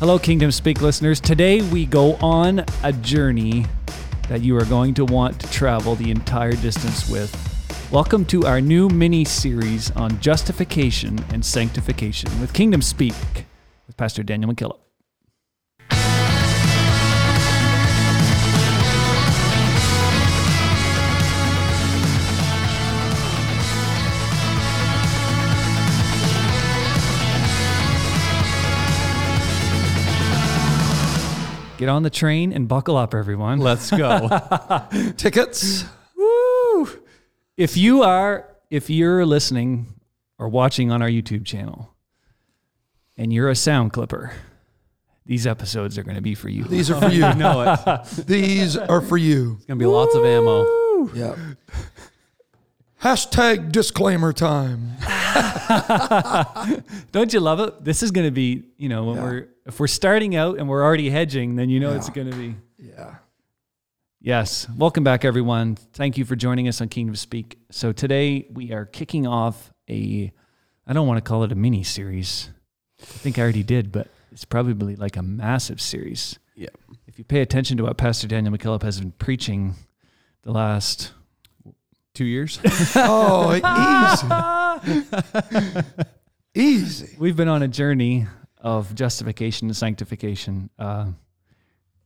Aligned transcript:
Hello, 0.00 0.18
Kingdom 0.18 0.50
Speak 0.50 0.80
listeners. 0.80 1.20
Today 1.20 1.60
we 1.60 1.84
go 1.84 2.14
on 2.22 2.64
a 2.82 2.90
journey 2.90 3.66
that 4.30 4.40
you 4.40 4.56
are 4.56 4.64
going 4.64 4.94
to 4.94 5.04
want 5.04 5.38
to 5.38 5.50
travel 5.50 5.94
the 5.94 6.10
entire 6.10 6.52
distance 6.52 7.06
with. 7.10 7.30
Welcome 7.92 8.24
to 8.24 8.46
our 8.46 8.62
new 8.62 8.88
mini 8.88 9.26
series 9.26 9.90
on 9.90 10.18
justification 10.18 11.22
and 11.34 11.44
sanctification 11.44 12.30
with 12.40 12.54
Kingdom 12.54 12.80
Speak 12.80 13.12
with 13.86 13.98
Pastor 13.98 14.22
Daniel 14.22 14.50
McKillop. 14.50 14.78
Get 31.80 31.88
on 31.88 32.02
the 32.02 32.10
train 32.10 32.52
and 32.52 32.68
buckle 32.68 32.94
up, 32.98 33.14
everyone. 33.14 33.58
Let's 33.58 33.90
go. 33.90 34.28
Tickets. 35.16 35.86
Woo! 36.14 36.86
If 37.56 37.78
you 37.78 38.02
are, 38.02 38.54
if 38.68 38.90
you're 38.90 39.24
listening 39.24 39.86
or 40.38 40.50
watching 40.50 40.90
on 40.92 41.00
our 41.00 41.08
YouTube 41.08 41.46
channel, 41.46 41.94
and 43.16 43.32
you're 43.32 43.48
a 43.48 43.56
sound 43.56 43.94
clipper, 43.94 44.34
these 45.24 45.46
episodes 45.46 45.96
are 45.96 46.02
going 46.02 46.16
to 46.16 46.20
be 46.20 46.34
for 46.34 46.50
you. 46.50 46.64
These 46.64 46.90
are 46.90 47.00
for 47.00 47.08
you. 47.08 47.26
you 47.26 47.34
know 47.36 47.62
it. 47.62 48.26
These 48.26 48.76
are 48.76 49.00
for 49.00 49.16
you. 49.16 49.54
It's 49.56 49.64
gonna 49.64 49.80
be 49.80 49.86
lots 49.86 50.14
of 50.14 50.22
ammo. 50.22 51.08
Yeah. 51.14 51.34
Hashtag 53.02 53.72
disclaimer 53.72 54.32
time. 54.34 54.92
Don't 57.12 57.32
you 57.32 57.40
love 57.40 57.58
it? 57.60 57.82
This 57.82 58.02
is 58.02 58.10
going 58.10 58.26
to 58.26 58.30
be, 58.30 58.64
you 58.76 58.90
know, 58.90 59.04
when 59.04 59.16
Yeah. 59.16 59.22
we're 59.22 59.48
if 59.66 59.78
we're 59.80 59.86
starting 59.86 60.34
out 60.36 60.58
and 60.58 60.68
we're 60.68 60.82
already 60.82 61.08
hedging, 61.10 61.56
then 61.56 61.70
you 61.70 61.80
know 61.80 61.94
it's 61.94 62.10
going 62.10 62.30
to 62.30 62.36
be. 62.36 62.56
Yeah. 62.78 63.14
Yes. 64.20 64.68
Welcome 64.76 65.02
back, 65.04 65.24
everyone. 65.24 65.76
Thank 65.76 66.18
you 66.18 66.24
for 66.26 66.34
joining 66.36 66.66
us 66.68 66.80
on 66.80 66.88
Kingdom 66.88 67.14
Speak. 67.16 67.58
So 67.70 67.92
today 67.92 68.46
we 68.52 68.72
are 68.72 68.84
kicking 68.84 69.26
off 69.26 69.72
a, 69.88 70.30
I 70.86 70.92
don't 70.92 71.06
want 71.06 71.24
to 71.24 71.28
call 71.28 71.44
it 71.44 71.52
a 71.52 71.54
mini 71.54 71.82
series. 71.84 72.50
I 73.00 73.04
think 73.04 73.38
I 73.38 73.42
already 73.42 73.62
did, 73.62 73.92
but 73.92 74.08
it's 74.32 74.44
probably 74.44 74.96
like 74.96 75.16
a 75.16 75.22
massive 75.22 75.80
series. 75.80 76.38
Yeah. 76.54 76.68
If 77.06 77.16
you 77.18 77.24
pay 77.24 77.40
attention 77.40 77.76
to 77.78 77.84
what 77.84 77.96
Pastor 77.96 78.26
Daniel 78.26 78.52
McKillop 78.54 78.82
has 78.82 78.98
been 79.00 79.12
preaching 79.12 79.74
the 80.42 80.52
last, 80.52 81.12
Two 82.14 82.24
years. 82.24 82.58
Oh, 82.96 83.54
easy. 84.84 85.04
easy. 86.54 87.16
we've 87.18 87.36
been 87.36 87.48
on 87.48 87.62
a 87.62 87.68
journey 87.68 88.26
of 88.58 88.94
justification 88.94 89.68
and 89.68 89.76
sanctification, 89.76 90.70
uh, 90.78 91.06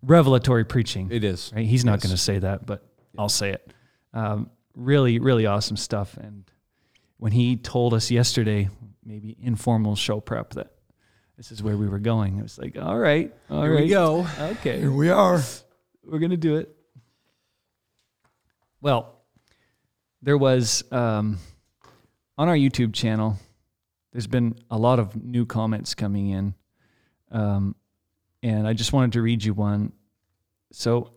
revelatory 0.02 0.64
preaching. 0.64 1.08
It 1.10 1.24
is. 1.24 1.52
right? 1.54 1.66
He's 1.66 1.84
not 1.84 1.94
Yes. 1.94 2.02
going 2.04 2.10
to 2.16 2.20
say 2.22 2.38
that, 2.40 2.66
but 2.66 2.86
I'll 3.18 3.28
say 3.28 3.50
it. 3.52 3.72
Um, 4.12 4.50
really, 4.76 5.18
really 5.18 5.46
awesome 5.46 5.76
stuff. 5.76 6.16
And 6.16 6.44
when 7.16 7.32
he 7.32 7.56
told 7.56 7.94
us 7.94 8.10
yesterday, 8.10 8.68
maybe 9.04 9.36
informal 9.40 9.96
show 9.96 10.20
prep, 10.20 10.50
that 10.54 10.70
this 11.36 11.50
is 11.50 11.62
where 11.62 11.76
we 11.76 11.88
were 11.88 11.98
going, 11.98 12.38
it 12.38 12.42
was 12.42 12.58
like, 12.58 12.76
all 12.80 12.98
right, 12.98 13.34
all 13.50 13.62
Here 13.62 13.72
right, 13.74 13.82
we 13.84 13.88
go. 13.88 14.26
okay, 14.38 14.78
Here 14.80 14.92
we 14.92 15.10
are. 15.10 15.40
we're 16.04 16.18
going 16.20 16.30
to 16.30 16.36
do 16.36 16.56
it. 16.56 16.74
Well, 18.80 19.18
there 20.24 20.38
was 20.38 20.82
um, 20.90 21.38
on 22.38 22.48
our 22.48 22.56
YouTube 22.56 22.94
channel, 22.94 23.36
there's 24.12 24.26
been 24.26 24.56
a 24.70 24.78
lot 24.78 24.98
of 24.98 25.22
new 25.22 25.44
comments 25.44 25.94
coming 25.94 26.30
in. 26.30 26.54
Um, 27.30 27.76
and 28.42 28.66
I 28.66 28.72
just 28.72 28.92
wanted 28.92 29.12
to 29.12 29.22
read 29.22 29.44
you 29.44 29.52
one. 29.52 29.92
So 30.72 31.10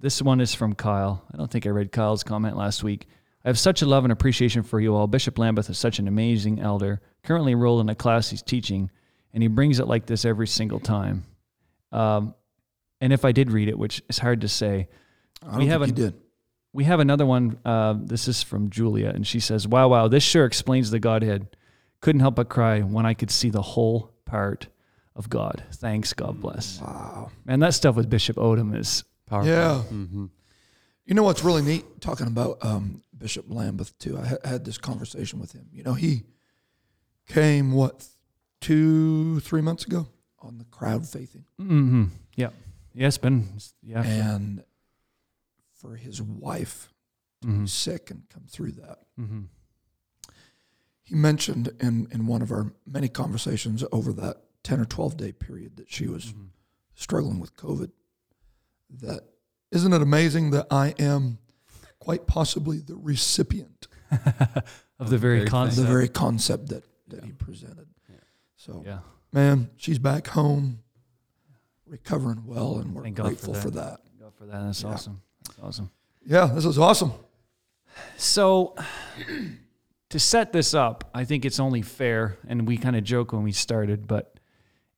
this 0.00 0.22
one 0.22 0.40
is 0.40 0.54
from 0.54 0.74
Kyle. 0.74 1.24
I 1.32 1.36
don't 1.36 1.50
think 1.50 1.66
I 1.66 1.70
read 1.70 1.92
Kyle's 1.92 2.22
comment 2.22 2.56
last 2.56 2.82
week. 2.82 3.06
I 3.44 3.48
have 3.48 3.58
such 3.58 3.82
a 3.82 3.86
love 3.86 4.04
and 4.04 4.12
appreciation 4.12 4.62
for 4.62 4.80
you 4.80 4.94
all. 4.94 5.06
Bishop 5.06 5.38
Lambeth 5.38 5.68
is 5.68 5.78
such 5.78 5.98
an 5.98 6.08
amazing 6.08 6.60
elder, 6.60 7.00
currently 7.22 7.52
enrolled 7.52 7.80
in 7.80 7.88
a 7.88 7.94
class 7.94 8.30
he's 8.30 8.42
teaching, 8.42 8.90
and 9.32 9.42
he 9.42 9.48
brings 9.48 9.78
it 9.78 9.86
like 9.86 10.06
this 10.06 10.24
every 10.24 10.46
single 10.46 10.80
time. 10.80 11.24
Um, 11.92 12.34
and 13.00 13.12
if 13.12 13.24
I 13.24 13.32
did 13.32 13.52
read 13.52 13.68
it, 13.68 13.78
which 13.78 14.02
is 14.08 14.18
hard 14.18 14.40
to 14.40 14.48
say, 14.48 14.88
I 15.42 15.46
don't 15.46 15.58
We 15.58 15.62
think 15.62 15.70
have 15.70 15.86
you 15.86 15.94
did. 15.94 16.14
We 16.72 16.84
have 16.84 17.00
another 17.00 17.26
one. 17.26 17.58
Uh, 17.64 17.94
this 17.98 18.28
is 18.28 18.42
from 18.42 18.70
Julia, 18.70 19.08
and 19.08 19.26
she 19.26 19.40
says, 19.40 19.66
"Wow, 19.66 19.88
wow, 19.88 20.08
this 20.08 20.22
sure 20.22 20.44
explains 20.44 20.90
the 20.90 21.00
Godhead. 21.00 21.56
Couldn't 22.00 22.20
help 22.20 22.36
but 22.36 22.48
cry 22.48 22.80
when 22.80 23.06
I 23.06 23.14
could 23.14 23.30
see 23.30 23.50
the 23.50 23.62
whole 23.62 24.12
part 24.24 24.68
of 25.16 25.28
God. 25.28 25.64
Thanks, 25.72 26.12
God 26.12 26.40
bless." 26.40 26.80
Wow. 26.80 27.30
Man, 27.44 27.60
that 27.60 27.74
stuff 27.74 27.96
with 27.96 28.08
Bishop 28.10 28.36
Odom 28.36 28.76
is 28.76 29.04
Powerful. 29.26 29.50
Yeah. 29.50 29.78
hmm 29.82 30.26
You 31.04 31.14
know 31.14 31.22
what's 31.22 31.44
really 31.44 31.62
neat? 31.62 32.00
Talking 32.00 32.26
about 32.26 32.64
um, 32.64 33.02
Bishop 33.16 33.46
Lambeth 33.48 33.98
too. 33.98 34.18
I 34.18 34.26
ha- 34.26 34.36
had 34.44 34.64
this 34.64 34.78
conversation 34.78 35.38
with 35.38 35.52
him. 35.52 35.66
You 35.72 35.82
know, 35.82 35.94
he 35.94 36.22
came 37.26 37.72
what 37.72 38.06
two, 38.60 39.40
three 39.40 39.60
months 39.60 39.84
ago 39.84 40.08
on 40.40 40.58
the 40.58 40.64
crowd 40.64 41.06
faithing, 41.06 41.44
mm-hmm. 41.60 42.04
yeah, 42.36 42.50
yeah, 42.94 43.08
it's 43.08 43.18
been 43.18 43.48
yeah, 43.82 44.02
and 44.02 44.62
for 45.78 45.96
his 45.96 46.20
wife 46.20 46.92
to 47.42 47.48
Mhm. 47.48 47.60
be 47.62 47.66
sick 47.68 48.10
and 48.10 48.28
come 48.28 48.44
through 48.48 48.72
that. 48.72 48.98
mm-hmm. 49.18 49.42
He 51.02 51.14
mentioned 51.14 51.68
in 51.80 52.06
in 52.12 52.26
one 52.26 52.42
of 52.42 52.52
our 52.52 52.74
many 52.86 53.08
conversations 53.08 53.82
over 53.92 54.12
that 54.12 54.42
ten 54.62 54.78
or 54.80 54.84
twelve 54.84 55.16
day 55.16 55.32
period 55.32 55.76
that 55.76 55.90
she 55.90 56.06
was 56.06 56.26
Mm-hmm. 56.26 56.46
struggling 56.94 57.38
with 57.40 57.56
COVID. 57.56 57.90
That 58.90 59.22
isn't 59.70 59.92
it 59.92 60.02
amazing 60.02 60.50
that 60.50 60.66
I 60.70 60.94
am 60.98 61.38
quite 61.98 62.26
possibly 62.26 62.78
the 62.80 62.96
recipient 62.96 63.86
of 64.98 65.10
the 65.10 65.18
very 65.18 65.38
Very 65.38 65.48
concept. 65.48 65.76
the 65.86 65.86
very 65.92 66.08
concept 66.08 66.68
that, 66.68 66.84
that 67.08 67.24
he 67.24 67.32
presented. 67.32 67.86
So, 68.56 68.82
yeah, 68.84 69.00
man, 69.32 69.70
she's 69.76 69.98
back 70.00 70.26
home, 70.28 70.80
recovering 71.86 72.44
well, 72.44 72.78
and 72.78 72.92
we're 72.94 73.04
Thank 73.04 73.16
God 73.16 73.22
for 73.24 73.28
grateful 73.28 73.54
for 73.54 73.70
that. 73.70 74.00
Thank 74.04 74.20
God 74.20 74.34
for 74.34 74.46
that. 74.46 74.60
That's 74.64 74.82
Yeah. 74.82 74.88
awesome. 74.88 75.22
Awesome. 75.62 75.90
Yeah, 76.24 76.46
this 76.46 76.64
is 76.64 76.78
awesome. 76.78 77.12
So, 78.16 78.74
to 80.10 80.18
set 80.18 80.52
this 80.52 80.74
up, 80.74 81.10
I 81.14 81.24
think 81.24 81.44
it's 81.44 81.60
only 81.60 81.82
fair, 81.82 82.38
and 82.46 82.66
we 82.66 82.76
kind 82.76 82.96
of 82.96 83.04
joke 83.04 83.32
when 83.32 83.42
we 83.42 83.52
started, 83.52 84.06
but 84.06 84.38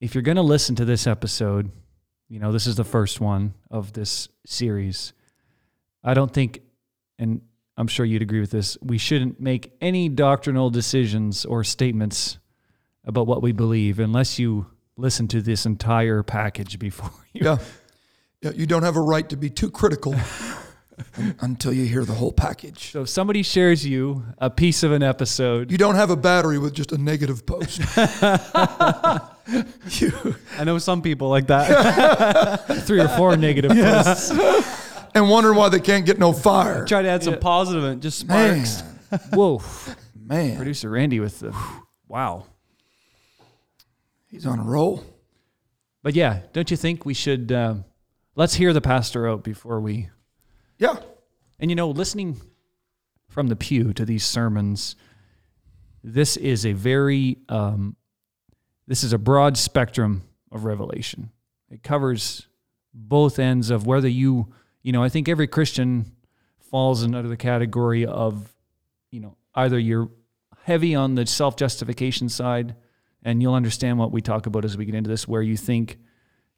if 0.00 0.14
you're 0.14 0.22
going 0.22 0.36
to 0.36 0.42
listen 0.42 0.74
to 0.76 0.84
this 0.84 1.06
episode, 1.06 1.70
you 2.28 2.38
know, 2.38 2.52
this 2.52 2.66
is 2.66 2.76
the 2.76 2.84
first 2.84 3.20
one 3.20 3.54
of 3.70 3.92
this 3.92 4.28
series. 4.46 5.12
I 6.02 6.14
don't 6.14 6.32
think, 6.32 6.60
and 7.18 7.42
I'm 7.76 7.88
sure 7.88 8.06
you'd 8.06 8.22
agree 8.22 8.40
with 8.40 8.50
this, 8.50 8.78
we 8.82 8.98
shouldn't 8.98 9.40
make 9.40 9.72
any 9.80 10.08
doctrinal 10.08 10.70
decisions 10.70 11.44
or 11.44 11.64
statements 11.64 12.38
about 13.04 13.26
what 13.26 13.42
we 13.42 13.52
believe 13.52 13.98
unless 13.98 14.38
you 14.38 14.66
listen 14.96 15.26
to 15.28 15.40
this 15.42 15.66
entire 15.66 16.22
package 16.22 16.78
before 16.78 17.10
you. 17.32 17.42
Yeah. 17.44 17.58
Yeah, 18.42 18.52
you 18.54 18.66
don't 18.66 18.82
have 18.84 18.96
a 18.96 19.00
right 19.02 19.28
to 19.28 19.36
be 19.36 19.50
too 19.50 19.70
critical 19.70 20.14
until 21.40 21.72
you 21.74 21.84
hear 21.84 22.04
the 22.06 22.14
whole 22.14 22.32
package. 22.32 22.90
So 22.92 23.02
if 23.02 23.08
somebody 23.10 23.42
shares 23.42 23.86
you 23.86 24.24
a 24.38 24.48
piece 24.48 24.82
of 24.82 24.92
an 24.92 25.02
episode, 25.02 25.70
You 25.70 25.76
don't 25.78 25.96
have 25.96 26.08
a 26.10 26.16
battery 26.16 26.58
with 26.58 26.72
just 26.74 26.92
a 26.92 26.98
negative 26.98 27.44
post. 27.44 27.78
you, 30.00 30.34
I 30.58 30.64
know 30.64 30.78
some 30.78 31.02
people 31.02 31.28
like 31.28 31.48
that. 31.48 32.64
three 32.86 33.00
or 33.00 33.08
four 33.08 33.36
negative 33.36 33.72
posts. 33.72 34.30
and 35.14 35.28
wondering 35.28 35.56
why 35.56 35.68
they 35.68 35.80
can't 35.80 36.06
get 36.06 36.18
no 36.18 36.32
fire. 36.32 36.84
Try 36.86 37.02
to 37.02 37.08
add 37.08 37.22
some 37.22 37.34
Yeah. 37.34 37.40
positive 37.40 37.84
and 37.84 37.98
it 37.98 38.02
just 38.02 38.26
Man, 38.26 38.64
sparks. 38.64 39.28
Whoa. 39.34 39.60
man, 40.18 40.56
Producer 40.56 40.88
Randy 40.88 41.20
with 41.20 41.40
the 41.40 41.54
wow. 42.08 42.46
he's 44.28 44.46
on 44.46 44.58
a 44.60 44.64
roll. 44.64 45.04
But 46.02 46.14
yeah, 46.14 46.40
don't 46.54 46.70
you 46.70 46.76
think 46.78 47.04
we 47.04 47.12
should 47.12 47.52
um, 47.52 47.84
let's 48.34 48.54
hear 48.54 48.72
the 48.72 48.80
pastor 48.80 49.28
out 49.28 49.44
before 49.44 49.80
we 49.80 50.10
Yeah, 50.78 50.96
and 51.58 51.70
you 51.70 51.74
know, 51.74 51.90
listening 51.90 52.40
from 53.28 53.48
the 53.48 53.56
pew 53.56 53.92
to 53.92 54.04
these 54.04 54.24
sermons, 54.24 54.96
this 56.02 56.36
is 56.36 56.66
a 56.66 56.72
very 56.72 57.38
um, 57.48 57.96
this 58.86 59.04
is 59.04 59.12
a 59.12 59.18
broad 59.18 59.56
spectrum 59.56 60.22
of 60.50 60.64
revelation. 60.64 61.30
It 61.70 61.82
covers 61.82 62.48
both 62.92 63.38
ends 63.38 63.70
of 63.70 63.86
whether 63.86 64.08
you 64.08 64.52
you 64.82 64.92
know, 64.92 65.02
I 65.02 65.08
think 65.08 65.28
every 65.28 65.46
Christian 65.46 66.12
falls 66.70 67.04
under 67.04 67.22
the 67.22 67.36
category 67.36 68.06
of, 68.06 68.50
you 69.10 69.20
know, 69.20 69.36
either 69.54 69.78
you're 69.78 70.10
heavy 70.64 70.94
on 70.94 71.14
the 71.14 71.26
self 71.26 71.56
justification 71.56 72.28
side, 72.28 72.74
and 73.22 73.42
you'll 73.42 73.54
understand 73.54 73.98
what 73.98 74.12
we 74.12 74.22
talk 74.22 74.46
about 74.46 74.64
as 74.64 74.76
we 74.76 74.84
get 74.84 74.94
into 74.94 75.10
this, 75.10 75.28
where 75.28 75.42
you 75.42 75.56
think, 75.56 75.98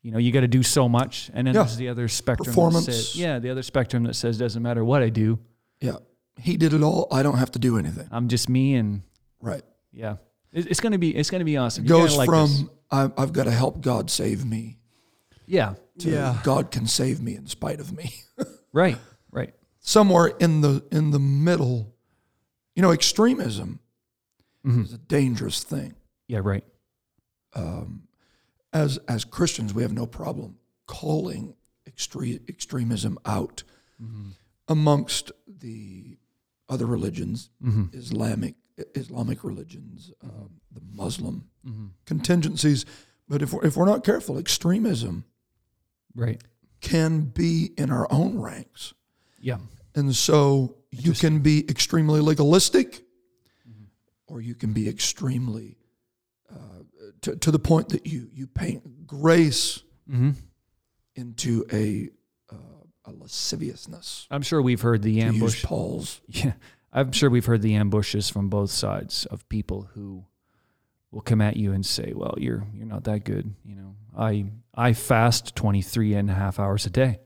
you 0.03 0.11
know, 0.11 0.19
you 0.19 0.33
got 0.33 0.41
to 0.41 0.49
do 0.49 0.63
so 0.63 0.89
much, 0.89 1.31
and 1.33 1.47
then 1.47 1.55
Yeah. 1.55 1.63
there's 1.63 1.77
the 1.77 1.89
other 1.89 2.09
spectrum. 2.09 2.45
That 2.45 2.51
Performance. 2.51 2.87
says, 2.87 3.17
yeah, 3.17 3.39
the 3.39 3.51
other 3.51 3.63
spectrum 3.63 4.03
that 4.05 4.15
says 4.15 4.37
doesn't 4.39 4.63
matter 4.63 4.85
what 4.85 5.03
I 5.03 5.09
do, 5.09 5.39
yeah. 5.81 5.97
He 6.39 6.57
did 6.57 6.73
it 6.73 6.83
all. 6.83 7.07
I 7.13 7.23
don't 7.23 7.37
have 7.39 7.51
to 7.53 7.59
do 7.59 7.77
anything. 7.79 8.09
I'm 8.11 8.29
just 8.29 8.49
me, 8.49 8.75
and 8.75 9.03
Right. 9.41 9.63
yeah. 9.93 10.17
It's 10.53 10.81
gonna 10.81 10.99
be 10.99 11.15
it's 11.17 11.31
gonna 11.31 11.45
be 11.45 11.57
awesome. 11.57 11.85
It 11.85 11.89
goes 11.89 12.17
like 12.17 12.29
from 12.29 12.49
this. 12.49 12.65
I, 12.91 13.11
I've 13.17 13.33
got 13.33 13.45
to 13.45 13.51
help 13.51 13.81
God 13.81 14.11
save 14.11 14.45
me 14.45 14.79
yeah, 15.47 15.75
to 15.99 16.11
Yeah. 16.11 16.39
God 16.43 16.71
can 16.71 16.87
save 16.87 17.21
me 17.23 17.35
in 17.37 17.47
spite 17.47 17.81
of 17.81 17.93
me. 17.97 18.13
right, 18.73 18.99
right. 19.31 19.55
Somewhere 19.81 20.27
in 20.41 20.61
the 20.63 20.85
in 20.93 21.11
the 21.11 21.19
middle, 21.19 21.95
you 22.75 22.83
know, 22.83 22.91
extremism 22.93 23.81
Mhm. 24.67 24.85
is 24.85 24.93
a 24.93 24.99
dangerous 24.99 25.63
thing. 25.65 25.95
Yeah, 26.29 26.41
right. 26.43 26.65
Um, 27.55 28.05
as 28.73 28.99
as 29.09 29.25
Christians, 29.25 29.75
we 29.75 29.83
have 29.83 29.93
no 29.93 30.07
problem 30.07 30.57
calling 30.87 31.55
extre- 31.89 32.41
extremism 32.49 33.19
out 33.25 33.63
amongst 34.69 35.33
the 35.47 36.19
other 36.69 36.87
religions, 36.87 37.51
Mm-hmm. 37.65 37.97
Islamic 37.97 38.55
Islamic 38.95 39.45
religions, 39.45 40.13
um, 40.25 40.51
the 40.73 40.81
Muslim 40.93 41.49
contingencies. 42.07 42.85
But 43.29 43.43
if 43.43 43.53
we're, 43.53 43.65
if 43.65 43.77
we're 43.77 43.87
not 43.87 44.03
careful, 44.05 44.39
extremism 44.39 45.25
Right. 46.15 46.43
can 46.81 47.27
be 47.27 47.73
in 47.79 47.91
our 47.91 48.07
own 48.11 48.39
ranks, 48.39 48.95
Yeah. 49.41 49.59
and 49.95 50.15
so 50.17 50.77
you 50.91 51.13
can 51.13 51.41
be 51.41 51.69
extremely 51.71 52.21
legalistic, 52.21 53.05
or 54.27 54.41
you 54.41 54.55
can 54.55 54.73
be 54.73 54.89
extremely 54.89 55.77
to 57.23 57.37
to 57.37 57.51
the 57.51 57.59
point 57.59 57.89
that 57.91 58.07
you 58.07 58.29
you 58.33 58.47
paint 58.47 59.07
grace 59.07 59.83
Mm-hmm. 60.11 60.31
into 61.15 61.65
a 61.73 62.09
uh, 62.53 62.57
a 63.05 63.13
lasciviousness. 63.13 64.27
I'm 64.31 64.43
sure 64.43 64.61
we've 64.61 64.81
heard 64.81 65.03
the 65.03 65.21
ambush. 65.23 65.63
Paul's 65.65 66.21
Yeah, 66.29 66.55
I'm 66.93 67.13
sure 67.13 67.31
we've 67.31 67.47
heard 67.47 67.63
the 67.63 67.77
ambushes 67.77 68.29
from 68.29 68.49
both 68.49 68.71
sides 68.71 69.27
of 69.27 69.49
people 69.49 69.89
who 69.95 70.25
will 71.13 71.21
come 71.21 71.41
at 71.41 71.57
you 71.57 71.73
and 71.73 71.87
say, 71.87 72.13
"Well, 72.15 72.35
you're 72.37 72.67
you're 72.75 72.87
not 72.87 73.05
that 73.05 73.25
good." 73.25 73.55
You 73.65 73.77
know, 73.77 73.97
I 74.17 74.47
I 74.75 74.93
fast 74.93 75.55
23 75.55 76.15
and 76.15 76.31
a 76.31 76.35
half 76.35 76.59
hours 76.59 76.85
a 76.87 76.91
day, 76.91 77.21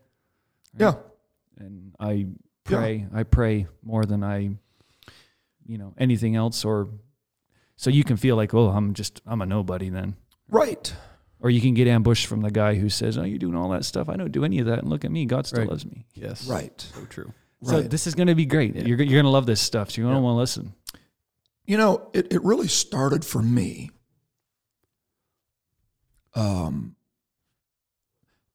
yeah. 0.78 0.94
and 1.56 1.94
I 1.98 2.26
pray. 2.64 3.06
I 3.12 3.22
pray 3.22 3.66
more 3.82 4.04
than 4.04 4.22
I, 4.22 4.50
you 5.66 5.78
know, 5.78 5.94
anything 5.98 6.36
else. 6.36 6.64
Or 6.64 6.88
so 7.76 7.90
you 7.90 8.04
can 8.04 8.16
feel 8.16 8.36
like, 8.36 8.54
"Oh, 8.54 8.68
I'm 8.70 8.94
just 8.94 9.20
I'm 9.26 9.40
a 9.42 9.46
nobody." 9.46 9.88
Then 9.88 10.16
Right. 10.48 10.94
Or 11.40 11.50
you 11.50 11.60
can 11.60 11.74
get 11.74 11.86
ambushed 11.86 12.26
from 12.26 12.40
the 12.40 12.50
guy 12.50 12.74
who 12.76 12.88
says, 12.88 13.18
"Oh, 13.18 13.22
you're 13.22 13.38
doing 13.38 13.54
all 13.56 13.68
that 13.70 13.84
stuff. 13.84 14.08
I 14.08 14.16
don't 14.16 14.32
do 14.32 14.44
any 14.44 14.58
of 14.58 14.66
that, 14.66 14.78
and 14.80 14.88
look 14.88 15.04
at 15.04 15.10
me. 15.10 15.26
God 15.26 15.46
still 15.46 15.60
Right. 15.60 15.68
loves 15.70 15.84
me." 15.84 16.06
Yes. 16.14 16.46
Right. 16.48 16.80
So 16.94 17.04
true. 17.06 17.32
So 17.62 17.80
Right. 17.80 17.90
this 17.90 18.06
is 18.06 18.14
going 18.14 18.28
to 18.28 18.34
be 18.34 18.46
great. 18.46 18.74
You're 18.74 18.96
you're 18.98 19.06
going 19.06 19.24
to 19.24 19.30
love 19.30 19.46
this 19.46 19.60
stuff. 19.60 19.90
So 19.90 20.00
you're 20.00 20.06
going 20.10 20.16
to 20.16 20.20
Yeah. 20.20 20.24
want 20.24 20.34
to 20.36 20.40
listen. 20.40 20.74
You 21.66 21.76
know, 21.76 22.10
it, 22.12 22.32
it 22.32 22.42
really 22.44 22.68
started 22.68 23.24
for 23.24 23.42
me. 23.42 23.90
Um, 26.34 26.96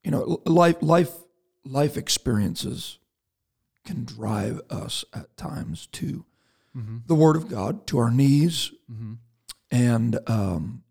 you 0.03 0.11
know, 0.11 0.41
life 0.45 0.77
life 0.81 1.11
life 1.63 1.97
experiences 1.97 2.99
can 3.85 4.05
drive 4.05 4.61
us 4.69 5.03
at 5.13 5.35
times 5.37 5.87
to 5.93 6.25
Mm-hmm. 6.75 6.97
the 7.05 7.15
Word 7.15 7.35
of 7.35 7.49
God, 7.49 7.85
to 7.87 7.97
our 7.97 8.09
knees, 8.09 8.71
mm-hmm. 8.89 9.15
and 9.69 10.19
um, 10.27 10.83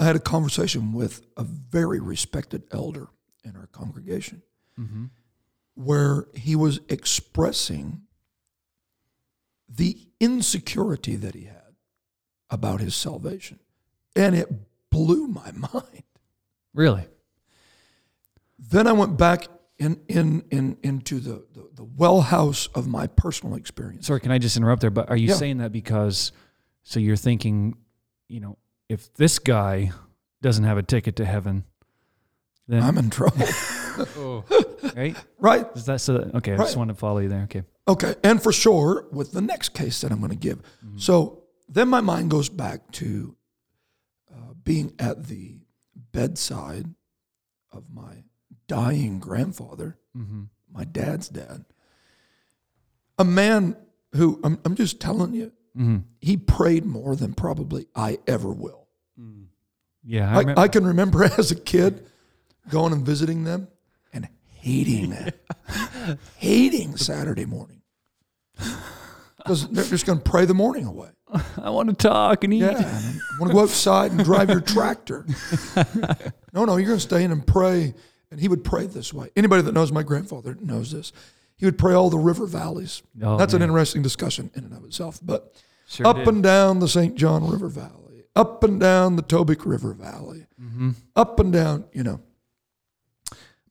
I 0.00 0.04
had 0.04 0.16
a 0.16 0.20
conversation 0.20 0.92
with 0.92 1.26
a 1.36 1.44
very 1.44 2.00
respected 2.00 2.64
elder 2.72 3.08
in 3.44 3.54
our 3.54 3.66
congregation 3.66 4.42
mm-hmm. 4.78 5.04
where 5.74 6.26
he 6.34 6.56
was 6.56 6.80
expressing 6.88 8.02
the 9.68 10.08
insecurity 10.18 11.16
that 11.16 11.34
he 11.34 11.44
had 11.44 11.76
about 12.48 12.80
his 12.80 12.94
salvation. 12.94 13.60
And 14.16 14.34
it 14.34 14.48
blew 14.90 15.28
my 15.28 15.52
mind. 15.72 16.02
Really? 16.74 17.06
Then 18.58 18.86
I 18.86 18.92
went 18.92 19.16
back 19.16 19.48
in, 19.80 20.00
in, 20.08 20.44
in, 20.50 20.76
into 20.84 21.18
the, 21.18 21.44
the, 21.54 21.68
the 21.74 21.84
well 21.84 22.20
house 22.20 22.68
of 22.74 22.86
my 22.86 23.06
personal 23.08 23.56
experience. 23.56 24.06
Sorry, 24.06 24.20
can 24.20 24.30
I 24.30 24.38
just 24.38 24.56
interrupt 24.56 24.82
there? 24.82 24.90
But 24.90 25.10
are 25.10 25.16
you 25.16 25.28
Yeah. 25.28 25.34
saying 25.34 25.58
that 25.58 25.72
because, 25.72 26.30
so 26.84 27.00
you're 27.00 27.16
thinking, 27.16 27.74
you 28.28 28.38
know, 28.40 28.58
if 28.88 29.12
this 29.14 29.38
guy 29.38 29.90
doesn't 30.42 30.64
have 30.64 30.78
a 30.78 30.82
ticket 30.82 31.16
to 31.16 31.24
heaven, 31.24 31.64
then 32.68 32.82
I'm 32.82 32.98
in 32.98 33.10
trouble. 33.10 33.44
right? 34.96 35.16
right? 35.38 35.66
Is 35.74 35.86
that 35.86 36.00
so? 36.00 36.18
That, 36.18 36.34
okay, 36.36 36.52
I 36.54 36.56
just 36.58 36.68
Right. 36.70 36.76
want 36.78 36.88
to 36.90 36.94
follow 36.94 37.18
you 37.18 37.28
there. 37.28 37.42
Okay. 37.44 37.62
Okay. 37.88 38.14
And 38.22 38.40
for 38.42 38.52
sure, 38.52 39.06
with 39.10 39.32
the 39.32 39.40
next 39.40 39.70
case 39.70 40.00
that 40.02 40.12
I'm 40.12 40.18
going 40.18 40.30
to 40.30 40.36
give. 40.36 40.60
So 40.96 41.44
then 41.68 41.88
my 41.88 42.00
mind 42.00 42.30
goes 42.30 42.48
back 42.48 42.90
to 42.92 43.34
uh, 44.32 44.54
being 44.62 44.92
at 44.98 45.26
the 45.26 45.58
bedside 46.12 46.86
of 47.72 47.84
my 47.92 48.24
dying 48.70 49.18
grandfather, 49.18 49.98
mm-hmm. 50.16 50.44
my 50.72 50.84
dad's 50.84 51.28
dad. 51.28 51.64
A 53.18 53.24
man 53.24 53.76
who, 54.14 54.40
I'm, 54.44 54.60
I'm 54.64 54.76
just 54.76 55.00
telling 55.00 55.34
you, 55.34 55.50
mm-hmm. 55.76 55.98
he 56.20 56.36
prayed 56.36 56.86
more 56.86 57.16
than 57.16 57.34
probably 57.34 57.86
I 57.96 58.18
ever 58.28 58.52
will. 58.52 58.86
Mm. 59.20 59.46
Yeah, 60.04 60.38
I, 60.38 60.42
I. 60.42 60.62
I 60.62 60.68
can 60.68 60.86
remember 60.86 61.24
as 61.38 61.50
a 61.50 61.56
kid 61.56 62.06
going 62.68 62.92
and 62.92 63.04
visiting 63.04 63.42
them 63.42 63.66
and 64.12 64.28
hating 64.54 65.10
it, 65.14 65.44
hating 66.36 66.96
Saturday 66.96 67.46
morning 67.46 67.82
because 69.36 69.68
they're 69.68 69.84
just 69.84 70.06
going 70.06 70.20
to 70.20 70.30
pray 70.30 70.44
the 70.44 70.54
morning 70.54 70.86
away. 70.86 71.10
I 71.60 71.70
want 71.70 71.88
to 71.88 71.94
talk 71.96 72.44
and 72.44 72.54
eat. 72.54 72.58
Yeah, 72.58 72.78
I 72.78 73.40
want 73.40 73.50
to 73.50 73.54
go 73.54 73.62
outside 73.62 74.12
and 74.12 74.24
drive 74.24 74.48
your 74.48 74.60
tractor. 74.60 75.26
No, 76.52 76.64
no, 76.64 76.76
you're 76.76 76.86
going 76.86 76.98
to 76.98 77.00
stay 77.00 77.24
in 77.24 77.32
and 77.32 77.44
pray. 77.44 77.94
And 78.30 78.40
he 78.40 78.48
would 78.48 78.62
pray 78.64 78.86
this 78.86 79.12
way. 79.12 79.30
Anybody 79.36 79.62
that 79.62 79.72
knows 79.72 79.90
my 79.92 80.02
grandfather 80.02 80.56
knows 80.60 80.92
this. 80.92 81.12
He 81.56 81.64
would 81.66 81.76
pray 81.78 81.94
all 81.94 82.10
the 82.10 82.18
river 82.18 82.46
valleys. 82.46 83.02
Oh, 83.22 83.36
That's 83.36 83.52
an 83.54 83.60
interesting 83.62 84.02
discussion 84.02 84.50
in 84.54 84.64
and 84.64 84.72
of 84.72 84.84
itself. 84.84 85.18
But 85.22 85.54
Sure 85.86 86.06
up 86.06 86.16
did. 86.16 86.28
and 86.28 86.42
down 86.42 86.78
the 86.78 86.86
St. 86.88 87.16
John 87.16 87.48
River 87.50 87.68
Valley, 87.68 88.24
up 88.36 88.62
and 88.62 88.78
down 88.78 89.16
the 89.16 89.22
Tobique 89.24 89.66
River 89.66 89.92
Valley, 89.92 90.46
Mm-hmm. 90.62 90.90
up 91.16 91.40
and 91.40 91.52
down, 91.52 91.84
you 91.92 92.02
know. 92.04 92.20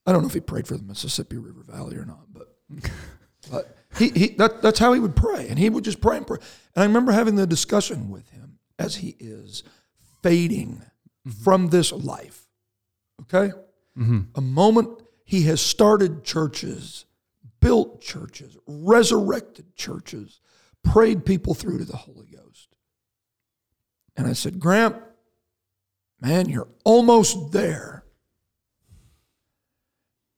I 0.05 0.11
don't 0.11 0.21
know 0.23 0.27
if 0.27 0.33
he 0.33 0.39
prayed 0.39 0.67
for 0.67 0.75
the 0.75 0.83
Mississippi 0.83 1.37
River 1.37 1.61
Valley 1.63 1.95
or 1.95 2.03
not, 2.05 2.25
but 2.33 2.47
but 3.51 3.77
he, 3.97 4.09
he 4.09 4.27
that, 4.35 4.61
that's 4.61 4.79
how 4.79 4.91
he 4.93 4.99
would 4.99 5.15
pray. 5.15 5.47
And 5.49 5.57
he 5.57 5.69
would 5.69 5.83
just 5.85 6.01
pray 6.01 6.17
and 6.17 6.27
pray. 6.27 6.37
And 6.75 6.83
I 6.83 6.85
remember 6.85 7.11
having 7.11 7.35
the 7.35 7.47
discussion 7.47 8.09
with 8.09 8.27
him 8.29 8.57
as 8.77 8.97
he 8.97 9.15
is 9.19 9.63
fading 10.23 10.81
from 11.43 11.67
this 11.69 11.91
life. 11.91 12.47
Okay? 13.21 13.53
A 14.35 14.41
moment 14.41 15.01
he 15.25 15.43
has 15.43 15.59
started 15.59 16.23
churches, 16.23 17.05
built 17.59 18.01
churches, 18.01 18.55
resurrected 18.65 19.75
churches, 19.75 20.39
prayed 20.83 21.25
people 21.25 21.53
through 21.53 21.79
to 21.79 21.85
the 21.85 21.97
Holy 21.97 22.27
Ghost. 22.27 22.69
And 24.15 24.25
I 24.25 24.33
said, 24.33 24.59
Grant, 24.59 24.95
man, 26.21 26.47
you're 26.49 26.69
almost 26.85 27.51
there. 27.51 28.05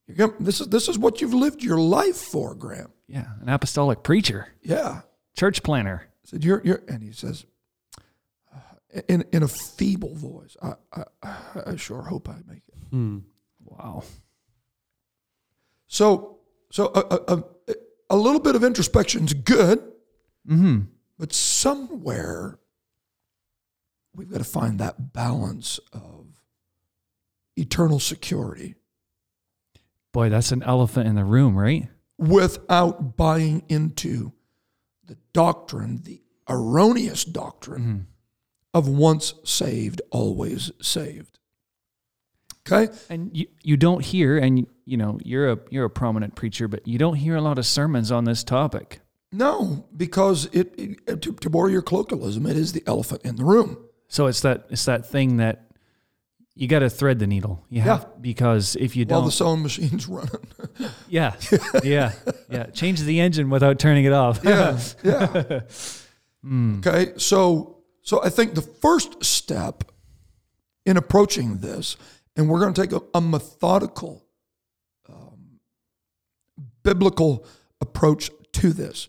You're 0.08 0.18
gonna, 0.18 0.34
this 0.44 0.60
is 0.60 0.68
this 0.68 0.90
is 0.90 0.98
what 0.98 1.22
you've 1.22 1.34
lived 1.34 1.64
your 1.64 1.80
life 1.80 2.18
for, 2.18 2.56
Grant. 2.56 2.90
Yeah, 3.08 3.28
an 3.42 3.50
apostolic 3.50 4.04
preacher, 4.04 4.48
Yeah. 4.62 5.02
church 5.38 5.64
planner. 5.64 6.08
I 6.08 6.28
said, 6.28 6.44
you're, 6.44 6.62
you're, 6.64 6.82
and 6.88 7.02
he 7.04 7.12
says, 7.12 7.46
uh, 8.54 9.02
in, 9.08 9.24
in 9.32 9.44
a 9.44 9.48
feeble 9.48 10.16
voice, 10.16 10.56
I, 10.62 10.74
I, 10.94 11.04
I 11.68 11.76
sure 11.76 12.02
hope 12.04 12.28
I 12.30 12.38
make 12.48 12.64
it. 12.68 12.76
Wow. 13.66 14.04
So, 15.88 16.38
so 16.72 16.88
a, 16.96 17.00
a, 17.00 17.38
a, 17.38 17.76
a 18.12 18.16
little 18.18 18.40
bit 18.40 18.56
of 18.56 18.64
introspection 18.64 19.26
is 19.26 19.34
good, 19.34 19.80
Mm-hmm. 20.50 20.82
but 21.20 21.32
somewhere 21.34 22.58
we've 24.16 24.32
got 24.32 24.40
to 24.40 24.44
find 24.44 24.80
that 24.80 25.14
balance 25.14 25.80
of 25.94 26.26
eternal 27.56 28.00
security 28.00 28.74
Boy, 30.14 30.30
that's 30.30 30.52
an 30.52 30.64
elephant 30.64 31.08
in 31.08 31.16
the 31.16 31.24
room, 31.24 31.56
right? 31.58 31.88
without 32.18 33.16
buying 33.18 33.64
into 33.70 34.34
the 35.06 35.18
doctrine, 35.34 36.02
the 36.04 36.22
erroneous 36.50 37.24
doctrine 37.24 37.82
mm-hmm. 37.82 38.00
of 38.74 38.88
once 38.88 39.34
saved, 39.44 40.02
always 40.12 40.72
saved. 40.82 41.38
Okay? 42.72 42.94
And 43.10 43.36
you, 43.36 43.48
you 43.64 43.78
don't 43.78 44.04
hear, 44.04 44.38
and 44.38 44.66
you 44.86 44.98
know, 44.98 45.20
you're 45.24 45.52
a 45.52 45.60
you're 45.70 45.86
a 45.86 45.90
prominent 45.90 46.36
preacher, 46.36 46.68
but 46.68 46.88
you 46.88 46.98
don't 46.98 47.16
hear 47.16 47.36
a 47.36 47.42
lot 47.42 47.58
of 47.58 47.66
sermons 47.66 48.12
on 48.12 48.26
this 48.26 48.44
topic. 48.44 49.02
No, 49.32 49.86
because 49.96 50.46
it, 50.52 50.74
it 50.78 51.22
to, 51.22 51.34
to 51.34 51.50
borrow 51.50 51.68
your 51.68 51.82
colloquialism, 51.82 52.46
it 52.46 52.58
is 52.58 52.74
the 52.74 52.84
elephant 52.86 53.22
in 53.24 53.38
the 53.38 53.46
room. 53.46 53.78
So 54.08 54.28
it's 54.28 54.42
that 54.42 54.66
it's 54.70 54.86
that 54.86 55.06
thing 55.06 55.38
that 55.38 55.72
you 56.54 56.68
got 56.68 56.80
to 56.80 56.90
thread 56.90 57.20
the 57.20 57.28
needle. 57.28 57.66
You 57.70 57.82
have 57.82 58.22
because 58.22 58.76
if 58.76 58.96
you 58.96 59.06
don't, 59.06 59.26
the 59.26 59.32
sewing 59.32 59.64
machine's 59.64 60.08
running. 60.10 60.46
yeah, 61.08 61.36
yeah, 61.84 62.12
yeah, 62.50 62.66
change 62.68 63.02
the 63.02 63.22
engine 63.22 63.50
without 63.50 63.80
turning 63.80 64.06
it 64.06 64.14
off. 64.14 64.42
yeah, 64.44 64.80
yeah. 65.04 65.62
Hmm. 66.44 66.80
Okay, 66.86 67.14
so 67.18 67.78
so 68.02 68.22
I 68.24 68.30
think 68.30 68.56
the 68.56 68.62
first 68.62 69.24
step 69.24 69.86
in 70.86 70.98
approaching 70.98 71.58
this, 71.60 71.96
and 72.42 72.50
we're 72.50 72.60
going 72.60 72.74
to 72.74 72.82
take 72.82 72.92
a, 72.92 73.02
a 73.14 73.22
methodical, 73.22 74.26
um, 75.08 75.60
biblical 76.82 77.46
approach 77.80 78.32
to 78.54 78.74
this. 78.74 79.08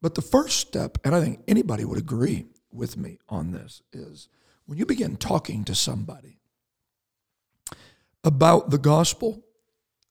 But 0.00 0.14
the 0.14 0.22
first 0.22 0.60
step, 0.60 0.96
and 1.04 1.12
I 1.12 1.20
think 1.20 1.42
anybody 1.48 1.84
would 1.84 1.98
agree 1.98 2.46
with 2.70 2.96
me 2.96 3.18
on 3.28 3.50
this, 3.50 3.82
is 3.92 4.28
when 4.66 4.78
you 4.78 4.86
begin 4.86 5.16
talking 5.16 5.64
to 5.64 5.74
somebody 5.74 6.38
about 8.22 8.70
the 8.70 8.78
gospel, 8.78 9.42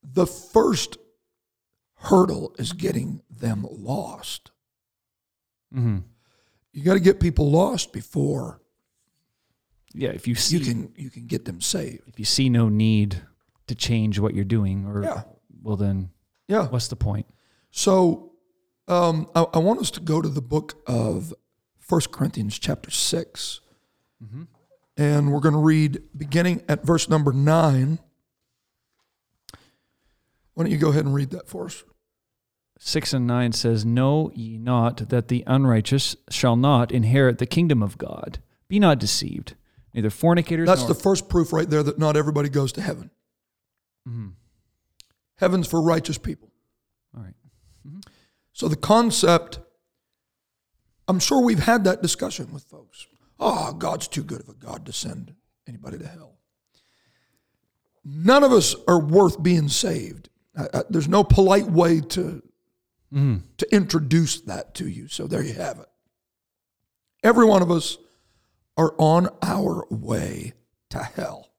the 0.04 0.28
first 0.28 0.98
hurdle 1.96 2.54
is 2.60 2.74
getting 2.74 3.22
them 3.30 3.66
lost. 3.72 4.52
Mm-hmm. 5.74 6.00
You 6.74 6.84
got 6.84 6.96
to 6.96 7.00
get 7.00 7.22
people 7.22 7.50
lost 7.50 7.94
before 7.94 8.60
Yeah, 9.94 10.10
if 10.10 10.28
you 10.28 10.36
see 10.36 10.58
you 10.58 10.66
can 10.66 10.94
you 10.96 11.10
can 11.10 11.26
get 11.28 11.46
them 11.46 11.62
saved. 11.62 12.02
if 12.08 12.20
you 12.20 12.26
see 12.26 12.50
no 12.50 12.70
need 12.70 13.22
to 13.68 13.76
change 13.76 14.20
what 14.20 14.34
you're 14.34 14.44
doing, 14.46 14.86
or 14.86 15.04
Yeah. 15.04 15.24
well, 15.62 15.76
then 15.78 16.10
Yeah. 16.48 16.68
what's 16.68 16.88
the 16.88 16.96
point? 16.96 17.26
So 17.72 18.32
um, 18.88 19.30
I, 19.36 19.46
I 19.54 19.58
want 19.60 19.80
us 19.80 19.92
to 19.92 20.00
go 20.00 20.22
to 20.22 20.30
the 20.30 20.42
book 20.42 20.82
of 20.88 21.34
First 21.80 22.12
Corinthians 22.12 22.58
chapter 22.60 22.90
6 22.92 23.62
and 24.98 25.32
we're 25.32 25.40
going 25.40 25.54
to 25.54 25.60
read 25.60 26.02
beginning 26.18 26.62
at 26.68 26.84
verse 26.84 27.08
number 27.08 27.32
nine. 27.32 28.00
Why 30.54 30.64
don't 30.64 30.72
you 30.72 30.78
go 30.78 30.90
ahead 30.90 31.06
and 31.06 31.14
read 31.14 31.30
that 31.32 31.48
for 31.48 31.66
us? 31.66 31.84
Six 32.80 33.14
and 33.14 33.26
nine 33.28 33.52
says, 33.54 33.86
Know 33.86 34.32
ye 34.36 34.58
not 34.58 35.10
that 35.10 35.28
the 35.30 35.44
unrighteous 35.48 36.16
shall 36.30 36.56
not 36.56 36.92
inherit 36.92 37.38
the 37.38 37.46
kingdom 37.46 37.82
of 37.84 37.98
God? 37.98 38.40
Be 38.68 38.80
not 38.80 39.00
deceived. 39.00 39.56
Neither 39.94 40.10
fornicators 40.10 40.68
That's 40.68 40.82
nor 40.82 40.90
the 40.90 40.96
first 41.00 41.30
proof 41.30 41.52
right 41.52 41.70
there 41.70 41.82
that 41.84 41.98
not 41.98 42.16
everybody 42.16 42.50
goes 42.50 42.72
to 42.74 42.82
heaven. 42.82 43.10
Mhm. 44.08 44.34
Heaven's 45.38 45.68
for 45.68 45.82
righteous 45.82 46.18
people. 46.18 46.52
All 47.16 47.24
right. 47.24 47.34
So 48.54 48.68
the 48.68 48.76
concept, 48.76 49.60
I'm 51.08 51.20
sure 51.20 51.42
we've 51.44 51.60
had 51.64 51.84
that 51.86 52.02
discussion 52.02 52.52
with 52.54 52.64
folks. 52.64 53.08
Oh, 53.40 53.74
God's 53.74 54.08
too 54.08 54.24
good 54.24 54.42
of 54.42 54.50
a 54.50 54.54
God 54.54 54.86
to 54.86 54.94
send 54.94 55.34
anybody 55.68 55.98
to 55.98 56.08
hell. 56.08 56.38
None 58.04 58.44
of 58.44 58.52
us 58.52 58.76
are 58.88 59.00
worth 59.00 59.42
being 59.42 59.70
saved. 59.70 60.30
I, 60.58 60.68
I, 60.74 60.84
there's 60.90 61.08
no 61.08 61.24
polite 61.24 61.68
way 61.68 62.02
to 62.02 62.44
Mhm. 63.14 63.42
to 63.58 63.74
introduce 63.76 64.42
that 64.42 64.76
to 64.76 64.88
you. 64.88 65.08
So 65.08 65.26
there 65.26 65.44
you 65.44 65.54
have 65.54 65.80
it. 65.80 65.90
Every 67.24 67.46
one 67.46 67.62
of 67.64 67.72
us 67.72 67.98
are 68.80 68.96
on 68.98 69.28
our 69.42 69.86
way 69.90 70.54
to 70.90 71.00
hell, 71.00 71.50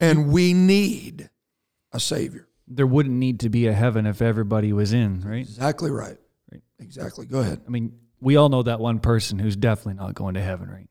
and 0.00 0.30
we 0.32 0.52
need 0.52 1.30
a 1.92 2.00
savior. 2.00 2.48
There 2.68 2.86
wouldn't 2.86 3.14
need 3.14 3.40
to 3.40 3.48
be 3.48 3.66
a 3.68 3.72
heaven 3.72 4.06
if 4.06 4.20
everybody 4.20 4.72
was 4.72 4.92
in, 4.92 5.20
right? 5.20 5.40
Exactly 5.40 5.90
right. 5.90 6.18
Right. 6.52 6.62
Exactly. 6.80 7.26
Go 7.26 7.38
ahead. 7.40 7.60
I 7.66 7.70
mean, 7.70 7.92
we 8.20 8.34
all 8.36 8.48
know 8.48 8.64
that 8.64 8.80
one 8.80 8.98
person 8.98 9.38
who's 9.38 9.54
definitely 9.56 9.94
not 9.94 10.14
going 10.14 10.34
to 10.34 10.42
heaven, 10.42 10.68
right? 10.68 10.88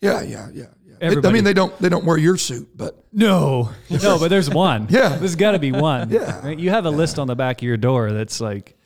Yeah, 0.00 0.22
yeah, 0.22 0.48
yeah, 0.54 0.64
yeah. 0.86 0.94
It- 1.12 1.26
I 1.26 1.32
mean, 1.32 1.44
they 1.44 1.52
don't 1.52 1.76
they 1.78 1.90
don't 1.90 2.06
wear 2.06 2.16
your 2.16 2.38
suit, 2.38 2.70
but 2.74 3.04
No, 3.12 3.70
no, 3.90 4.18
but 4.18 4.28
there's 4.28 4.48
one. 4.48 4.86
Yeah. 4.90 5.16
there's 5.16 5.36
got 5.36 5.52
to 5.52 5.58
be 5.58 5.72
one. 5.72 6.08
Yeah. 6.10 6.40
right? 6.44 6.58
you 6.58 6.70
have 6.70 6.86
a 6.86 6.90
list 6.90 7.18
on 7.18 7.26
the 7.26 7.36
back 7.36 7.58
of 7.58 7.64
your 7.64 7.76
door 7.76 8.10
that's 8.12 8.40
like, 8.40 8.78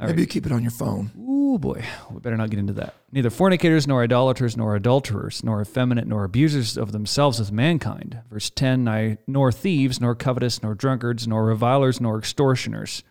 maybe 0.00 0.22
you 0.22 0.26
keep 0.26 0.46
it 0.46 0.52
on 0.52 0.62
your 0.62 0.72
phone. 0.72 1.12
ooh 1.16 1.33
boy, 1.58 1.84
we 2.10 2.20
better 2.20 2.36
not 2.36 2.50
get 2.50 2.58
into 2.58 2.72
that. 2.74 2.94
Neither 3.12 3.30
fornicators, 3.30 3.86
nor 3.86 4.02
idolaters, 4.02 4.56
nor 4.56 4.74
adulterers, 4.76 5.42
nor 5.44 5.60
effeminate, 5.60 6.06
nor 6.06 6.24
abusers 6.24 6.76
of 6.76 6.92
themselves 6.92 7.38
with 7.38 7.52
mankind. 7.52 8.20
Verse 8.30 8.50
ten: 8.50 8.86
I, 8.88 9.18
nor 9.26 9.50
thieves, 9.52 10.00
nor 10.00 10.14
covetous, 10.14 10.62
nor 10.62 10.74
drunkards, 10.74 11.26
nor 11.28 11.44
revilers, 11.44 12.00
nor 12.00 12.18
extortioners 12.18 13.02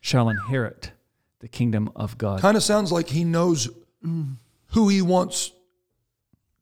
shall 0.00 0.28
inherit 0.28 0.92
the 1.40 1.48
kingdom 1.48 1.90
of 1.96 2.18
God. 2.18 2.40
Kind 2.40 2.56
of 2.56 2.62
sounds 2.62 2.90
like 2.92 3.08
he 3.08 3.24
knows 3.24 3.68
who 4.02 4.88
he 4.88 5.00
wants 5.02 5.52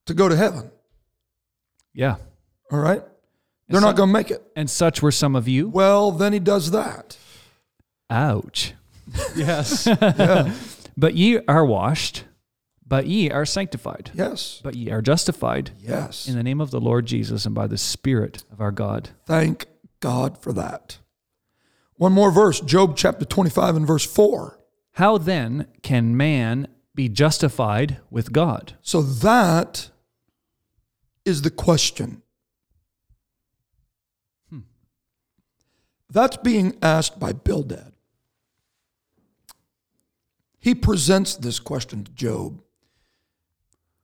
to 0.06 0.14
go 0.14 0.28
to 0.28 0.36
heaven. 0.36 0.70
Yeah, 1.92 2.16
All 2.70 2.78
right, 2.78 3.02
they're 3.68 3.80
not 3.80 3.96
going 3.96 4.08
to 4.08 4.12
make 4.12 4.30
it. 4.30 4.42
and 4.54 4.70
such 4.70 5.02
were 5.02 5.10
some 5.12 5.34
of 5.34 5.48
you. 5.48 5.68
Well, 5.68 6.12
then 6.12 6.32
he 6.32 6.38
does 6.38 6.70
that. 6.70 7.16
Ouch. 8.08 8.74
Yes. 9.34 9.86
Yeah. 10.00 10.52
But 10.96 11.14
ye 11.14 11.38
are 11.46 11.64
washed, 11.64 12.24
but 12.86 13.06
ye 13.06 13.30
are 13.30 13.46
sanctified, 13.46 14.10
yes. 14.14 14.60
but 14.62 14.74
ye 14.74 14.90
are 14.90 15.00
justified 15.02 15.70
Yes. 15.78 16.26
in 16.28 16.34
the 16.36 16.42
name 16.42 16.60
of 16.60 16.70
the 16.70 16.80
Lord 16.80 17.06
Jesus 17.06 17.46
and 17.46 17.54
by 17.54 17.66
the 17.66 17.78
Spirit 17.78 18.44
of 18.52 18.60
our 18.60 18.72
God. 18.72 19.10
Thank 19.26 19.66
God 20.00 20.36
for 20.38 20.52
that. 20.52 20.98
One 21.94 22.12
more 22.12 22.30
verse, 22.30 22.60
Job 22.60 22.96
chapter 22.96 23.24
25 23.24 23.76
and 23.76 23.86
verse 23.86 24.04
4. 24.06 24.58
How 24.94 25.18
then 25.18 25.66
can 25.82 26.16
man 26.16 26.66
be 26.94 27.08
justified 27.08 27.98
with 28.10 28.32
God? 28.32 28.74
So 28.82 29.02
that 29.02 29.90
is 31.24 31.42
the 31.42 31.50
question. 31.50 32.22
Hmm. 34.48 34.60
That's 36.10 36.38
being 36.38 36.76
asked 36.82 37.20
by 37.20 37.32
Bildad. 37.32 37.89
He 40.60 40.74
presents 40.74 41.36
this 41.36 41.58
question 41.58 42.04
to 42.04 42.12
Job 42.12 42.62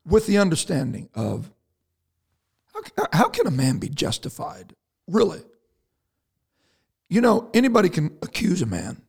with 0.06 0.26
the 0.26 0.38
understanding 0.38 1.10
of 1.14 1.52
how, 2.96 3.06
how 3.12 3.28
can 3.28 3.46
a 3.46 3.50
man 3.50 3.78
be 3.78 3.88
justified? 3.88 4.74
Really? 5.06 5.40
You 7.08 7.20
know, 7.20 7.50
anybody 7.54 7.88
can 7.88 8.16
accuse 8.22 8.62
a 8.62 8.66
man. 8.66 9.02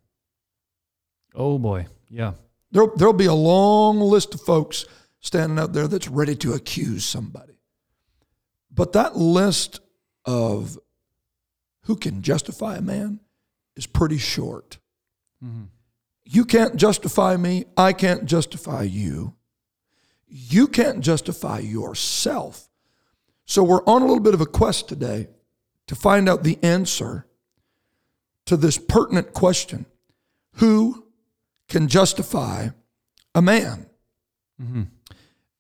Oh 1.34 1.58
boy. 1.58 1.88
Yeah. 2.10 2.34
There'll, 2.72 2.96
there'll 2.96 3.14
be 3.14 3.26
a 3.26 3.34
long 3.34 4.00
list 4.00 4.34
of 4.34 4.42
folks 4.42 4.86
standing 5.20 5.58
out 5.58 5.74
there 5.74 5.88
that's 5.88 6.08
ready 6.08 6.36
to 6.36 6.54
accuse 6.54 7.06
somebody. 7.06 7.54
But 8.72 8.94
that 8.94 9.16
list 9.16 9.80
of 10.26 10.78
who 11.84 11.96
can 11.96 12.22
justify 12.22 12.76
a 12.76 12.82
man 12.82 13.22
is 13.76 13.88
pretty 13.88 14.18
short. 14.18 14.78
Mm-hmm. 15.44 15.64
You 16.30 16.44
can't 16.44 16.76
justify 16.76 17.38
me. 17.38 17.66
I 17.78 17.94
can't 17.94 18.26
justify 18.26 18.84
you. 18.84 19.36
You 20.28 20.68
can't 20.68 21.00
justify 21.00 21.60
yourself. 21.60 22.68
So 23.46 23.64
we're 23.64 23.84
on 23.86 24.02
a 24.02 24.06
little 24.06 24.20
bit 24.20 24.34
of 24.34 24.42
a 24.42 24.46
quest 24.46 24.90
today 24.90 25.30
to 25.88 25.96
find 25.96 26.28
out 26.28 26.44
the 26.44 26.60
answer 26.62 27.26
to 28.46 28.58
this 28.58 28.78
pertinent 28.78 29.34
question 29.34 29.86
Who 30.56 31.06
can 31.70 31.88
justify 31.88 32.70
a 33.34 33.42
man? 33.42 33.86
Mm-hmm. 34.62 34.84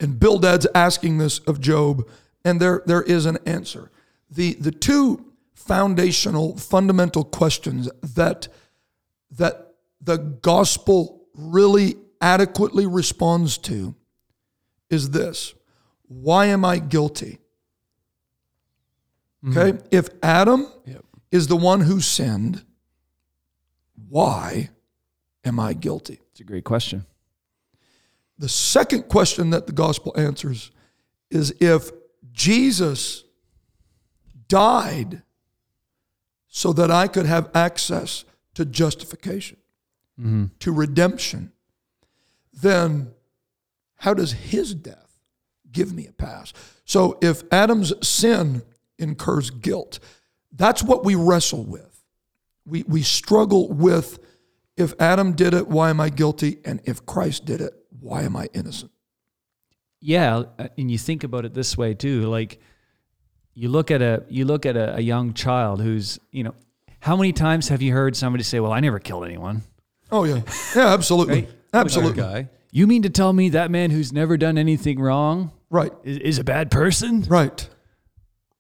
And 0.01 0.19
Bildad's 0.19 0.67
asking 0.75 1.17
this 1.17 1.39
of 1.39 1.61
Job, 1.61 2.07
and 2.43 2.59
there, 2.59 2.83
there 2.85 3.03
is 3.03 3.25
an 3.25 3.37
answer. 3.45 3.89
The, 4.29 4.53
the 4.55 4.71
two 4.71 5.31
foundational, 5.55 6.57
fundamental 6.57 7.23
questions 7.23 7.89
that, 8.01 8.49
that 9.31 9.66
the 10.01 10.17
gospel 10.17 11.27
really 11.33 11.95
adequately 12.21 12.85
responds 12.85 13.57
to 13.57 13.95
is 14.89 15.09
this 15.11 15.53
Why 16.07 16.47
am 16.47 16.65
I 16.65 16.79
guilty? 16.79 17.39
Mm-hmm. 19.43 19.57
Okay, 19.57 19.79
if 19.91 20.09
Adam 20.23 20.67
is 21.31 21.47
the 21.47 21.55
one 21.55 21.81
who 21.81 22.01
sinned, 22.01 22.63
why 24.09 24.69
am 25.43 25.59
I 25.59 25.73
guilty? 25.73 26.19
It's 26.31 26.39
a 26.39 26.43
great 26.43 26.63
question. 26.63 27.05
The 28.39 28.49
second 28.49 29.09
question 29.09 29.49
that 29.49 29.67
the 29.67 29.73
gospel 29.73 30.13
answers 30.15 30.71
is 31.29 31.53
if 31.59 31.91
Jesus 32.31 33.23
died 34.47 35.23
so 36.47 36.71
that 36.73 36.91
I 36.91 37.07
could 37.07 37.25
have 37.25 37.49
access 37.53 38.25
to 38.53 38.65
justification, 38.65 39.57
to 40.59 40.71
redemption, 40.71 41.51
then 42.53 43.13
how 43.97 44.13
does 44.13 44.31
his 44.31 44.73
death 44.73 45.19
give 45.71 45.93
me 45.93 46.07
a 46.07 46.11
pass? 46.11 46.53
So 46.85 47.17
if 47.21 47.43
Adam's 47.51 47.93
sin 48.07 48.63
incurs 48.97 49.49
guilt, 49.49 49.99
that's 50.51 50.81
what 50.81 51.05
we 51.05 51.15
wrestle 51.15 51.63
with. 51.63 52.03
We, 52.65 52.83
we 52.83 53.01
struggle 53.01 53.69
with 53.69 54.19
if 54.75 54.93
Adam 54.99 55.33
did 55.33 55.53
it, 55.53 55.67
why 55.67 55.89
am 55.89 55.99
I 55.99 56.09
guilty? 56.09 56.59
And 56.63 56.81
if 56.85 57.05
Christ 57.05 57.45
did 57.45 57.61
it, 57.61 57.73
why 57.99 58.21
am 58.21 58.35
I 58.35 58.47
innocent? 58.53 58.91
Yeah, 59.99 60.43
uh, 60.59 60.67
and 60.77 60.91
you 60.91 60.99
think 60.99 61.23
about 61.23 61.45
it 61.45 61.53
this 61.55 61.75
way 61.75 61.95
too. 61.95 62.27
Like 62.27 62.59
you 63.55 63.69
look 63.69 63.89
at 63.89 64.03
a 64.03 64.23
you 64.29 64.45
look 64.45 64.67
at 64.67 64.77
a, 64.77 64.97
a 64.97 64.99
young 65.01 65.33
child 65.33 65.81
who's 65.81 66.19
you 66.31 66.43
know 66.43 66.53
how 66.99 67.15
many 67.15 67.33
times 67.33 67.69
have 67.69 67.81
you 67.81 67.91
heard 67.91 68.15
somebody 68.15 68.43
say, 68.43 68.59
"Well, 68.59 68.71
I 68.71 68.79
never 68.79 68.99
killed 68.99 69.25
anyone." 69.25 69.63
Oh, 70.11 70.23
yeah. 70.23 70.41
Yeah, 70.75 70.93
absolutely. 70.93 71.41
Right? 71.41 71.49
Absolutely. 71.73 72.21
guy. 72.21 72.49
You 72.71 72.87
mean 72.87 73.03
to 73.03 73.09
tell 73.09 73.33
me 73.33 73.49
that 73.49 73.71
man 73.71 73.91
who's 73.91 74.13
never 74.13 74.37
done 74.37 74.57
anything 74.57 74.99
wrong 74.99 75.51
Right. 75.69 75.91
is, 76.03 76.17
is 76.17 76.39
a 76.39 76.43
bad 76.43 76.71
person? 76.71 77.23
Right. 77.23 77.67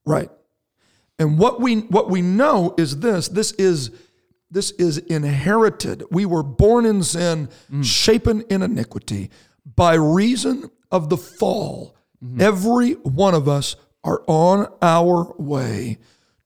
Right. 0.05 0.29
And 1.19 1.39
what 1.39 1.59
we 1.59 1.77
what 1.81 2.09
we 2.09 2.21
know 2.21 2.75
is 2.77 2.99
this 2.99 3.27
this 3.27 3.51
is 3.53 3.91
this 4.51 4.71
is 4.71 4.97
inherited. 4.99 6.03
We 6.11 6.25
were 6.25 6.43
born 6.43 6.85
in 6.85 7.03
sin, 7.03 7.49
mm. 7.71 7.83
shapen 7.83 8.41
in 8.49 8.61
iniquity 8.61 9.29
by 9.65 9.95
reason 9.95 10.69
of 10.91 11.09
the 11.09 11.17
fall. 11.17 11.95
Mm-hmm. 12.23 12.41
Every 12.41 12.93
one 12.93 13.33
of 13.33 13.49
us 13.49 13.75
are 14.03 14.23
on 14.27 14.67
our 14.81 15.33
way 15.37 15.97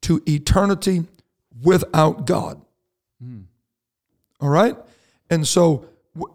to 0.01 0.22
eternity 0.27 1.05
without 1.62 2.25
God. 2.25 2.62
Mm. 3.24 3.43
All 4.41 4.50
right? 4.50 4.75
And 5.29 5.48
so 5.48 5.86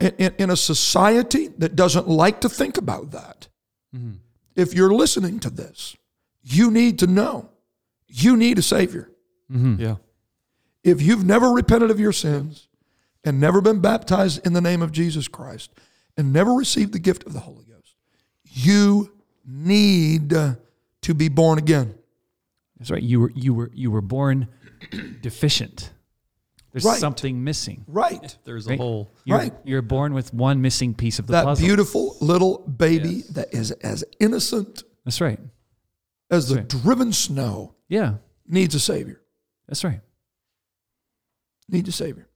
in, 0.00 0.34
in 0.38 0.50
a 0.50 0.56
society 0.56 1.48
that 1.58 1.76
doesn't 1.76 2.08
like 2.08 2.40
to 2.42 2.48
think 2.48 2.78
about 2.78 3.10
that, 3.10 3.48
mm-hmm. 3.94 4.12
if 4.54 4.72
you're 4.72 4.94
listening 4.94 5.40
to 5.40 5.50
this, 5.50 5.96
you 6.42 6.70
need 6.70 6.98
to 7.00 7.06
know 7.06 7.50
you 8.08 8.36
need 8.36 8.58
a 8.58 8.62
Savior. 8.62 9.10
Mm-hmm. 9.50 9.80
Yeah. 9.80 9.96
If 10.82 11.02
you've 11.02 11.24
never 11.24 11.50
repented 11.50 11.90
of 11.90 12.00
your 12.00 12.12
sins 12.12 12.68
and 13.24 13.40
never 13.40 13.60
been 13.60 13.80
baptized 13.80 14.46
in 14.46 14.52
the 14.52 14.60
name 14.60 14.82
of 14.82 14.92
Jesus 14.92 15.28
Christ 15.28 15.70
and 16.16 16.32
never 16.32 16.52
received 16.52 16.92
the 16.92 16.98
gift 16.98 17.24
of 17.26 17.32
the 17.32 17.40
Holy 17.40 17.64
Ghost, 17.64 17.94
you 18.44 19.12
need 19.44 20.30
to 20.30 21.14
be 21.14 21.28
born 21.28 21.58
again. 21.58 21.94
That's 22.78 22.90
right. 22.90 23.02
You 23.02 23.20
were 23.20 23.32
you 23.34 23.54
were 23.54 23.70
you 23.74 23.90
were 23.90 24.00
born 24.02 24.48
deficient. 25.20 25.90
There's 26.76 26.84
Right. 26.84 27.00
something 27.00 27.42
missing. 27.42 27.86
Right. 27.88 28.36
There's 28.44 28.66
a 28.66 28.70
Right. 28.70 28.78
hole. 28.78 29.10
You're, 29.24 29.38
Right. 29.38 29.54
You're 29.64 29.80
born 29.80 30.12
with 30.12 30.34
one 30.34 30.60
missing 30.60 30.92
piece 30.92 31.18
of 31.18 31.26
the 31.26 31.32
That 31.32 31.44
puzzle. 31.46 31.64
beautiful 31.66 32.18
little 32.20 32.58
baby 32.68 33.22
that 33.30 33.54
is 33.54 33.70
as 33.70 34.04
innocent 34.20 34.82
That's 35.02 35.22
right. 35.22 35.40
as 36.30 36.48
the 36.50 36.56
right. 36.56 36.68
driven 36.68 37.14
snow 37.14 37.72
Yeah. 37.88 38.16
needs 38.46 38.74
a 38.74 38.78
Savior. 38.80 39.22
That's 39.66 39.84
right. 39.84 40.02
Needs 41.66 41.88
a 41.88 41.92
Savior. 41.92 42.28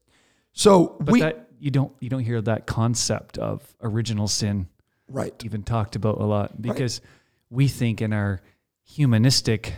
So 0.54 0.96
But 1.00 1.12
we, 1.12 1.20
that 1.20 1.50
you 1.58 1.70
don't 1.70 1.92
you 2.00 2.08
don't 2.08 2.24
hear 2.24 2.40
that 2.40 2.66
concept 2.66 3.36
of 3.36 3.74
original 3.82 4.26
sin 4.26 4.68
right. 5.06 5.34
even 5.44 5.62
talked 5.64 5.96
about 5.96 6.18
a 6.18 6.24
lot 6.24 6.62
because 6.62 7.02
we 7.50 7.68
think 7.68 8.00
in 8.00 8.14
our 8.14 8.40
humanistic 8.84 9.74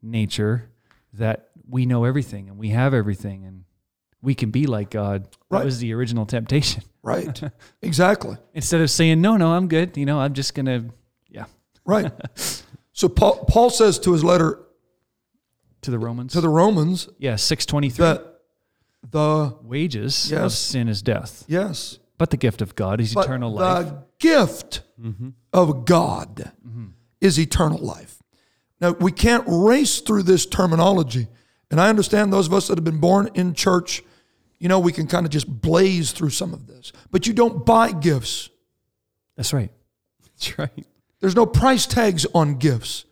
nature 0.00 0.70
that 1.14 1.50
we 1.68 1.84
know 1.84 2.04
everything 2.04 2.48
and 2.48 2.58
we 2.58 2.68
have 2.68 2.94
everything 2.94 3.44
and 3.44 3.64
we 4.22 4.34
can 4.34 4.50
be 4.50 4.66
like 4.66 4.90
God. 4.90 5.28
That 5.50 5.64
was 5.64 5.78
the 5.78 5.92
original 5.94 6.26
temptation. 6.26 6.82
Right. 7.00 7.40
exactly. 7.80 8.36
Instead 8.52 8.82
of 8.82 8.90
saying, 8.90 9.22
no, 9.22 9.38
no, 9.38 9.52
I'm 9.54 9.66
good. 9.66 9.96
You 9.96 10.04
know, 10.04 10.20
I'm 10.20 10.34
just 10.34 10.54
going 10.54 10.66
to, 10.66 10.92
yeah, 11.30 11.46
Right. 11.88 12.12
so 12.92 13.08
Paul, 13.08 13.46
Paul 13.46 13.70
says 13.70 13.98
to 14.00 14.12
his 14.12 14.22
letter 14.22 14.60
to 15.80 15.90
the 15.90 15.98
Romans. 15.98 16.34
to 16.34 16.42
the 16.42 16.50
Romans 16.50 17.08
yeah, 17.18 17.36
623. 17.36 18.04
that 18.04 18.40
the 19.10 19.56
Wages 19.62 20.30
of 20.32 20.52
sin 20.52 20.88
is 20.88 21.00
death, 21.00 21.44
yes, 21.48 21.98
but 22.18 22.30
the 22.30 22.36
gift 22.36 22.60
of 22.60 22.74
God 22.74 23.00
is 23.00 23.14
but 23.14 23.24
eternal 23.24 23.52
life. 23.52 23.86
the 23.86 24.04
gift 24.18 24.82
mm-hmm. 25.00 25.30
of 25.52 25.86
God 25.86 26.52
mm-hmm. 26.66 26.88
is 27.20 27.38
eternal 27.38 27.78
life. 27.78 28.22
Now 28.80 28.90
we 28.92 29.12
can't 29.12 29.44
race 29.46 30.00
through 30.00 30.24
this 30.24 30.44
terminology, 30.44 31.28
and 31.70 31.80
I 31.80 31.88
understand 31.88 32.32
those 32.32 32.46
of 32.46 32.54
us 32.54 32.68
that 32.68 32.78
have 32.78 32.84
been 32.84 32.98
born 32.98 33.30
in 33.34 33.54
church. 33.54 34.02
You 34.58 34.68
know, 34.68 34.80
we 34.80 34.92
can 34.92 35.06
kind 35.06 35.24
of 35.24 35.30
just 35.30 35.48
blaze 35.48 36.12
through 36.12 36.30
some 36.30 36.52
of 36.52 36.66
this, 36.66 36.92
but 37.10 37.26
you 37.26 37.32
don't 37.32 37.64
buy 37.64 37.92
gifts. 37.92 38.50
That's 39.36 39.52
right. 39.52 39.70
That's 40.22 40.58
right. 40.58 40.86
There's 41.20 41.36
no 41.36 41.46
price 41.46 41.86
tags 41.86 42.26
on 42.34 42.56
gifts. 42.56 43.04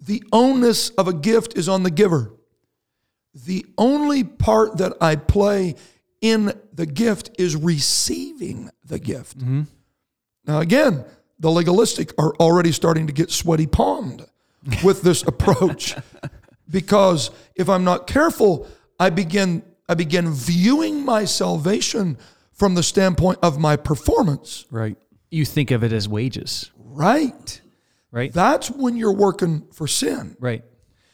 The 0.00 0.24
onus 0.32 0.90
of 0.90 1.06
a 1.06 1.12
gift 1.12 1.56
is 1.56 1.68
on 1.68 1.82
the 1.82 1.90
giver. 1.90 2.32
The 3.34 3.64
only 3.78 4.24
part 4.24 4.78
that 4.78 4.94
I 5.00 5.16
play 5.16 5.76
in 6.20 6.52
the 6.72 6.86
gift 6.86 7.30
is 7.38 7.56
receiving 7.56 8.70
the 8.84 8.98
gift. 8.98 9.38
Mm-hmm. 9.38 9.62
Now, 10.46 10.60
again, 10.60 11.04
the 11.38 11.50
legalistic 11.50 12.12
are 12.18 12.34
already 12.36 12.72
starting 12.72 13.06
to 13.06 13.12
get 13.12 13.30
sweaty 13.30 13.66
palmed 13.66 14.26
with 14.84 15.02
this 15.02 15.22
approach 15.22 15.96
because 16.72 17.30
if 17.54 17.68
I'm 17.68 17.84
not 17.84 18.08
careful, 18.08 18.66
I 18.98 19.10
begin 19.10 19.62
I 19.88 19.94
begin 19.94 20.32
viewing 20.32 21.04
my 21.04 21.24
salvation 21.26 22.16
from 22.52 22.74
the 22.74 22.82
standpoint 22.82 23.38
of 23.42 23.58
my 23.60 23.76
performance. 23.76 24.64
Right. 24.70 24.96
You 25.30 25.44
think 25.44 25.70
of 25.70 25.84
it 25.84 25.92
as 25.92 26.08
wages, 26.08 26.70
Right. 26.76 27.60
right? 28.10 28.32
That's 28.32 28.70
when 28.70 28.96
you're 28.96 29.14
working 29.14 29.66
for 29.72 29.86
sin. 29.86 30.36
right. 30.40 30.64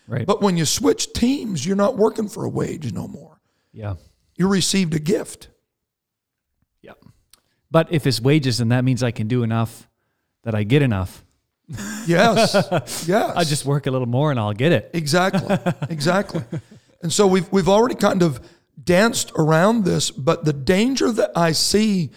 Right. 0.06 0.26
But 0.26 0.40
when 0.40 0.56
you 0.56 0.64
switch 0.64 1.12
teams, 1.12 1.66
you're 1.66 1.76
not 1.76 1.98
working 1.98 2.28
for 2.28 2.44
a 2.44 2.48
wage 2.48 2.92
no 2.94 3.06
more. 3.08 3.40
yeah. 3.72 3.96
You 4.36 4.46
received 4.48 4.94
a 4.94 5.00
gift. 5.00 5.48
Yeah. 6.80 6.92
But 7.70 7.88
if 7.92 8.06
it's 8.06 8.20
wages, 8.20 8.58
then 8.58 8.68
that 8.68 8.84
means 8.84 9.02
I 9.02 9.10
can 9.10 9.26
do 9.28 9.42
enough 9.42 9.88
that 10.44 10.54
I 10.54 10.62
get 10.62 10.80
enough. 10.80 11.24
Yes. 12.06 12.54
yes. 13.06 13.36
I 13.36 13.44
just 13.44 13.66
work 13.66 13.86
a 13.86 13.90
little 13.90 14.08
more 14.08 14.30
and 14.30 14.40
I'll 14.40 14.54
get 14.54 14.72
it. 14.72 14.90
exactly. 14.94 15.56
Exactly. 15.90 16.42
And 17.02 17.12
so 17.12 17.26
we've 17.26 17.50
we've 17.52 17.68
already 17.68 17.94
kind 17.94 18.22
of 18.22 18.40
danced 18.82 19.32
around 19.36 19.84
this, 19.84 20.10
but 20.10 20.44
the 20.44 20.52
danger 20.52 21.12
that 21.12 21.30
I 21.36 21.52
see 21.52 22.10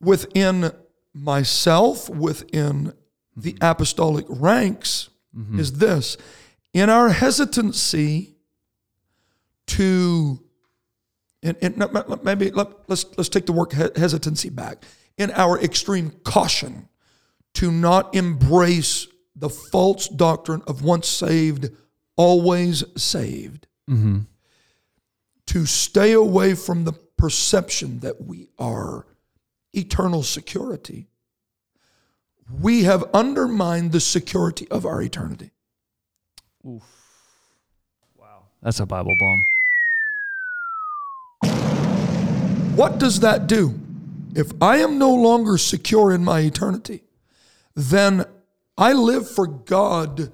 within 0.00 0.72
myself, 1.14 2.10
within 2.10 2.92
the 3.36 3.52
mm-hmm. 3.52 3.64
apostolic 3.64 4.26
ranks, 4.28 5.08
mm-hmm. 5.36 5.58
is 5.58 5.74
this. 5.74 6.16
In 6.72 6.90
our 6.90 7.10
hesitancy 7.10 8.34
to 9.66 10.40
and, 11.42 11.56
and 11.62 12.22
maybe 12.22 12.50
let, 12.50 12.68
let's 12.88 13.04
let's 13.16 13.28
take 13.28 13.46
the 13.46 13.52
word 13.52 13.72
hesitancy 13.72 14.50
back. 14.50 14.84
In 15.16 15.30
our 15.32 15.60
extreme 15.60 16.10
caution 16.24 16.88
to 17.54 17.70
not 17.70 18.14
embrace 18.14 19.06
the 19.36 19.48
false 19.48 20.08
doctrine 20.08 20.62
of 20.66 20.82
once 20.82 21.08
saved, 21.08 21.70
always 22.16 22.84
saved. 22.96 23.66
Mm-hmm. 23.88 24.20
To 25.46 25.66
stay 25.66 26.12
away 26.12 26.54
from 26.54 26.84
the 26.84 26.92
perception 26.92 28.00
that 28.00 28.24
we 28.26 28.48
are 28.58 29.06
eternal 29.72 30.22
security. 30.22 31.06
We 32.60 32.84
have 32.84 33.04
undermined 33.14 33.92
the 33.92 34.00
security 34.00 34.68
of 34.70 34.84
our 34.84 35.00
eternity. 35.00 35.50
Wow, 36.62 38.42
that's 38.62 38.80
a 38.80 38.86
Bible 38.86 39.16
bomb. 39.16 39.46
What 42.76 42.98
does 42.98 43.20
that 43.20 43.46
do? 43.46 43.80
If 44.34 44.50
I 44.60 44.78
am 44.78 44.98
no 44.98 45.14
longer 45.14 45.56
secure 45.58 46.12
in 46.12 46.24
my 46.24 46.40
eternity, 46.40 47.04
then 47.74 48.24
I 48.76 48.92
live 48.92 49.30
for 49.30 49.46
God 49.46 50.32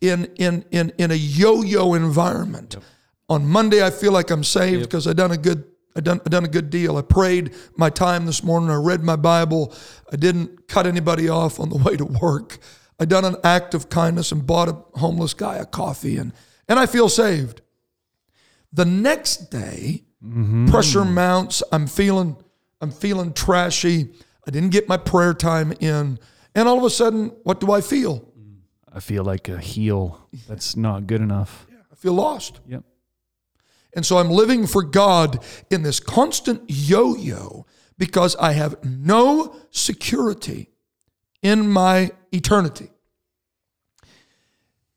in 0.00 0.26
in 0.36 0.64
in 0.70 0.92
in 0.98 1.10
a 1.10 1.16
yo-yo 1.16 1.94
environment. 1.94 2.76
On 3.28 3.46
Monday, 3.46 3.84
I 3.84 3.90
feel 3.90 4.12
like 4.12 4.30
I'm 4.30 4.44
saved 4.44 4.82
because 4.82 5.06
I 5.06 5.12
done 5.12 5.32
a 5.32 5.36
good 5.36 5.64
I 5.96 6.00
done 6.00 6.20
I 6.26 6.28
done 6.28 6.44
a 6.44 6.48
good 6.48 6.70
deal. 6.70 6.96
I 6.96 7.02
prayed 7.02 7.54
my 7.76 7.90
time 7.90 8.26
this 8.26 8.42
morning. 8.42 8.70
I 8.70 8.76
read 8.76 9.02
my 9.02 9.16
Bible. 9.16 9.74
I 10.12 10.16
didn't 10.16 10.68
cut 10.68 10.86
anybody 10.86 11.28
off 11.28 11.60
on 11.60 11.68
the 11.68 11.76
way 11.84 11.96
to 11.96 12.04
work. 12.04 12.58
I 12.98 13.04
done 13.04 13.24
an 13.24 13.36
act 13.42 13.74
of 13.74 13.88
kindness 13.88 14.32
and 14.32 14.46
bought 14.46 14.68
a 14.68 14.98
homeless 14.98 15.34
guy 15.34 15.56
a 15.56 15.66
coffee 15.66 16.16
and 16.16 16.32
and 16.68 16.78
I 16.78 16.86
feel 16.86 17.08
saved. 17.08 17.60
The 18.72 18.84
next 18.84 19.50
day, 19.50 20.04
mm-hmm. 20.24 20.66
pressure 20.66 21.04
mounts. 21.04 21.62
I'm 21.72 21.86
feeling, 21.86 22.36
I'm 22.80 22.90
feeling 22.90 23.32
trashy. 23.32 24.12
I 24.46 24.50
didn't 24.50 24.70
get 24.70 24.88
my 24.88 24.96
prayer 24.96 25.34
time 25.34 25.72
in, 25.80 26.18
and 26.54 26.68
all 26.68 26.78
of 26.78 26.84
a 26.84 26.90
sudden, 26.90 27.28
what 27.42 27.60
do 27.60 27.72
I 27.72 27.80
feel? 27.80 28.28
I 28.92 29.00
feel 29.00 29.24
like 29.24 29.48
a 29.48 29.58
heel 29.58 30.28
that's 30.48 30.76
not 30.76 31.06
good 31.06 31.20
enough. 31.20 31.66
I 31.90 31.94
feel 31.94 32.12
lost. 32.12 32.60
Yep. 32.66 32.84
And 33.94 34.06
so 34.06 34.18
I'm 34.18 34.30
living 34.30 34.66
for 34.66 34.82
God 34.82 35.44
in 35.70 35.82
this 35.82 36.00
constant 36.00 36.62
yo-yo 36.66 37.66
because 37.98 38.36
I 38.36 38.52
have 38.52 38.82
no 38.84 39.56
security 39.70 40.70
in 41.42 41.70
my 41.70 42.10
eternity. 42.32 42.91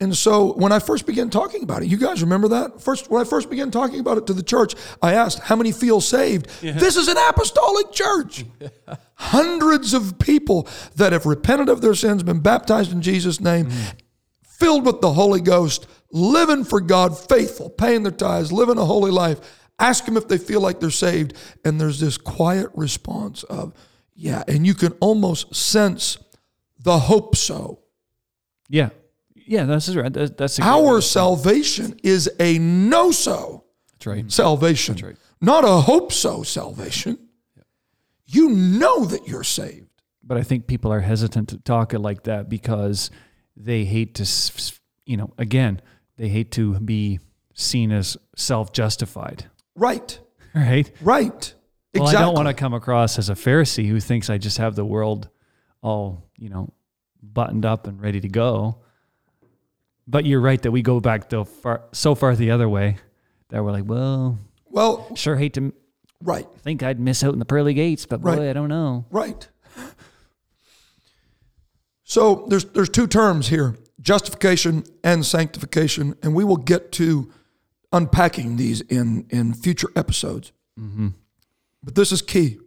And 0.05 0.15
so 0.15 0.53
when 0.53 0.71
I 0.71 0.77
first 0.77 1.07
began 1.07 1.31
talking 1.31 1.63
about 1.63 1.81
it, 1.81 1.87
you 1.87 1.97
guys 1.97 2.21
remember 2.21 2.47
that? 2.49 2.79
First 2.79 3.09
when 3.09 3.19
I 3.23 3.25
first 3.25 3.49
began 3.49 3.71
talking 3.71 3.99
about 3.99 4.19
it 4.19 4.27
to 4.27 4.33
the 4.33 4.43
church, 4.43 4.75
I 5.01 5.15
asked 5.15 5.39
how 5.39 5.55
many 5.55 5.71
feel 5.71 5.99
saved. 5.99 6.45
This 6.61 6.95
is 6.95 7.07
an 7.07 7.17
apostolic 7.17 7.91
church. 7.91 8.45
Hundreds 9.15 9.95
of 9.95 10.19
people 10.19 10.67
that 10.95 11.11
have 11.11 11.25
repented 11.25 11.69
of 11.69 11.81
their 11.81 11.95
sins, 11.95 12.21
been 12.21 12.39
baptized 12.39 12.91
in 12.91 13.01
Jesus 13.01 13.39
name, 13.39 13.65
mm-hmm. 13.65 13.97
filled 14.43 14.85
with 14.85 15.01
the 15.01 15.13
Holy 15.13 15.41
Ghost, 15.41 15.87
living 16.11 16.65
for 16.65 16.81
God, 16.81 17.17
faithful, 17.17 17.71
paying 17.71 18.03
their 18.03 18.11
tithes, 18.11 18.51
living 18.51 18.77
a 18.77 18.85
holy 18.85 19.09
life. 19.09 19.39
Ask 19.79 20.05
them 20.05 20.17
if 20.17 20.27
they 20.27 20.37
feel 20.37 20.61
like 20.61 20.79
they're 20.79 20.91
saved. 20.91 21.33
And 21.65 21.81
there's 21.81 21.99
this 21.99 22.19
quiet 22.19 22.69
response 22.75 23.41
of, 23.41 23.73
Yeah, 24.13 24.43
and 24.47 24.67
you 24.67 24.75
can 24.75 24.91
almost 24.99 25.55
sense 25.55 26.19
the 26.77 26.99
hope 26.99 27.35
so. 27.35 27.79
Yeah. 28.69 28.89
Yeah, 29.45 29.65
that's 29.65 29.93
right. 29.95 30.11
That, 30.11 30.37
that's 30.37 30.59
a 30.59 30.63
Our 30.63 31.01
salvation 31.01 31.99
is 32.03 32.29
a 32.39 32.57
no 32.59 33.11
so 33.11 33.63
That's 33.93 34.07
right. 34.07 34.31
salvation, 34.31 34.95
That's 34.95 35.03
right. 35.03 35.17
not 35.41 35.63
a 35.63 35.81
hope 35.81 36.11
so 36.11 36.43
salvation. 36.43 37.17
You 38.25 38.49
know 38.49 39.05
that 39.05 39.27
you're 39.27 39.43
saved. 39.43 39.87
but 40.23 40.37
I 40.37 40.41
think 40.43 40.65
people 40.65 40.91
are 40.91 41.01
hesitant 41.01 41.49
to 41.49 41.57
talk 41.59 41.93
it 41.93 41.99
like 41.99 42.23
that 42.23 42.49
because 42.49 43.11
they 43.55 43.85
hate 43.85 44.15
to, 44.15 44.25
you 45.05 45.17
know, 45.17 45.31
again, 45.37 45.79
they 46.17 46.27
hate 46.29 46.51
to 46.53 46.79
be 46.79 47.19
seen 47.53 47.91
as 47.91 48.17
self-justified, 48.35 49.45
Right, 49.75 50.19
right? 50.55 50.91
right. 51.01 51.53
Well, 51.93 52.03
exactly. 52.03 52.17
I 52.17 52.21
don't 52.25 52.33
want 52.35 52.47
to 52.47 52.53
come 52.53 52.73
across 52.73 53.17
as 53.19 53.29
a 53.29 53.35
Pharisee 53.35 53.87
who 53.87 53.99
thinks 53.99 54.29
I 54.29 54.37
just 54.37 54.57
have 54.57 54.75
the 54.75 54.83
world 54.85 55.29
all, 55.81 56.23
you 56.37 56.49
know, 56.49 56.73
buttoned 57.21 57.65
up 57.65 57.85
and 57.87 58.01
ready 58.01 58.19
to 58.21 58.27
go. 58.27 58.81
But 60.07 60.25
you're 60.25 60.41
right 60.41 60.61
that 60.61 60.71
we 60.71 60.81
go 60.81 60.99
back 60.99 61.29
though 61.29 61.45
far, 61.45 61.81
so 61.91 62.13
far 62.15 62.35
the 62.35 62.51
other 62.51 62.69
way 62.69 62.97
that 63.49 63.63
we're 63.63 63.71
like, 63.71 63.85
well, 63.85 64.37
Well, 64.69 65.15
sure 65.15 65.35
hate 65.35 65.53
to 65.55 65.73
right, 66.21 66.47
think 66.59 66.83
I'd 66.83 66.99
miss 66.99 67.23
out 67.23 67.33
in 67.33 67.39
the 67.39 67.45
pearly 67.45 67.73
gates, 67.73 68.05
but 68.05 68.21
boy, 68.21 68.37
Right. 68.37 68.49
I 68.49 68.53
don't 68.53 68.69
know. 68.69 69.05
right. 69.09 69.47
So 72.03 72.45
there's 72.49 72.65
there's 72.65 72.89
two 72.89 73.07
terms 73.07 73.47
here: 73.49 73.75
justification 73.99 74.83
and 75.03 75.25
sanctification, 75.25 76.15
and 76.21 76.35
we 76.35 76.43
will 76.43 76.57
get 76.57 76.91
to 76.93 77.31
unpacking 77.91 78.57
these 78.57 78.81
in 78.81 79.25
in 79.29 79.53
future 79.53 79.89
episodes. 79.95 80.51
Mm-hmm. 80.79 81.09
But 81.83 81.95
this 81.95 82.11
is 82.11 82.21
key: 82.21 82.59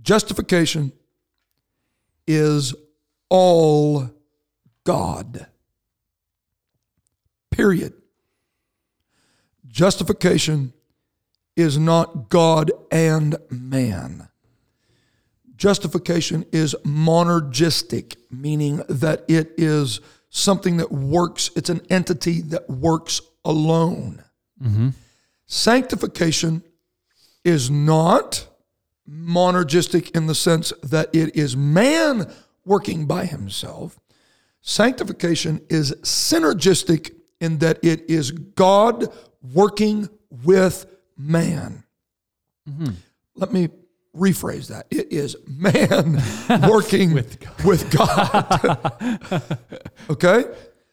justification 0.00 0.92
is 2.28 2.74
all 3.28 4.10
God. 4.84 5.46
Period. 7.56 7.94
Justification 9.66 10.74
is 11.56 11.78
not 11.78 12.28
God 12.28 12.70
and 12.90 13.36
man. 13.48 14.28
Justification 15.56 16.44
is 16.52 16.76
monergistic, 16.84 18.16
meaning 18.30 18.82
that 18.90 19.24
it 19.26 19.54
is 19.56 20.00
something 20.28 20.76
that 20.76 20.92
works, 20.92 21.50
it's 21.56 21.70
an 21.70 21.80
entity 21.88 22.42
that 22.42 22.68
works 22.68 23.22
alone. 23.42 24.22
Mm-hmm. 24.62 24.90
Sanctification 25.46 26.62
is 27.42 27.70
not 27.70 28.48
monergistic 29.08 30.14
in 30.14 30.26
the 30.26 30.34
sense 30.34 30.74
that 30.82 31.08
it 31.14 31.34
is 31.34 31.56
man 31.56 32.30
working 32.66 33.06
by 33.06 33.24
himself. 33.24 33.98
Sanctification 34.60 35.62
is 35.70 35.92
synergistic 36.02 37.15
in 37.40 37.58
that 37.58 37.78
it 37.82 38.08
is 38.10 38.30
God 38.30 39.12
working 39.42 40.08
with 40.30 40.86
man. 41.16 41.84
Mm-hmm. 42.68 42.92
Let 43.34 43.52
me 43.52 43.68
rephrase 44.16 44.68
that. 44.68 44.86
It 44.90 45.12
is 45.12 45.36
man 45.46 46.20
working 46.68 47.12
with 47.14 47.90
God. 47.90 49.58
okay? 50.10 50.44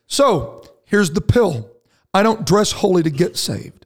So 0.07 0.65
here's 0.85 1.11
the 1.11 1.21
pill 1.21 1.69
I 2.13 2.23
don't 2.23 2.45
dress 2.45 2.71
holy 2.71 3.03
to 3.03 3.09
get 3.09 3.37
saved, 3.37 3.85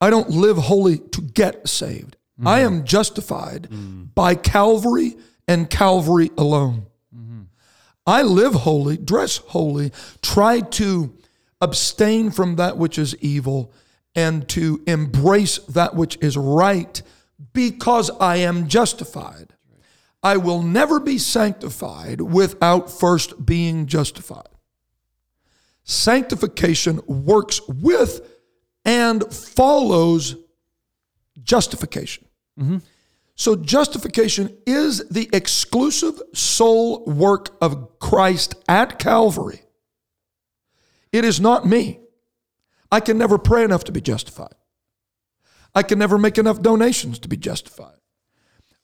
I 0.00 0.10
don't 0.10 0.30
live 0.30 0.56
holy 0.56 0.98
to 0.98 1.20
get 1.20 1.68
saved. 1.68 2.16
I 2.44 2.60
mm-hmm. 2.60 2.76
am 2.76 2.84
justified 2.84 3.68
mm. 3.70 4.14
by 4.14 4.34
Calvary 4.34 5.16
and 5.46 5.68
Calvary 5.68 6.30
alone. 6.38 6.86
Mm-hmm. 7.14 7.42
I 8.06 8.22
live 8.22 8.54
holy, 8.54 8.96
dress 8.96 9.36
holy, 9.36 9.92
try 10.22 10.60
to 10.60 11.12
abstain 11.60 12.30
from 12.30 12.56
that 12.56 12.76
which 12.76 12.98
is 12.98 13.16
evil 13.16 13.72
and 14.14 14.48
to 14.48 14.82
embrace 14.86 15.58
that 15.58 15.94
which 15.94 16.18
is 16.20 16.36
right 16.36 17.02
because 17.52 18.10
I 18.20 18.36
am 18.36 18.68
justified. 18.68 19.54
I 20.22 20.36
will 20.36 20.62
never 20.62 21.00
be 21.00 21.18
sanctified 21.18 22.20
without 22.20 22.90
first 22.90 23.46
being 23.46 23.86
justified. 23.86 24.48
Sanctification 25.84 27.00
works 27.06 27.60
with 27.66 28.20
and 28.84 29.32
follows 29.32 30.36
justification. 31.42 32.26
Mm-hmm. 32.58 32.78
So, 33.34 33.56
justification 33.56 34.54
is 34.66 35.08
the 35.08 35.30
exclusive 35.32 36.20
sole 36.34 37.04
work 37.06 37.56
of 37.62 37.98
Christ 37.98 38.54
at 38.68 38.98
Calvary. 38.98 39.62
It 41.12 41.24
is 41.24 41.40
not 41.40 41.66
me. 41.66 42.00
I 42.92 43.00
can 43.00 43.18
never 43.18 43.38
pray 43.38 43.64
enough 43.64 43.84
to 43.84 43.92
be 43.92 44.00
justified. 44.00 44.54
I 45.74 45.82
can 45.82 45.98
never 45.98 46.18
make 46.18 46.38
enough 46.38 46.62
donations 46.62 47.18
to 47.20 47.28
be 47.28 47.36
justified. 47.36 47.96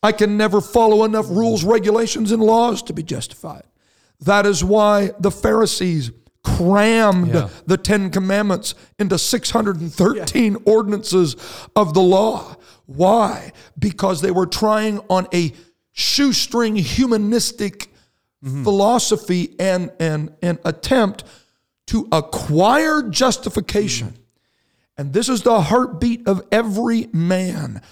I 0.03 0.13
can 0.13 0.37
never 0.37 0.61
follow 0.61 1.05
enough 1.05 1.29
rules, 1.29 1.65
regulations, 1.65 2.31
and 2.31 2.43
laws 2.43 2.83
to 2.85 2.93
be 2.93 3.03
justified. 3.03 3.65
That 4.21 4.47
is 4.47 4.63
why 4.63 5.11
the 5.19 5.31
Pharisees 5.31 6.13
crammed 6.45 7.35
Yeah. 7.35 7.49
the 7.67 7.77
Ten 7.77 8.11
Commandments 8.11 8.75
into 8.99 9.19
613 9.19 10.57
ordinances 10.65 11.35
of 11.75 11.93
the 11.93 12.03
law. 12.03 12.57
Why? 12.87 13.53
Because 13.77 14.21
they 14.21 14.31
were 14.31 14.47
trying 14.47 15.01
on 15.11 15.27
a 15.35 15.53
shoestring 15.91 16.77
humanistic 16.77 17.91
mm-hmm. 18.45 18.63
philosophy 18.63 19.57
and, 19.59 19.91
and, 19.99 20.35
and 20.41 20.61
attempt 20.65 21.25
to 21.87 22.09
acquire 22.13 23.03
justification. 23.03 24.15
And 24.99 25.13
this 25.13 25.29
is 25.29 25.43
the 25.43 25.61
heartbeat 25.61 26.27
of 26.27 26.43
every 26.51 27.09
man 27.13 27.83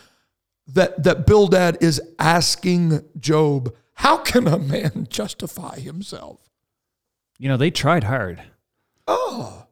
that, 0.69 1.03
that 1.05 1.27
Bildad 1.27 1.79
is 1.81 2.01
asking 2.19 3.05
Job, 3.19 3.75
how 3.95 4.17
can 4.17 4.49
a 4.49 4.59
man 4.59 5.07
justify 5.11 5.79
himself? 5.79 6.41
You 7.39 7.49
know, 7.49 7.57
they 7.57 7.71
tried 7.71 8.05
hard. 8.05 8.43
Oh, 9.07 9.67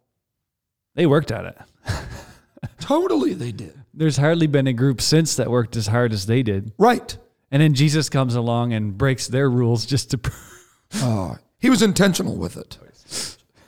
They 0.95 1.07
worked 1.07 1.31
at 1.31 1.47
it. 1.47 1.59
totally 2.81 3.33
they 3.33 3.51
did. 3.53 3.75
There's 3.95 4.19
hardly 4.19 4.47
been 4.47 4.67
a 4.67 4.73
group 4.73 5.01
since 5.01 5.37
that 5.37 5.51
worked 5.51 5.77
as 5.77 5.87
hard 5.87 6.13
as 6.13 6.27
they 6.27 6.43
did. 6.43 6.73
Right. 6.79 7.17
And 7.51 7.63
then 7.63 7.75
Jesus 7.75 8.09
comes 8.09 8.35
along 8.35 8.73
and 8.73 8.97
breaks 8.97 9.27
their 9.27 9.49
rules 9.51 9.87
just 9.87 10.11
to 10.11 10.19
prove. 10.19 10.39
Oh, 10.97 11.39
he 11.59 11.71
was 11.71 11.81
intentional 11.81 12.37
with 12.37 12.59
it. 12.59 12.77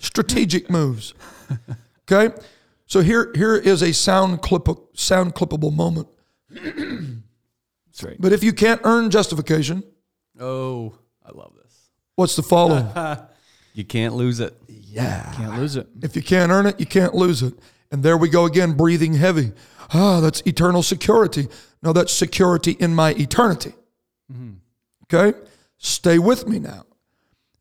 Strategic 0.05 0.69
moves. 0.71 1.15
Okay? 2.11 2.35
So 2.87 3.01
here, 3.01 3.33
here 3.35 3.57
is 3.57 3.83
a 3.83 3.93
sound 3.93 4.43
clip 4.43 4.69
sound 4.95 5.35
clippable 5.35 5.75
moment. 5.75 6.09
Right. 8.03 8.17
But 8.21 8.33
if 8.33 8.43
you 8.45 8.53
can't 8.53 8.81
earn 8.85 9.11
justification, 9.11 9.83
Oh, 10.41 10.95
I 11.25 11.31
love 11.33 11.53
this. 11.63 11.73
what's 12.17 12.37
the 12.37 12.43
follow? 12.43 13.27
You 13.77 13.85
can't 13.85 14.15
lose 14.15 14.39
it. 14.39 14.57
yeah. 14.69 15.33
Can't 15.37 15.57
lose 15.59 15.75
it. 15.75 15.89
If 16.01 16.15
you 16.15 16.23
can't 16.23 16.53
earn 16.53 16.67
it, 16.67 16.79
you 16.79 16.87
can't 16.87 17.13
lose 17.13 17.43
it. 17.43 17.55
And 17.91 18.05
there 18.05 18.17
we 18.17 18.29
go 18.29 18.45
again, 18.45 18.75
breathing 18.77 19.15
heavy. 19.15 19.51
Ah, 19.93 20.21
that's 20.21 20.41
eternal 20.47 20.81
security. 20.85 21.49
No, 21.83 21.93
that's 21.93 22.13
security 22.13 22.77
in 22.79 22.95
my 22.95 23.15
eternity. 23.15 23.73
Okay? 25.13 25.37
Stay 25.79 26.21
with 26.21 26.47
me 26.47 26.61
now. 26.61 26.85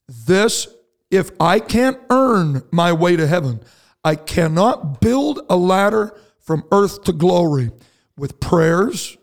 This, 0.07 0.67
if 1.13 1.29
I 1.39 1.59
can't 1.59 1.99
earn 2.09 2.63
my 2.71 2.91
way 2.91 3.15
to 3.15 3.27
heaven, 3.27 3.61
I 4.03 4.15
cannot 4.15 4.99
build 4.99 5.41
a 5.47 5.55
ladder 5.55 6.19
from 6.39 6.63
earth 6.71 7.03
to 7.03 7.13
glory 7.13 7.71
with 8.17 8.39
prayers, 8.39 9.15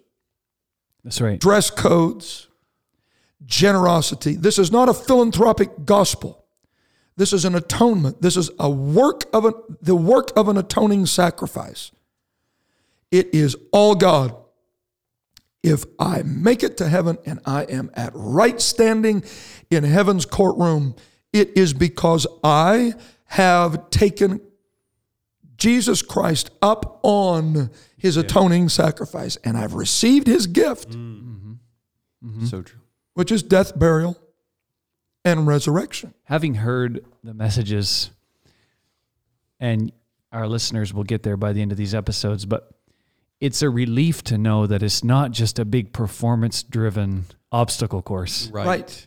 That's 1.02 1.20
right. 1.20 1.38
dress 1.40 1.68
codes, 1.68 2.46
generosity. 3.44 4.36
This 4.36 4.56
is 4.56 4.70
not 4.70 4.88
a 4.88 4.94
philanthropic 4.94 5.84
gospel. 5.84 6.44
This 7.16 7.32
is 7.32 7.44
an 7.44 7.56
atonement. 7.56 8.22
This 8.22 8.36
is 8.36 8.50
a 8.60 8.70
work 8.70 9.24
of 9.34 9.44
a, 9.44 9.52
the 9.82 9.96
work 9.96 10.30
of 10.36 10.48
an 10.48 10.56
atoning 10.56 11.06
sacrifice. 11.06 11.90
It 13.10 13.34
is 13.34 13.56
all 13.72 13.96
God. 13.96 14.36
If 15.62 15.84
I 15.98 16.22
make 16.22 16.62
it 16.62 16.76
to 16.78 16.88
heaven 16.88 17.18
and 17.26 17.40
I 17.44 17.64
am 17.64 17.90
at 17.94 18.12
right 18.14 18.60
standing 18.60 19.24
in 19.70 19.84
heaven's 19.84 20.24
courtroom, 20.24 20.94
it 21.32 21.56
is 21.56 21.72
because 21.72 22.26
I 22.42 22.94
have 23.26 23.90
taken 23.90 24.40
Jesus 25.56 26.02
Christ 26.02 26.50
up 26.62 26.98
on 27.02 27.70
his 27.96 28.16
atoning 28.16 28.68
sacrifice 28.70 29.36
and 29.44 29.56
I've 29.56 29.74
received 29.74 30.26
his 30.26 30.46
gift 30.46 30.90
mm. 30.90 31.20
mm-hmm. 31.20 31.52
Mm-hmm. 32.24 32.46
So 32.46 32.62
true. 32.62 32.80
which 33.14 33.30
is 33.30 33.42
death, 33.42 33.78
burial, 33.78 34.18
and 35.24 35.46
resurrection. 35.46 36.14
Having 36.24 36.56
heard 36.56 37.04
the 37.22 37.34
messages, 37.34 38.10
and 39.58 39.92
our 40.32 40.46
listeners 40.46 40.92
will 40.92 41.04
get 41.04 41.22
there 41.22 41.36
by 41.36 41.52
the 41.52 41.62
end 41.62 41.72
of 41.72 41.78
these 41.78 41.94
episodes, 41.94 42.46
but 42.46 42.72
it's 43.40 43.62
a 43.62 43.70
relief 43.70 44.22
to 44.24 44.38
know 44.38 44.66
that 44.66 44.82
it's 44.82 45.02
not 45.02 45.30
just 45.30 45.58
a 45.58 45.64
big 45.64 45.92
performance 45.92 46.62
driven 46.62 47.24
obstacle 47.50 48.02
course. 48.02 48.48
Right. 48.48 48.66
Right. 48.66 49.06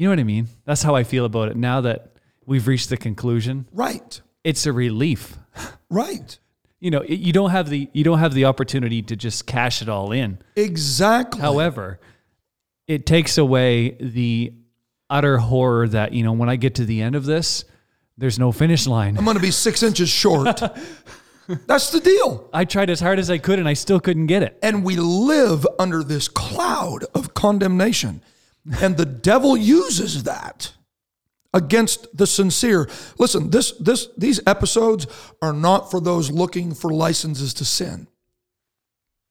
You 0.00 0.06
know 0.06 0.12
what 0.12 0.20
I 0.20 0.24
mean? 0.24 0.48
That's 0.64 0.82
how 0.82 0.94
I 0.94 1.04
feel 1.04 1.26
about 1.26 1.50
it 1.50 1.58
now 1.58 1.82
that 1.82 2.12
we've 2.46 2.66
reached 2.66 2.88
the 2.88 2.96
conclusion. 2.96 3.68
Right. 3.70 4.18
It's 4.42 4.64
a 4.64 4.72
relief. 4.72 5.36
Right. 5.90 6.38
You 6.78 6.92
know, 6.92 7.02
you 7.02 7.32
don't 7.32 7.50
have 7.50 7.68
the 7.68 7.90
you 7.92 8.04
don't 8.04 8.20
have 8.20 8.32
the 8.32 8.44
opportunity 8.44 9.02
to 9.02 9.16
just 9.16 9.44
cash 9.44 9.82
it 9.82 9.88
all 9.88 10.12
in. 10.12 10.38
Exactly. 10.54 11.40
However, 11.40 11.98
it 12.86 13.06
takes 13.06 13.36
away 13.38 13.96
the 14.00 14.54
utter 15.10 15.38
horror 15.38 15.88
that, 15.88 16.12
you 16.12 16.22
know, 16.22 16.32
when 16.32 16.48
I 16.48 16.54
get 16.54 16.76
to 16.76 16.84
the 16.84 17.02
end 17.02 17.16
of 17.16 17.24
this, 17.24 17.64
there's 18.16 18.38
no 18.38 18.52
finish 18.52 18.86
line. 18.86 19.18
I'm 19.18 19.24
going 19.24 19.36
to 19.36 19.42
be 19.42 19.50
six 19.50 19.82
inches 19.88 20.08
short. 20.08 20.62
That's 21.66 21.90
the 21.90 21.98
deal. 21.98 22.48
I 22.52 22.64
tried 22.64 22.88
as 22.88 23.00
hard 23.00 23.18
as 23.18 23.30
I 23.30 23.38
could 23.38 23.58
and 23.58 23.68
I 23.68 23.74
still 23.74 23.98
couldn't 23.98 24.26
get 24.26 24.44
it. 24.44 24.56
And 24.62 24.84
we 24.84 24.94
live 24.94 25.66
under 25.80 26.04
this 26.04 26.28
cloud 26.28 27.04
of 27.16 27.34
condemnation. 27.34 28.22
And 28.80 28.96
the 28.96 29.06
devil 29.06 29.56
uses 29.56 30.24
that 30.24 30.72
against 31.52 32.16
the 32.16 32.26
sincere. 32.26 32.88
Listen, 33.18 33.50
this 33.50 33.72
this 33.72 34.08
these 34.16 34.40
episodes 34.46 35.06
are 35.42 35.52
not 35.52 35.90
for 35.90 36.00
those 36.00 36.30
looking 36.30 36.74
for 36.74 36.92
licenses 36.92 37.54
to 37.54 37.64
sin. 37.64 38.06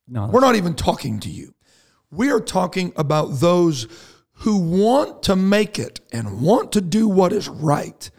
No, 0.07 0.27
We're 0.27 0.41
not 0.41 0.55
even 0.55 0.73
talking 0.73 1.19
to 1.21 1.29
you. 1.29 1.53
We 2.11 2.31
are 2.31 2.39
talking 2.39 2.91
about 2.95 3.39
those 3.39 3.87
who 4.39 4.57
want 4.57 5.23
to 5.23 5.35
make 5.35 5.77
it 5.77 5.99
and 6.11 6.41
want 6.41 6.71
to 6.71 6.81
do 6.81 7.07
what 7.07 7.31
is 7.31 7.47
right, 7.47 8.09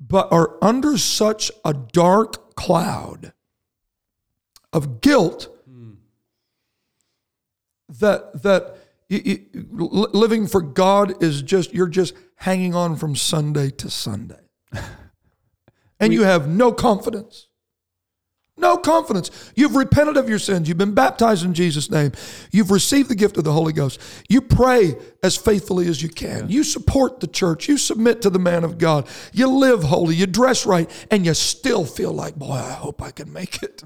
but 0.00 0.32
are 0.32 0.56
under 0.60 0.98
such 0.98 1.52
a 1.64 1.72
dark 1.72 2.56
cloud 2.56 3.32
of 4.72 5.00
guilt 5.00 5.48
hmm. 5.68 5.92
that 8.00 8.42
that 8.42 8.81
you, 9.12 9.38
you, 9.52 9.66
living 9.74 10.46
for 10.46 10.62
God 10.62 11.22
is 11.22 11.42
just 11.42 11.74
you're 11.74 11.88
just 11.88 12.14
hanging 12.36 12.74
on 12.74 12.96
from 12.96 13.14
Sunday 13.14 13.70
to 13.70 13.90
Sunday, 13.90 14.40
and 16.00 16.12
you 16.12 16.22
have 16.22 16.48
no 16.48 16.72
confidence. 16.72 17.48
No 18.58 18.76
confidence. 18.76 19.30
You've 19.56 19.74
repented 19.74 20.18
of 20.18 20.28
your 20.28 20.38
sins. 20.38 20.68
You've 20.68 20.78
been 20.78 20.94
baptized 20.94 21.44
in 21.44 21.54
Jesus' 21.54 21.90
name. 21.90 22.12
You've 22.52 22.70
received 22.70 23.08
the 23.08 23.14
gift 23.14 23.38
of 23.38 23.44
the 23.44 23.52
Holy 23.52 23.72
Ghost. 23.72 23.98
You 24.28 24.42
pray 24.42 24.94
as 25.22 25.36
faithfully 25.36 25.88
as 25.88 26.02
you 26.02 26.10
can. 26.10 26.50
You 26.50 26.62
support 26.62 27.20
the 27.20 27.26
church. 27.26 27.66
You 27.66 27.78
submit 27.78 28.20
to 28.22 28.30
the 28.30 28.38
man 28.38 28.62
of 28.62 28.76
God. 28.76 29.08
You 29.32 29.48
live 29.48 29.82
holy. 29.84 30.14
You 30.14 30.26
dress 30.26 30.66
right, 30.66 30.88
and 31.10 31.24
you 31.24 31.32
still 31.32 31.86
feel 31.86 32.12
like, 32.12 32.36
boy, 32.36 32.52
I 32.52 32.72
hope 32.72 33.02
I 33.02 33.10
can 33.10 33.32
make 33.32 33.62
it. 33.62 33.82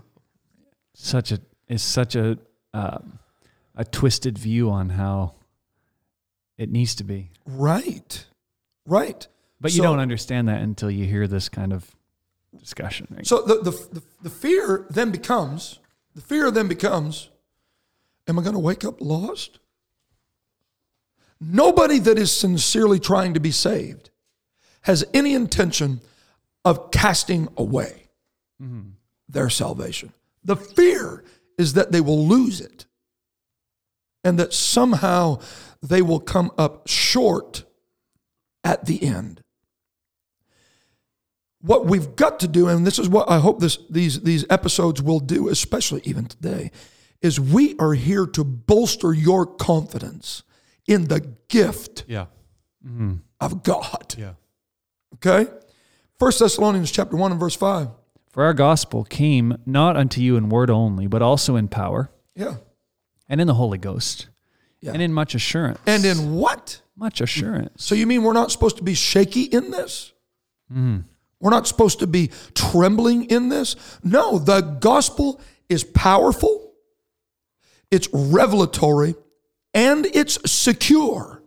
such 0.95 1.31
a 1.33 1.41
is 1.69 1.83
such 1.83 2.17
a 2.17 2.39
uh, 2.75 2.99
a 3.77 3.85
twisted 3.85 4.39
view 4.39 4.71
on 4.71 4.91
how 4.91 5.35
it 6.57 6.71
needs 6.71 6.95
to 6.97 7.05
be. 7.05 7.31
Right. 7.45 8.25
Right. 8.87 9.27
But 9.61 9.73
you 9.73 9.79
So- 9.79 9.85
don't 9.85 10.01
understand 10.01 10.49
that 10.49 10.63
until 10.63 10.91
you 10.91 11.05
hear 11.05 11.27
this 11.27 11.49
kind 11.49 11.73
of 11.73 11.95
discussion. 12.59 13.09
Right? 13.11 13.27
So 13.27 13.43
the, 13.43 13.57
the, 13.57 13.71
the, 13.71 14.03
the 14.23 14.31
fear 14.31 14.87
then 14.91 15.11
becomes, 15.11 15.79
the 16.15 16.23
fear 16.23 16.51
then 16.51 16.69
becomes, 16.69 17.29
am 18.27 18.39
I 18.39 18.43
going 18.43 18.55
to 18.55 18.61
wake 18.61 18.85
up 18.85 19.01
lost? 19.01 19.59
Nobody 21.39 21.99
that 21.99 22.19
is 22.19 22.33
sincerely 22.33 22.99
trying 22.99 23.35
to 23.35 23.41
be 23.41 23.51
saved 23.51 24.11
has 24.83 25.05
any 25.13 25.35
intention 25.35 26.01
of 26.65 26.91
casting 26.91 27.49
away 27.57 28.09
mm-hmm. 28.63 28.91
their 29.29 29.51
salvation. 29.51 30.13
The 30.45 30.57
fear 30.57 31.25
is 31.59 31.75
that 31.75 31.93
they 31.93 32.01
will 32.01 32.27
lose 32.27 32.61
it 32.61 32.86
and 34.27 34.39
that 34.39 34.53
somehow 34.53 35.39
they 35.83 36.03
will 36.03 36.21
come 36.21 36.51
up 36.59 36.89
short 36.89 37.65
at 38.65 38.85
the 38.87 39.03
end 39.03 39.43
what 41.67 41.87
we've 41.87 42.15
got 42.15 42.39
to 42.41 42.49
do, 42.49 42.69
and 42.69 42.87
this 42.87 42.99
is 42.99 43.09
what 43.09 43.29
I 43.29 43.39
hope 43.39 43.59
this, 43.59 43.79
these, 43.91 44.21
these 44.23 44.45
episodes 44.49 45.03
will 45.03 45.19
do, 45.19 45.49
especially 45.49 46.01
even 46.05 46.27
today, 46.27 46.71
is 47.21 47.41
we 47.41 47.75
are 47.79 47.95
here 47.95 48.25
to 48.27 48.45
bolster 48.45 49.13
your 49.13 49.47
confidence 49.47 50.45
in 50.87 51.09
the 51.09 51.21
gift 51.49 52.05
Yeah. 52.07 52.27
Mm-hmm. 52.87 53.15
of 53.41 53.65
God. 53.65 54.15
Yeah. 54.17 54.35
Okay? 55.15 55.51
First 56.21 56.39
Thessalonians 56.39 56.91
chapter 56.93 57.17
1 57.17 57.33
and 57.33 57.41
verse 57.41 57.57
5. 57.57 57.89
For 58.31 58.45
our 58.45 58.55
gospel 58.55 59.03
came 59.03 59.57
not 59.67 59.97
unto 59.97 60.21
you 60.21 60.37
in 60.37 60.49
word 60.49 60.71
only, 60.71 61.09
but 61.09 61.21
also 61.23 61.57
in 61.57 61.67
power 61.69 62.11
Yeah. 62.37 62.57
And 63.29 63.41
in 63.41 63.47
the 63.47 63.55
Holy 63.55 63.79
Ghost 63.79 64.29
Yeah. 64.81 64.93
and 64.93 65.03
in 65.03 65.13
much 65.13 65.35
assurance. 65.35 65.79
And 65.87 66.05
in 66.05 66.35
what? 66.37 66.81
much 66.99 67.21
assurance. 67.21 67.85
So 67.85 67.95
you 67.95 68.07
mean 68.07 68.23
we're 68.23 68.33
not 68.33 68.51
supposed 68.51 68.79
to 68.79 68.83
be 68.83 68.95
shaky 68.95 69.43
in 69.43 69.71
this? 69.71 70.13
Hmm. 70.73 71.01
We're 71.41 71.51
not 71.51 71.67
supposed 71.67 71.99
to 71.99 72.07
be 72.07 72.31
trembling 72.55 73.25
in 73.27 73.51
this? 73.51 73.77
No, 74.03 74.39
the 74.39 74.63
gospel 74.63 75.39
is 75.69 75.85
powerful, 75.85 76.73
it's 77.91 78.09
revelatory, 78.15 79.15
and 79.75 80.07
it's 80.07 80.39
secure. 80.51 81.43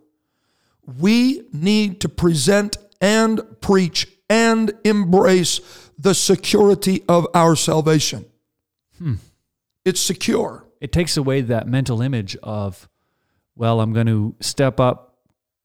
We 1.00 1.48
need 1.52 2.02
to 2.02 2.10
present 2.10 2.78
and 3.02 3.42
preach 3.62 4.08
and 4.30 4.72
embrace 4.84 5.62
the 5.98 6.14
security 6.14 7.04
of 7.10 7.26
our 7.34 7.56
salvation. 7.56 8.26
Hmm. 9.00 9.16
It's 9.84 10.00
secure. 10.00 10.66
It 10.82 10.92
takes 10.92 11.18
away 11.18 11.42
that 11.42 11.68
mental 11.68 12.02
image 12.02 12.36
of, 12.38 12.88
well, 13.56 13.82
I'm 13.82 13.94
going 13.94 14.08
to 14.08 14.36
step 14.40 14.80
up 14.80 15.18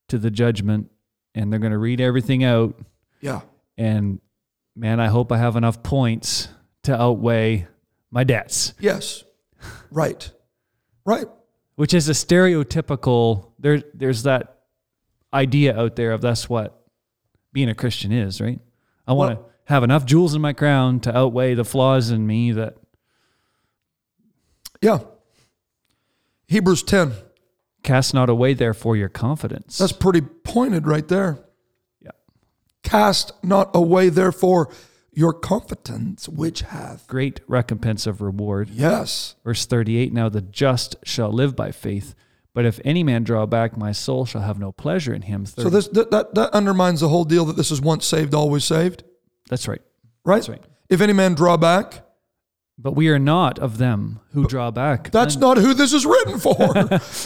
to 0.09 0.17
the 0.17 0.29
judgment 0.29 0.91
and 1.33 1.51
they're 1.51 1.59
going 1.59 1.71
to 1.71 1.77
read 1.77 2.01
everything 2.01 2.43
out. 2.43 2.77
Yeah. 3.21 3.41
And 3.77 4.19
man, 4.75 4.99
I 4.99 5.07
hope 5.07 5.31
I 5.31 5.37
have 5.37 5.55
enough 5.55 5.81
points 5.83 6.49
to 6.83 6.99
outweigh 6.99 7.67
my 8.11 8.23
debts, 8.23 8.73
Yes. 8.79 9.23
Right. 9.89 10.31
Right. 11.05 11.25
which 11.75 11.93
is 11.93 12.07
a 12.07 12.13
stereotypical, 12.13 13.51
there, 13.59 13.81
there's 13.93 14.23
that 14.23 14.59
idea 15.33 15.77
out 15.77 15.95
there 15.95 16.11
of 16.11 16.21
that's 16.21 16.49
what 16.49 16.81
being 17.51 17.69
a 17.69 17.75
Christian 17.75 18.11
is, 18.11 18.39
right? 18.41 18.59
I 19.07 19.13
want 19.13 19.31
to 19.31 19.35
Well- 19.41 19.49
have 19.65 19.83
enough 19.83 20.05
jewels 20.05 20.35
in 20.35 20.41
my 20.41 20.53
crown 20.53 20.99
to 21.01 21.17
outweigh 21.17 21.55
the 21.55 21.65
flaws 21.65 22.11
in 22.11 22.27
me 22.27 22.51
that 22.51 22.77
Yeah. 24.85 24.99
Hebrews 26.47 26.83
10. 26.83 27.13
cast 27.81 28.13
not 28.13 28.29
away 28.29 28.53
therefore 28.53 28.95
your 28.95 29.09
confidence. 29.09 29.79
That's 29.79 29.91
pretty 29.91 30.21
pointed 30.21 30.85
right 30.85 31.07
there. 31.07 31.39
yeah. 31.99 32.11
Cast 32.83 33.31
not 33.43 33.71
away, 33.75 34.09
therefore, 34.09 34.71
your 35.11 35.33
confidence, 35.33 36.29
which 36.29 36.61
hath. 36.61 37.07
Great 37.07 37.39
recompense 37.47 38.05
of 38.05 38.21
reward. 38.21 38.69
Yes. 38.69 39.33
Verse 39.43 39.65
38 39.65 40.13
Now 40.13 40.29
the 40.29 40.41
just 40.41 40.97
shall 41.03 41.31
live 41.31 41.55
by 41.55 41.71
faith, 41.71 42.13
but 42.53 42.63
if 42.65 42.79
any 42.85 43.01
man 43.01 43.23
draw 43.23 43.47
back, 43.47 43.75
my 43.75 43.91
soul 43.91 44.27
shall 44.27 44.41
have 44.41 44.59
no 44.59 44.71
pleasure 44.71 45.15
in 45.15 45.23
him. 45.23 45.45
30. 45.47 45.63
So 45.63 45.69
this 45.71 45.87
that, 45.87 46.11
that, 46.11 46.35
that 46.35 46.53
undermines 46.53 46.99
the 46.99 47.09
whole 47.09 47.25
deal 47.25 47.45
that 47.45 47.55
this 47.55 47.71
is 47.71 47.81
once 47.81 48.05
saved, 48.05 48.35
always 48.35 48.63
saved, 48.65 49.03
That's 49.49 49.67
right. 49.67 49.81
right? 50.23 50.35
That's 50.35 50.49
right. 50.49 50.63
If 50.89 51.01
any 51.01 51.13
man 51.13 51.33
draw 51.33 51.57
back, 51.57 52.04
But 52.77 52.93
we 52.95 53.07
are 53.09 53.19
not 53.19 53.57
of 53.59 53.77
them 53.77 54.19
who 54.33 54.45
draw 54.47 54.69
back 54.69 55.09
that's 55.11 55.37
not 55.37 55.57
who 55.57 55.73
this 55.73 55.93
is 55.93 56.05
written 56.05 56.39
for. 56.39 56.55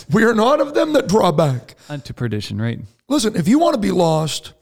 we 0.13 0.23
are 0.23 0.35
not 0.35 0.61
of 0.61 0.73
them 0.75 0.93
that 0.93 1.07
draw 1.07 1.31
back. 1.31 1.75
unto 1.89 2.13
perdition, 2.13 2.61
right? 2.61 2.79
Listen, 3.07 3.35
if 3.35 3.47
you 3.47 3.57
want 3.57 3.73
to 3.73 3.79
be 3.81 3.89
lost 3.91 4.53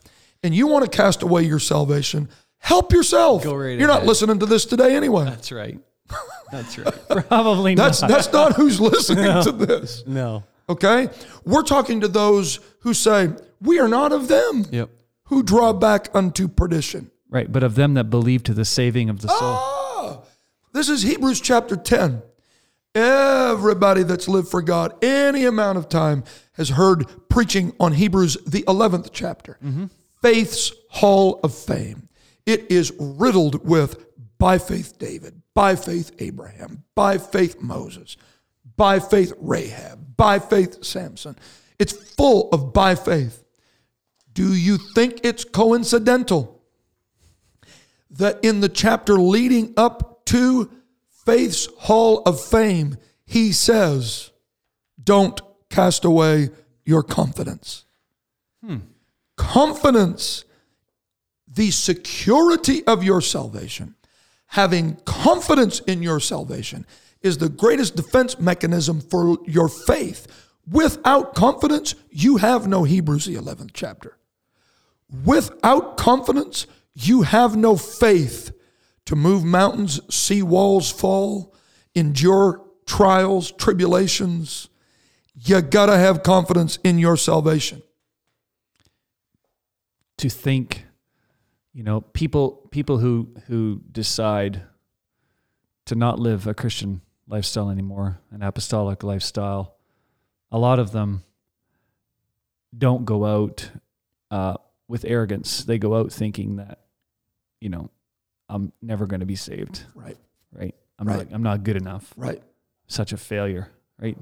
and 0.43 0.55
you 0.55 0.65
want 0.67 0.89
to 0.89 0.89
cast 0.97 1.23
away 1.23 1.43
your 1.43 1.59
salvation, 1.59 2.29
help 2.59 2.93
yourself. 2.93 3.43
Go 3.43 3.53
right 3.55 3.77
You're 3.77 3.87
not 3.89 3.97
ahead. 3.97 4.07
listening 4.07 4.39
to 4.39 4.45
this 4.45 4.63
today 4.65 4.95
anyway. 4.95 5.25
That's 5.25 5.51
right. 5.51 5.77
That's 6.53 6.77
right. 6.77 7.27
Probably 7.27 7.75
That's 7.75 8.01
not. 8.01 8.09
that's 8.09 8.31
not 8.31 8.53
who's 8.55 8.79
listening 8.91 9.43
to 9.43 9.51
this. 9.51 10.03
No. 10.07 10.45
Okay? 10.69 11.09
We're 11.43 11.63
talking 11.63 11.99
to 11.99 12.07
those 12.07 12.61
who 12.79 12.93
say, 12.93 13.31
We 13.59 13.79
are 13.79 13.89
not 13.89 14.13
of 14.13 14.29
them 14.29 14.65
Yep. 14.71 14.89
who 15.25 15.43
draw 15.43 15.73
back 15.73 16.07
unto 16.13 16.47
perdition. 16.47 17.11
Right, 17.29 17.51
but 17.51 17.61
of 17.61 17.75
them 17.75 17.95
that 17.95 18.05
believe 18.05 18.43
to 18.43 18.53
the 18.53 18.63
saving 18.63 19.09
of 19.09 19.19
the 19.21 19.27
soul. 19.27 19.37
Ah, 19.41 19.76
this 20.73 20.89
is 20.89 21.01
Hebrews 21.03 21.41
chapter 21.41 21.75
10. 21.75 22.21
Everybody 22.95 24.03
that's 24.03 24.27
lived 24.27 24.49
for 24.49 24.61
God 24.61 24.93
any 25.03 25.45
amount 25.45 25.77
of 25.77 25.89
time 25.89 26.23
has 26.53 26.69
heard 26.69 27.05
preaching 27.29 27.73
on 27.79 27.93
Hebrews, 27.93 28.37
the 28.45 28.63
11th 28.63 29.09
chapter, 29.11 29.57
faith's 30.21 30.71
hall 30.89 31.39
of 31.43 31.53
fame. 31.53 32.09
It 32.45 32.71
is 32.71 32.91
riddled 32.99 33.67
with 33.67 34.05
by 34.39 34.57
faith 34.57 34.97
David, 34.97 35.41
by 35.53 35.75
faith 35.75 36.11
Abraham, 36.19 36.83
by 36.95 37.17
faith 37.17 37.61
Moses, 37.61 38.17
by 38.75 38.99
faith 38.99 39.33
Rahab, 39.39 40.15
by 40.17 40.39
faith 40.39 40.83
Samson. 40.83 41.37
It's 41.77 41.93
full 41.93 42.49
of 42.49 42.73
by 42.73 42.95
faith. 42.95 43.43
Do 44.33 44.55
you 44.55 44.77
think 44.77 45.21
it's 45.23 45.43
coincidental? 45.43 46.57
that 48.11 48.39
in 48.43 48.61
the 48.61 48.69
chapter 48.69 49.15
leading 49.15 49.73
up 49.77 50.16
to 50.27 50.69
faith's 51.25 51.67
hall 51.77 52.21
of 52.25 52.41
fame, 52.41 52.97
he 53.25 53.51
says, 53.51 54.31
don't 55.03 55.41
cast 55.69 56.05
away 56.05 56.49
your 56.85 57.03
confidence. 57.03 57.85
Hmm. 58.65 58.77
Confidence, 59.35 60.45
the 61.47 61.71
security 61.71 62.85
of 62.85 63.03
your 63.03 63.21
salvation, 63.21 63.95
having 64.47 64.95
confidence 65.05 65.79
in 65.81 66.01
your 66.01 66.19
salvation 66.19 66.85
is 67.21 67.37
the 67.37 67.49
greatest 67.49 67.95
defense 67.95 68.39
mechanism 68.39 69.01
for 69.01 69.37
your 69.45 69.67
faith. 69.67 70.27
Without 70.69 71.35
confidence, 71.35 71.95
you 72.09 72.37
have 72.37 72.67
no 72.67 72.83
Hebrews, 72.83 73.25
the 73.25 73.35
11th 73.35 73.71
chapter. 73.73 74.17
Without 75.25 75.97
confidence, 75.97 76.67
you 76.93 77.21
have 77.21 77.55
no 77.55 77.77
faith 77.77 78.51
to 79.07 79.15
move 79.15 79.43
mountains, 79.43 79.99
see 80.13 80.41
walls 80.43 80.91
fall, 80.91 81.53
endure 81.95 82.61
trials, 82.85 83.51
tribulations. 83.51 84.69
You 85.33 85.61
gotta 85.61 85.97
have 85.97 86.23
confidence 86.23 86.77
in 86.83 86.99
your 86.99 87.17
salvation. 87.17 87.81
to 90.17 90.29
think 90.29 90.85
you 91.73 91.83
know 91.83 92.01
people 92.01 92.67
people 92.71 92.97
who 92.97 93.29
who 93.47 93.81
decide 93.91 94.63
to 95.85 95.93
not 95.95 96.17
live 96.19 96.47
a 96.47 96.53
christian 96.55 97.01
lifestyle 97.27 97.69
anymore 97.69 98.19
an 98.31 98.41
apostolic 98.41 99.03
lifestyle 99.03 99.75
a 100.51 100.57
lot 100.57 100.79
of 100.79 100.91
them 100.91 101.23
don't 102.75 103.05
go 103.05 103.25
out 103.25 103.69
uh, 104.31 104.55
with 104.87 105.05
arrogance 105.05 105.63
they 105.65 105.77
go 105.77 105.95
out 105.95 106.11
thinking 106.11 106.55
that 106.55 106.79
you 107.61 107.69
know 107.69 107.91
i'm 108.49 108.71
never 108.81 109.05
going 109.05 109.19
to 109.21 109.25
be 109.25 109.35
saved 109.35 109.83
Right, 109.95 110.17
right 110.53 110.75
i'm 110.99 111.07
Right. 111.07 111.29
not 111.29 111.35
i'm 111.35 111.43
not 111.43 111.63
good 111.63 111.75
enough 111.77 112.13
right. 112.17 112.41
such 112.87 113.11
a 113.13 113.17
failure 113.17 113.69
right 113.99 114.17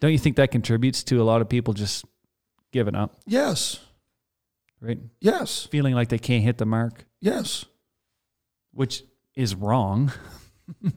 don't 0.00 0.12
you 0.12 0.18
think 0.18 0.36
that 0.36 0.50
contributes 0.50 1.02
to 1.04 1.20
a 1.20 1.24
lot 1.24 1.40
of 1.40 1.48
people 1.48 1.72
just 1.74 2.04
giving 2.72 2.94
up 2.94 3.14
Yes, 3.26 3.78
right 4.80 4.98
yes, 5.20 5.66
feeling 5.70 5.94
like 5.94 6.08
they 6.08 6.18
can't 6.18 6.42
hit 6.44 6.58
the 6.58 6.66
mark 6.66 7.04
yes. 7.20 7.64
which 8.72 9.02
is 9.36 9.54
wrong. 9.54 10.12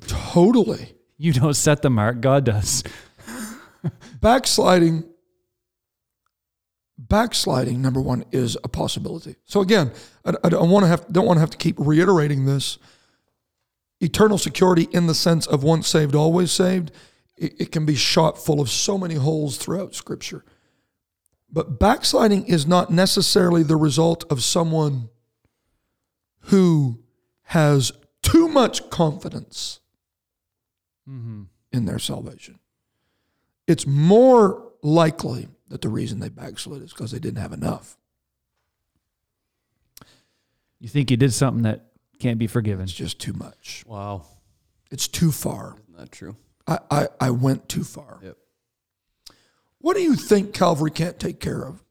Totally. 0.08 0.94
You 1.18 1.34
don't 1.34 1.56
set 1.56 1.82
the 1.82 1.90
mark, 1.90 2.22
God 2.22 2.44
does. 2.46 2.84
backsliding 4.22 5.04
backsliding 6.98 7.82
number 7.82 8.02
one 8.02 8.26
is 8.32 8.58
a 8.64 8.68
possibility. 8.68 9.36
So 9.46 9.62
again 9.62 9.92
i, 10.26 10.34
I 10.44 10.50
don't 10.50 10.70
want 10.70 10.84
to 10.84 10.88
have 10.88 11.08
don't 11.12 11.26
want 11.26 11.38
to 11.38 11.42
have 11.42 11.52
to 11.52 11.58
keep 11.58 11.76
reiterating 11.78 12.46
this. 12.46 12.78
Eternal 14.00 14.38
security 14.38 14.88
in 14.92 15.08
the 15.08 15.16
sense 15.16 15.48
of 15.48 15.64
once 15.64 15.88
saved 15.88 16.14
always 16.14 16.52
saved 16.52 16.92
it, 17.38 17.62
it 17.62 17.72
can 17.72 17.86
be 17.86 17.96
shot 17.96 18.38
full 18.38 18.60
of 18.60 18.70
so 18.70 18.98
many 18.98 19.16
holes 19.16 19.58
throughout 19.58 19.96
scripture. 19.96 20.44
But 21.50 21.80
backsliding 21.80 22.48
is 22.48 22.68
not 22.68 22.92
necessarily 22.92 23.64
the 23.64 23.78
result 23.78 24.26
of 24.30 24.44
someone 24.44 25.10
who 26.42 27.04
has 27.44 27.92
too 28.22 28.48
much 28.48 28.90
confidence 28.90 29.80
mm-hmm. 31.10 31.44
in 31.72 31.86
their 31.86 32.00
salvation. 32.00 32.60
It's 33.66 33.88
more 33.88 34.72
likely 34.82 35.48
that 35.70 35.82
the 35.82 35.90
reason 35.90 36.20
they 36.20 36.30
backslid 36.30 36.82
is 36.82 36.94
because 36.94 37.12
they 37.12 37.20
didn't 37.20 37.42
have 37.42 37.54
enough. 37.54 37.98
You 40.80 40.88
think 40.88 41.10
you 41.12 41.18
did 41.18 41.34
something 41.34 41.64
that 41.64 41.88
can't 42.20 42.40
be 42.40 42.48
forgiven. 42.48 42.84
It's 42.84 42.94
just 42.94 43.20
too 43.20 43.34
much. 43.34 43.84
Wow. 43.88 44.24
It's 44.92 45.08
too 45.08 45.32
far. 45.32 45.76
Isn't 45.84 45.98
that 45.98 46.12
true? 46.12 46.36
I, 46.68 46.80
I, 46.90 47.08
I 47.20 47.32
went 47.32 47.68
too 47.68 47.84
far. 47.84 48.20
Yep. 48.24 48.38
What 49.80 49.96
do 49.96 50.02
you 50.02 50.16
think 50.16 50.54
Calvary 50.54 50.92
can't 50.92 51.20
take 51.20 51.40
care 51.40 51.66
of? 51.66 51.84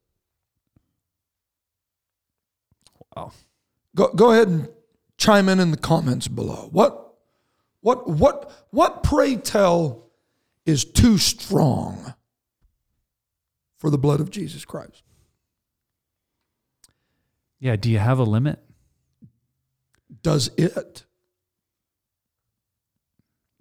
Wow. 3.15 3.33
Go, 3.95 4.13
go 4.13 4.33
ahead 4.33 4.49
and 4.49 4.69
chime 5.17 5.49
in 5.49 5.61
in 5.61 5.71
the 5.71 5.77
comments 5.77 6.29
below. 6.29 6.69
What, 6.73 7.15
what, 7.81 8.09
what, 8.09 8.67
what, 8.71 9.03
pray 9.03 9.37
tell, 9.37 10.07
is 10.67 10.85
too 10.85 11.17
strong 11.17 12.15
for 13.79 13.91
the 13.91 13.99
blood 13.99 14.21
of 14.21 14.31
Jesus 14.31 14.65
Christ? 14.65 15.03
Yeah, 17.59 17.77
do 17.77 17.91
you 17.91 17.99
have 17.99 18.19
a 18.19 18.25
limit? 18.25 18.59
Does 20.23 20.51
it? 20.57 21.05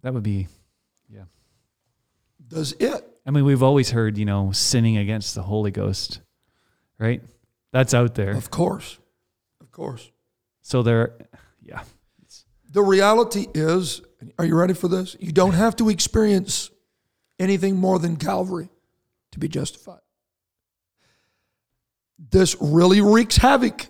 That 0.04 0.14
would 0.14 0.24
be 0.24 0.48
yeah. 1.10 1.24
Does 2.48 2.74
it? 2.80 3.04
I 3.26 3.32
mean, 3.32 3.46
we've 3.46 3.64
always 3.64 3.90
heard, 3.90 4.18
you 4.18 4.26
know, 4.26 4.52
sinning 4.52 4.98
against 4.98 5.34
the 5.34 5.42
Holy 5.42 5.72
Ghost, 5.72 6.22
right? 7.00 7.24
That's 7.72 7.94
out 7.94 8.14
there. 8.16 8.32
Of 8.32 8.52
course. 8.52 9.00
Of 9.62 9.72
course. 9.72 10.12
So 10.62 10.84
there 10.84 11.16
yeah. 11.62 11.82
The 12.72 12.84
reality 12.84 13.48
is, 13.54 14.02
are 14.38 14.46
you 14.46 14.56
ready 14.56 14.74
for 14.74 14.90
this? 14.90 15.16
You 15.20 15.32
don't 15.32 15.54
have 15.54 15.78
to 15.78 15.90
experience 15.90 16.70
anything 17.40 17.78
more 17.78 18.00
than 18.00 18.18
Calvary 18.18 18.70
to 19.36 19.40
be 19.40 19.48
justified. 19.48 20.00
This 22.32 22.56
really 22.60 23.02
wreaks 23.02 23.36
havoc 23.38 23.88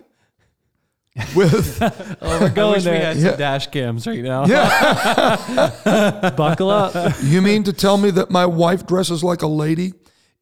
with 1.34 1.78
Oh, 2.20 2.40
we're 2.40 2.50
going 2.50 2.72
I 2.72 2.74
wish 2.74 2.84
there. 2.84 2.92
we 2.98 3.04
had 3.04 3.16
Yeah. 3.16 3.30
some 3.30 3.38
dash 3.38 3.66
cams 3.68 4.06
right 4.06 4.22
now. 4.22 4.44
yeah. 4.46 6.30
Buckle 6.36 6.68
up. 6.70 7.14
You 7.22 7.40
mean 7.40 7.62
to 7.64 7.72
tell 7.72 7.96
me 7.96 8.10
that 8.10 8.30
my 8.30 8.44
wife 8.44 8.86
dresses 8.86 9.22
like 9.24 9.42
a 9.42 9.46
lady 9.46 9.94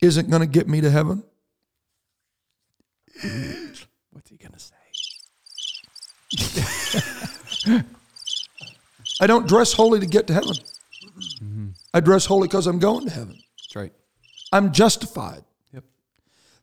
isn't 0.03 0.29
going 0.31 0.41
to 0.41 0.47
get 0.49 0.67
me 0.69 0.81
to 0.81 0.91
heaven? 0.91 1.23
What's 4.11 4.31
he 4.31 4.37
gonna 4.37 4.59
say? 4.59 4.75
I 9.21 9.27
don't 9.27 9.47
dress 9.47 9.73
holy 9.73 10.01
to 10.01 10.07
get 10.07 10.27
to 10.27 10.35
heaven. 10.35 10.55
Mm-hmm. 11.41 11.69
I 11.93 12.01
dress 12.01 12.27
holy 12.27 12.49
because 12.49 12.67
I'm 12.67 12.79
going 12.81 13.05
to 13.07 13.13
heaven. 13.13 13.39
I'm 14.55 14.71
justified. 14.73 15.43
Yep. 15.73 15.83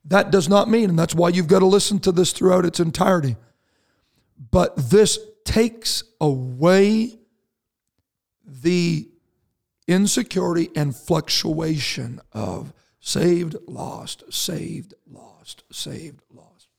That 0.05 0.31
does 0.31 0.47
not 0.47 0.69
mean, 0.69 0.89
and 0.89 0.97
that's 0.97 1.13
why 1.13 1.27
you've 1.27 1.49
got 1.49 1.59
to 1.59 1.65
listen 1.65 1.99
to 1.99 2.13
this 2.13 2.31
throughout 2.31 2.65
its 2.65 2.79
entirety. 2.79 3.35
But 4.49 4.77
this 4.77 5.19
takes 5.43 6.05
away 6.21 7.19
the 8.45 9.09
insecurity 9.87 10.69
and 10.73 10.95
fluctuation 10.95 12.21
of 12.31 12.71
saved, 13.01 13.57
lost, 13.67 14.23
saved, 14.31 14.93
lost, 15.05 15.63
saved, 15.69 16.21
lost. 16.33 16.69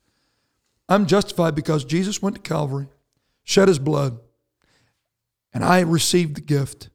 I'm 0.88 1.04
justified 1.04 1.54
because 1.54 1.84
Jesus 1.84 2.22
went 2.22 2.36
to 2.36 2.42
Calvary, 2.42 2.88
shed 3.44 3.68
his 3.68 3.78
blood, 3.78 4.18
and 5.52 5.62
I 5.62 5.80
received 5.80 6.36
the 6.36 6.40
gift. 6.40 6.88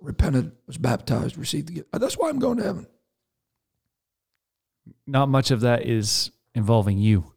Repented, 0.00 0.52
was 0.66 0.78
baptized, 0.78 1.36
received 1.36 1.68
the 1.68 1.72
gift. 1.74 1.88
That's 1.92 2.16
why 2.16 2.28
I'm 2.28 2.38
going 2.38 2.58
to 2.58 2.64
heaven. 2.64 2.86
Not 5.06 5.28
much 5.28 5.50
of 5.50 5.60
that 5.62 5.86
is 5.86 6.30
involving 6.54 6.98
you. 6.98 7.32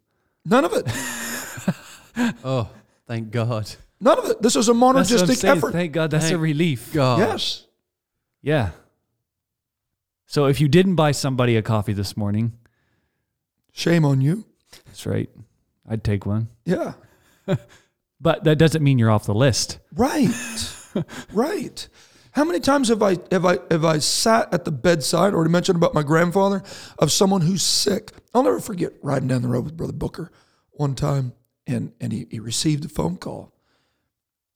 None 0.46 0.66
of 0.66 0.74
it. 0.74 0.88
Oh, 2.44 2.70
thank 3.08 3.32
God. 3.32 3.74
None 4.02 4.20
of 4.20 4.26
it. 4.30 4.42
This 4.42 4.58
is 4.58 4.68
a 4.68 4.74
That's 4.74 4.82
what 4.82 4.96
monergistic 4.98 5.44
effort. 5.46 5.72
Thank 5.72 5.94
God 5.94 6.12
that's 6.12 6.30
a 6.30 6.38
relief. 6.38 6.92
God. 6.92 7.20
Yes. 7.20 7.66
Yeah. 8.42 8.72
So 10.26 10.48
if 10.48 10.60
you 10.60 10.68
didn't 10.68 10.96
buy 10.96 11.14
somebody 11.14 11.56
a 11.56 11.62
coffee 11.62 11.94
this 11.94 12.18
morning, 12.18 12.52
Shame 13.72 14.04
on 14.04 14.20
you. 14.20 14.46
that's 14.86 15.06
right. 15.06 15.30
I'd 15.88 16.04
take 16.04 16.26
one. 16.26 16.50
Yeah. 16.66 16.94
But 18.24 18.44
that 18.44 18.58
doesn't 18.58 18.84
mean 18.84 19.00
you're 19.00 19.10
off 19.10 19.26
the 19.26 19.34
list. 19.34 19.80
Right. 19.96 20.30
right. 21.34 21.88
How 22.32 22.46
many 22.46 22.60
times 22.60 22.88
have 22.90 23.04
I 23.04 23.18
have 23.32 23.46
I 23.46 23.60
have 23.70 23.84
I 23.84 24.00
sat 24.00 24.54
at 24.54 24.66
the 24.66 24.72
bedside, 24.72 25.34
already 25.34 25.52
mentioned 25.52 25.76
about 25.76 25.94
my 25.94 26.04
grandfather, 26.04 26.64
of 26.98 27.12
someone 27.12 27.42
who's 27.42 27.64
sick? 27.64 28.12
I'll 28.34 28.44
never 28.44 28.60
forget 28.60 28.94
riding 29.02 29.28
down 29.28 29.42
the 29.42 29.50
road 29.50 29.66
with 29.66 29.76
Brother 29.76 29.94
Booker 29.94 30.32
one 30.72 30.96
time 30.96 31.34
and 31.68 31.92
and 32.00 32.12
he, 32.12 32.28
he 32.30 32.40
received 32.40 32.86
a 32.86 32.90
phone 32.90 33.18
call. 33.18 33.54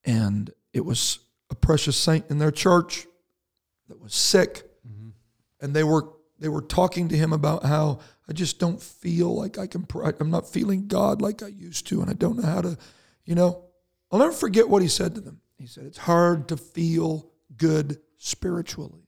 And 0.03 0.51
it 0.73 0.85
was 0.85 1.19
a 1.49 1.55
precious 1.55 1.97
saint 1.97 2.25
in 2.29 2.37
their 2.37 2.51
church 2.51 3.07
that 3.89 3.99
was 3.99 4.13
sick. 4.13 4.63
Mm-hmm. 4.87 5.09
And 5.61 5.73
they 5.73 5.83
were 5.83 6.09
they 6.39 6.49
were 6.49 6.61
talking 6.61 7.09
to 7.09 7.17
him 7.17 7.33
about 7.33 7.65
how 7.65 7.99
I 8.27 8.33
just 8.33 8.59
don't 8.59 8.81
feel 8.81 9.35
like 9.35 9.57
I 9.57 9.67
can 9.67 9.83
pray. 9.83 10.11
I'm 10.19 10.31
not 10.31 10.49
feeling 10.49 10.87
God 10.87 11.21
like 11.21 11.43
I 11.43 11.47
used 11.47 11.87
to, 11.87 12.01
and 12.01 12.09
I 12.09 12.13
don't 12.13 12.37
know 12.37 12.47
how 12.47 12.61
to, 12.61 12.77
you 13.25 13.35
know. 13.35 13.63
I'll 14.11 14.19
never 14.19 14.31
forget 14.31 14.69
what 14.69 14.81
he 14.81 14.87
said 14.87 15.15
to 15.15 15.21
them. 15.21 15.41
He 15.57 15.67
said, 15.67 15.85
It's 15.85 15.97
hard 15.97 16.47
to 16.49 16.57
feel 16.57 17.31
good 17.57 17.99
spiritually 18.17 19.07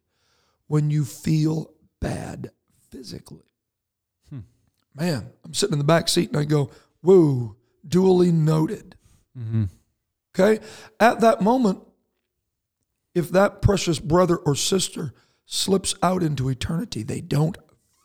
when 0.67 0.89
you 0.89 1.05
feel 1.05 1.71
bad 1.99 2.51
physically. 2.89 3.45
Hmm. 4.29 4.41
Man, 4.95 5.29
I'm 5.43 5.53
sitting 5.53 5.73
in 5.73 5.79
the 5.79 5.85
back 5.85 6.07
seat 6.09 6.29
and 6.29 6.37
I 6.37 6.43
go, 6.43 6.71
Whoa, 7.01 7.55
duly 7.87 8.31
noted. 8.31 8.95
Mm-hmm. 9.37 9.65
Okay. 10.37 10.63
At 10.99 11.21
that 11.21 11.41
moment, 11.41 11.81
if 13.15 13.31
that 13.31 13.61
precious 13.61 13.99
brother 13.99 14.37
or 14.37 14.55
sister 14.55 15.13
slips 15.45 15.95
out 16.03 16.21
into 16.21 16.49
eternity, 16.49 17.03
they 17.03 17.21
don't 17.21 17.57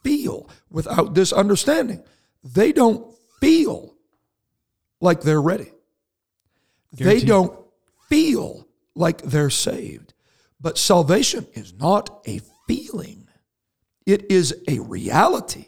feel 0.03 0.49
without 0.69 1.13
this 1.13 1.31
understanding. 1.31 2.03
They 2.43 2.71
don't 2.71 3.13
feel 3.39 3.95
like 4.99 5.21
they're 5.21 5.41
ready. 5.41 5.71
They 6.93 7.19
don't 7.19 7.57
feel 8.09 8.67
like 8.95 9.21
they're 9.21 9.49
saved. 9.49 10.12
But 10.63 10.77
salvation 10.77 11.45
is 11.53 11.73
not 11.73 12.23
a 12.25 12.39
feeling, 12.67 13.27
it 14.07 14.31
is 14.31 14.55
a 14.67 14.79
reality. 14.79 15.67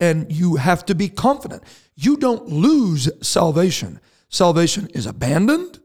And 0.00 0.32
you 0.32 0.56
have 0.56 0.86
to 0.86 0.94
be 0.94 1.10
confident. 1.10 1.62
You 1.94 2.16
don't 2.16 2.48
lose 2.48 3.10
salvation. 3.20 4.00
Salvation 4.30 4.88
is 4.94 5.04
abandoned. 5.04 5.78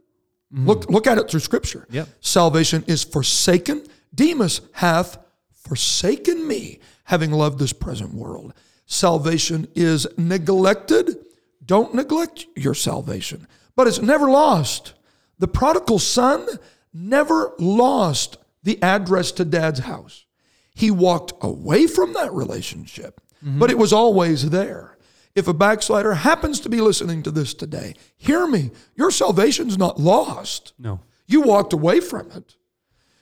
Mm. 0.53 0.65
Look, 0.65 0.89
look 0.89 1.05
at 1.05 1.17
it 1.17 1.29
through 1.29 1.41
Scripture. 1.41 1.85
Yep. 1.89 2.07
Salvation 2.21 2.85
is 2.87 3.03
forsaken. 3.03 3.85
Demas 4.13 4.61
hath 4.71 5.17
forsaken 5.51 6.47
me, 6.47 6.79
having 7.03 7.31
loved 7.31 7.59
this 7.59 7.73
present 7.73 8.13
world. 8.13 8.53
Salvation 8.85 9.67
is 9.75 10.07
neglected. 10.17 11.17
Don't 11.65 11.93
neglect 11.93 12.45
your 12.55 12.73
salvation, 12.73 13.47
but 13.75 13.85
it's 13.85 14.01
never 14.01 14.29
lost. 14.29 14.93
The 15.39 15.47
prodigal 15.49 15.99
son 15.99 16.47
never 16.95 17.53
lost 17.59 18.37
the 18.63 18.81
address 18.81 19.31
to 19.33 19.45
dad's 19.45 19.81
house. 19.81 20.25
He 20.73 20.89
walked 20.89 21.33
away 21.41 21.87
from 21.87 22.13
that 22.13 22.31
relationship, 22.33 23.21
mm-hmm. 23.43 23.59
but 23.59 23.69
it 23.69 23.77
was 23.77 23.93
always 23.93 24.49
there. 24.49 24.97
If 25.35 25.47
a 25.47 25.53
backslider 25.53 26.13
happens 26.13 26.61
to 26.61 26.69
be 26.69 26.79
listening 26.79 27.21
to 27.23 27.31
this 27.31 27.53
today, 27.53 27.95
hear 28.15 28.47
me. 28.47 28.71
Your 28.95 29.11
salvation's 29.11 29.77
not 29.77 29.99
lost. 29.99 30.73
No. 30.79 31.01
You 31.27 31.41
walked 31.41 31.73
away 31.73 31.99
from 31.99 32.31
it. 32.31 32.55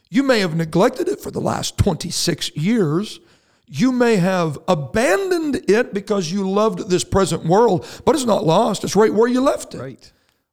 You 0.09 0.21
may 0.21 0.39
have 0.39 0.55
neglected 0.55 1.07
it 1.07 1.19
for 1.19 1.31
the 1.31 1.41
last 1.41 1.77
26 1.79 2.55
years. 2.55 3.19
You 3.65 3.91
may 3.91 4.17
have 4.17 4.59
abandoned 4.67 5.67
it 5.67 5.93
because 5.93 6.31
you 6.31 6.47
loved 6.47 6.89
this 6.89 7.03
present 7.03 7.45
world, 7.45 7.87
but 8.05 8.13
it's 8.13 8.25
not 8.25 8.45
lost. 8.45 8.83
It's 8.83 8.95
right 8.95 9.13
where 9.13 9.27
you 9.27 9.41
left 9.41 9.73
it. 9.73 9.79
Right. 9.79 10.11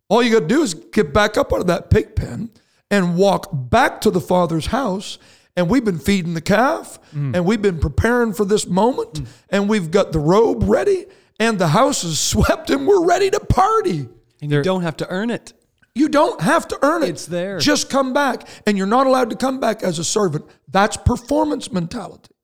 All 0.08 0.22
you 0.22 0.32
got 0.32 0.40
to 0.40 0.46
do 0.46 0.62
is 0.62 0.72
get 0.72 1.12
back 1.12 1.36
up 1.36 1.52
out 1.52 1.60
of 1.60 1.66
that 1.66 1.90
pig 1.90 2.16
pen 2.16 2.50
and 2.90 3.16
walk 3.16 3.48
back 3.52 4.00
to 4.02 4.10
the 4.10 4.20
Father's 4.20 4.66
house. 4.66 5.18
And 5.56 5.68
we've 5.68 5.84
been 5.84 5.98
feeding 5.98 6.34
the 6.34 6.40
calf 6.40 6.98
mm. 7.14 7.34
and 7.34 7.44
we've 7.44 7.60
been 7.60 7.80
preparing 7.80 8.32
for 8.32 8.44
this 8.44 8.66
moment 8.66 9.14
mm. 9.14 9.26
and 9.50 9.68
we've 9.68 9.90
got 9.90 10.12
the 10.12 10.18
robe 10.18 10.62
ready 10.62 11.06
and 11.38 11.58
the 11.58 11.68
house 11.68 12.04
is 12.04 12.18
swept 12.30 12.70
and 12.70 12.86
we're 12.86 13.04
ready 13.04 13.30
to 13.30 13.40
party. 13.40 14.08
And 14.40 14.50
you 14.50 14.62
don't 14.62 14.82
have 14.82 14.96
to 14.98 15.08
earn 15.10 15.30
it. 15.30 15.52
You 15.94 16.08
don't 16.08 16.40
have 16.40 16.68
to 16.68 16.78
earn 16.82 17.02
it. 17.02 17.10
It's 17.10 17.26
there. 17.26 17.58
Just 17.58 17.90
come 17.90 18.12
back. 18.12 18.46
And 18.66 18.78
you're 18.78 18.86
not 18.86 19.06
allowed 19.06 19.30
to 19.30 19.36
come 19.36 19.58
back 19.60 19.82
as 19.82 19.98
a 19.98 20.04
servant. 20.04 20.46
That's 20.68 20.96
performance 20.96 21.72
mentality. 21.72 22.34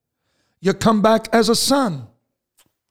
You 0.60 0.74
come 0.74 1.00
back 1.00 1.28
as 1.32 1.48
a 1.48 1.54
son. 1.54 2.08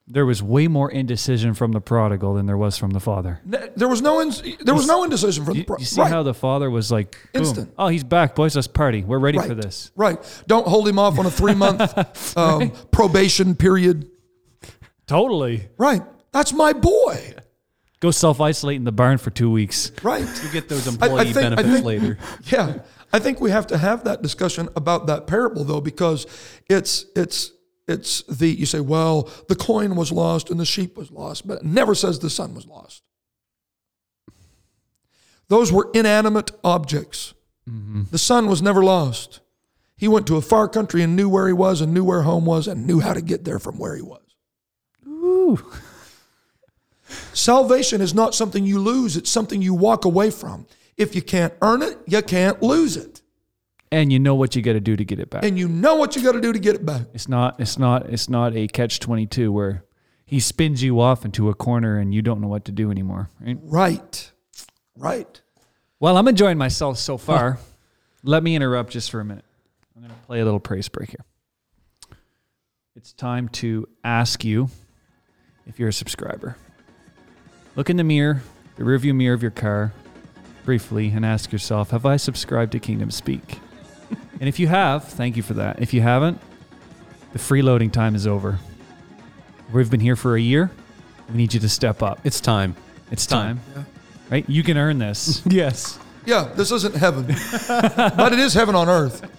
There 0.07 0.25
was 0.25 0.43
way 0.43 0.67
more 0.67 0.91
indecision 0.91 1.55
from 1.55 1.71
the 1.71 1.81
prodigal 1.81 2.35
than 2.35 2.45
there 2.45 2.57
was 2.57 2.77
from 2.77 2.91
the 2.91 2.99
father. 2.99 3.39
There 3.75 3.87
was 3.87 4.03
no 4.03 4.21
ins- 4.21 4.43
there 4.61 4.75
was 4.75 4.85
no 4.85 5.03
indecision 5.03 5.43
from 5.45 5.55
You, 5.55 5.61
the 5.63 5.65
pro- 5.65 5.77
you 5.79 5.85
see 5.85 5.99
right. 6.01 6.11
how 6.11 6.21
the 6.21 6.33
father 6.35 6.69
was 6.69 6.91
like, 6.91 7.17
boom. 7.33 7.41
Instant. 7.43 7.73
Oh, 7.75 7.87
he's 7.87 8.03
back, 8.03 8.35
boys. 8.35 8.55
Let's 8.55 8.67
party. 8.67 9.03
We're 9.03 9.17
ready 9.17 9.39
for 9.39 9.55
this. 9.55 9.91
Right. 9.95 10.19
Don't 10.45 10.67
hold 10.67 10.87
him 10.87 10.99
off 10.99 11.17
on 11.17 11.25
a 11.25 11.31
three 11.31 11.55
month 11.55 11.81
um, 12.37 12.69
probation 12.91 13.55
period. 13.55 14.07
Totally. 15.07 15.69
Right. 15.77 16.01
That's 16.31 16.53
my 16.53 16.73
boy. 16.73 17.33
Go 17.99 18.11
self 18.11 18.41
isolate 18.41 18.75
in 18.75 18.83
the 18.83 18.91
barn 18.91 19.17
for 19.17 19.31
two 19.31 19.49
weeks. 19.51 19.91
Right. 20.03 20.27
You 20.43 20.51
get 20.51 20.69
those 20.69 20.87
I 20.87 20.91
employee 20.91 21.23
think- 21.33 21.35
benefits 21.35 21.69
think- 21.69 21.85
later. 21.85 22.17
Yeah. 22.51 22.79
I 23.13 23.19
think 23.19 23.39
we 23.39 23.49
have 23.51 23.65
to 23.67 23.77
have 23.77 24.03
that 24.03 24.21
discussion 24.21 24.67
about 24.75 25.07
that 25.07 25.25
parable 25.25 25.63
though, 25.63 25.81
because 25.81 26.27
it's 26.69 27.05
it's 27.15 27.51
it's 27.88 28.23
the 28.23 28.47
you 28.47 28.65
say, 28.65 28.79
well, 28.79 29.29
the 29.47 29.55
coin 29.55 29.95
was 29.95 30.11
lost 30.11 30.49
and 30.49 30.59
the 30.59 30.65
sheep 30.65 30.97
was 30.97 31.11
lost, 31.11 31.47
but 31.47 31.59
it 31.59 31.65
never 31.65 31.95
says 31.95 32.19
the 32.19 32.29
son 32.29 32.55
was 32.55 32.65
lost. 32.65 33.03
Those 35.47 35.71
were 35.71 35.89
inanimate 35.93 36.51
objects. 36.63 37.33
Mm-hmm. 37.69 38.03
The 38.11 38.17
son 38.17 38.47
was 38.47 38.61
never 38.61 38.83
lost. 38.83 39.41
He 39.97 40.07
went 40.07 40.27
to 40.27 40.38
a 40.38 40.41
far 40.41 40.67
country 40.67 41.03
and 41.03 41.15
knew 41.15 41.29
where 41.29 41.47
he 41.47 41.53
was 41.53 41.81
and 41.81 41.93
knew 41.93 42.03
where 42.03 42.23
home 42.23 42.45
was 42.45 42.67
and 42.67 42.86
knew 42.86 42.99
how 42.99 43.13
to 43.13 43.21
get 43.21 43.45
there 43.45 43.59
from 43.59 43.77
where 43.77 43.95
he 43.95 44.01
was. 44.01 44.21
Ooh. 45.07 45.59
Salvation 47.33 48.01
is 48.01 48.13
not 48.13 48.36
something 48.36 48.65
you 48.65 48.79
lose, 48.79 49.15
it's 49.15 49.29
something 49.29 49.61
you 49.61 49.73
walk 49.73 50.05
away 50.05 50.31
from. 50.31 50.65
If 50.97 51.15
you 51.15 51.21
can't 51.21 51.53
earn 51.61 51.81
it, 51.81 51.97
you 52.07 52.21
can't 52.21 52.61
lose 52.61 52.97
it. 52.97 53.14
And 53.91 54.11
you 54.11 54.19
know 54.19 54.36
what 54.36 54.55
you 54.55 54.61
got 54.61 54.73
to 54.73 54.79
do 54.79 54.95
to 54.95 55.05
get 55.05 55.19
it 55.19 55.29
back. 55.29 55.45
And 55.45 55.57
you 55.57 55.67
know 55.67 55.95
what 55.95 56.15
you 56.15 56.23
got 56.23 56.33
to 56.33 56.41
do 56.41 56.51
to 56.51 56.59
get 56.59 56.75
it 56.75 56.86
back. 56.86 57.03
It's 57.13 57.29
not. 57.29 57.59
It's 57.59 57.77
not. 57.77 58.07
It's 58.09 58.29
not 58.29 58.55
a 58.55 58.67
catch 58.67 58.99
twenty 58.99 59.25
two 59.25 59.51
where 59.51 59.86
he 60.25 60.39
spins 60.39 60.81
you 60.81 60.99
off 60.99 61.23
into 61.23 61.49
a 61.49 61.53
corner 61.53 61.97
and 61.99 62.13
you 62.13 62.21
don't 62.21 62.41
know 62.41 62.47
what 62.47 62.65
to 62.65 62.71
do 62.71 62.89
anymore. 62.89 63.29
Right? 63.39 63.57
Right. 63.61 64.31
Right. 64.97 65.41
Well, 65.99 66.17
I'm 66.17 66.27
enjoying 66.27 66.57
myself 66.57 66.97
so 66.97 67.17
far. 67.17 67.59
Let 68.23 68.41
me 68.41 68.55
interrupt 68.55 68.91
just 68.91 69.11
for 69.11 69.19
a 69.19 69.25
minute. 69.25 69.45
I'm 69.95 70.01
going 70.01 70.13
to 70.13 70.25
play 70.25 70.39
a 70.41 70.45
little 70.45 70.59
praise 70.59 70.89
break 70.89 71.11
here. 71.11 71.23
It's 72.95 73.13
time 73.13 73.49
to 73.49 73.88
ask 74.03 74.43
you 74.43 74.69
if 75.67 75.79
you're 75.79 75.89
a 75.89 75.93
subscriber. 75.93 76.57
Look 77.75 77.89
in 77.89 77.97
the 77.97 78.03
mirror, 78.03 78.41
the 78.77 78.83
rearview 78.83 79.15
mirror 79.15 79.36
of 79.36 79.41
your 79.41 79.51
car, 79.51 79.93
briefly, 80.63 81.09
and 81.09 81.25
ask 81.25 81.51
yourself, 81.51 81.91
Have 81.91 82.05
I 82.05 82.17
subscribed 82.17 82.71
to 82.71 82.79
Kingdom 82.79 83.11
Speak? 83.11 83.59
And 84.39 84.49
if 84.49 84.59
you 84.59 84.67
have, 84.67 85.05
thank 85.05 85.38
you 85.38 85.43
for 85.43 85.53
that. 85.55 85.81
If 85.81 85.93
you 85.93 86.01
haven't, 86.01 86.39
the 87.33 87.39
freeloading 87.39 87.91
time 87.91 88.15
is 88.15 88.27
over. 88.27 88.59
We've 89.73 89.89
been 89.89 89.99
here 89.99 90.15
for 90.15 90.36
a 90.36 90.41
year. 90.41 90.71
We 91.29 91.36
need 91.38 91.53
you 91.53 91.59
to 91.59 91.69
step 91.69 92.03
up. 92.03 92.19
It's 92.23 92.39
time. 92.39 92.75
It's 93.11 93.25
time. 93.25 93.59
time. 93.73 93.86
Right? 94.29 94.47
You 94.49 94.63
can 94.63 94.77
earn 94.77 94.97
this. 94.99 95.41
Yes. 95.49 95.99
Yeah, 96.25 96.51
this 96.55 96.71
isn't 96.71 96.95
heaven, 96.95 97.27
but 97.67 98.33
it 98.33 98.39
is 98.39 98.53
heaven 98.55 98.73
on 98.73 98.89
earth. 98.89 99.29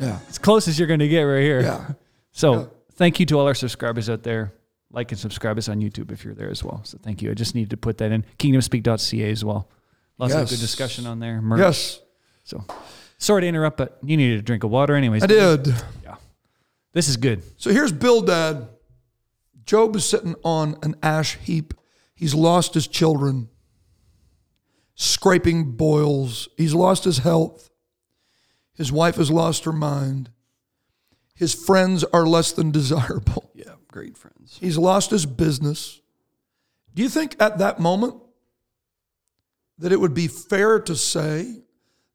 Yeah. 0.00 0.18
It's 0.28 0.38
close 0.38 0.66
as 0.66 0.76
you're 0.76 0.88
going 0.88 0.98
to 0.98 1.06
get 1.06 1.22
right 1.22 1.40
here. 1.42 1.60
Yeah. 1.60 1.90
So 2.32 2.52
Yeah. 2.54 2.64
thank 2.94 3.20
you 3.20 3.26
to 3.26 3.38
all 3.38 3.46
our 3.46 3.54
subscribers 3.54 4.10
out 4.10 4.24
there. 4.24 4.52
Like 4.90 5.12
and 5.12 5.18
subscribe 5.20 5.56
us 5.56 5.68
on 5.68 5.80
YouTube 5.80 6.10
if 6.10 6.24
you're 6.24 6.34
there 6.34 6.50
as 6.50 6.64
well. 6.64 6.80
So 6.84 6.98
thank 7.00 7.22
you. 7.22 7.30
I 7.30 7.34
just 7.34 7.54
needed 7.54 7.70
to 7.70 7.76
put 7.76 7.98
that 7.98 8.10
in. 8.10 8.24
Kingdomspeak.ca 8.40 9.30
as 9.30 9.44
well. 9.44 9.68
Lots 10.18 10.34
of 10.34 10.48
good 10.50 10.58
discussion 10.58 11.06
on 11.06 11.20
there. 11.20 11.40
Merch. 11.40 11.60
Yes, 11.60 12.00
So 12.44 12.64
sorry 13.22 13.42
to 13.42 13.46
interrupt, 13.46 13.76
but 13.76 13.98
you 14.02 14.16
needed 14.16 14.40
a 14.40 14.42
drink 14.42 14.64
of 14.64 14.70
water 14.70 14.94
anyways. 14.94 15.22
I 15.22 15.26
did. 15.26 15.68
Yeah. 16.02 16.16
This 16.92 17.08
is 17.08 17.16
good. 17.16 17.42
So 17.56 17.70
here's 17.70 17.92
Bildad. 17.92 18.68
Job 19.64 19.96
is 19.96 20.04
sitting 20.04 20.34
on 20.44 20.76
an 20.82 20.96
ash 21.02 21.36
heap. 21.38 21.74
He's 22.14 22.34
lost 22.34 22.74
his 22.74 22.86
children, 22.86 23.48
scraping 24.94 25.72
boils. 25.72 26.48
He's 26.56 26.74
lost 26.74 27.04
his 27.04 27.18
health. 27.18 27.70
His 28.74 28.92
wife 28.92 29.16
has 29.16 29.30
lost 29.30 29.64
her 29.64 29.72
mind. 29.72 30.30
His 31.34 31.54
friends 31.54 32.04
are 32.04 32.26
less 32.26 32.52
than 32.52 32.70
desirable. 32.70 33.50
Yeah. 33.54 33.74
Great 33.88 34.16
friends. 34.16 34.56
He's 34.58 34.78
lost 34.78 35.10
his 35.10 35.26
business. 35.26 36.00
Do 36.94 37.02
you 37.02 37.08
think 37.10 37.36
at 37.38 37.58
that 37.58 37.78
moment 37.78 38.16
that 39.78 39.92
it 39.92 40.00
would 40.00 40.14
be 40.14 40.26
fair 40.26 40.80
to 40.80 40.96
say 40.96 41.62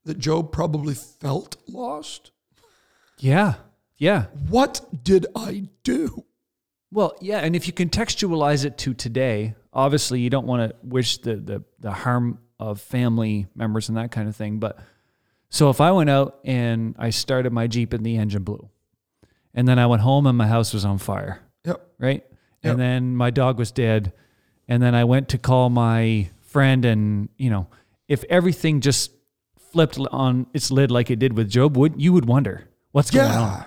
that 0.08 0.18
Job 0.18 0.50
probably 0.52 0.94
felt 0.94 1.56
lost? 1.68 2.32
Yeah. 3.18 3.54
Yeah. 3.98 4.26
What 4.48 4.80
did 5.04 5.26
I 5.36 5.68
do? 5.84 6.24
Well, 6.90 7.14
yeah, 7.20 7.38
and 7.40 7.54
if 7.54 7.66
you 7.66 7.72
contextualize 7.74 8.64
it 8.64 8.78
to 8.78 8.94
today, 8.94 9.54
obviously 9.72 10.20
you 10.20 10.30
don't 10.30 10.46
want 10.46 10.70
to 10.70 10.76
wish 10.82 11.18
the, 11.18 11.36
the 11.36 11.64
the 11.80 11.92
harm 11.92 12.38
of 12.58 12.80
family 12.80 13.46
members 13.54 13.88
and 13.90 13.98
that 13.98 14.10
kind 14.10 14.26
of 14.28 14.34
thing. 14.34 14.58
But 14.58 14.78
so 15.50 15.68
if 15.68 15.80
I 15.82 15.92
went 15.92 16.08
out 16.08 16.38
and 16.44 16.94
I 16.98 17.10
started 17.10 17.52
my 17.52 17.66
Jeep 17.66 17.92
and 17.92 18.04
the 18.06 18.16
engine 18.16 18.42
blew, 18.42 18.70
and 19.52 19.68
then 19.68 19.78
I 19.78 19.86
went 19.86 20.00
home 20.02 20.26
and 20.26 20.38
my 20.38 20.46
house 20.46 20.72
was 20.72 20.84
on 20.86 20.96
fire, 20.98 21.40
Yep. 21.66 21.86
right? 21.98 22.24
Yep. 22.62 22.72
And 22.72 22.80
then 22.80 23.16
my 23.16 23.30
dog 23.30 23.58
was 23.58 23.70
dead, 23.70 24.12
and 24.66 24.82
then 24.82 24.94
I 24.94 25.04
went 25.04 25.28
to 25.30 25.38
call 25.38 25.68
my 25.68 26.30
friend, 26.40 26.84
and 26.86 27.28
you 27.36 27.50
know, 27.50 27.66
if 28.08 28.24
everything 28.30 28.80
just 28.80 29.10
flipped 29.72 29.98
on 30.10 30.46
its 30.54 30.70
lid 30.70 30.90
like 30.90 31.10
it 31.10 31.18
did 31.18 31.36
with 31.36 31.48
Job, 31.50 31.76
would 31.76 32.00
you 32.00 32.12
would 32.12 32.26
wonder 32.26 32.68
what's 32.92 33.10
going 33.10 33.30
on? 33.30 33.64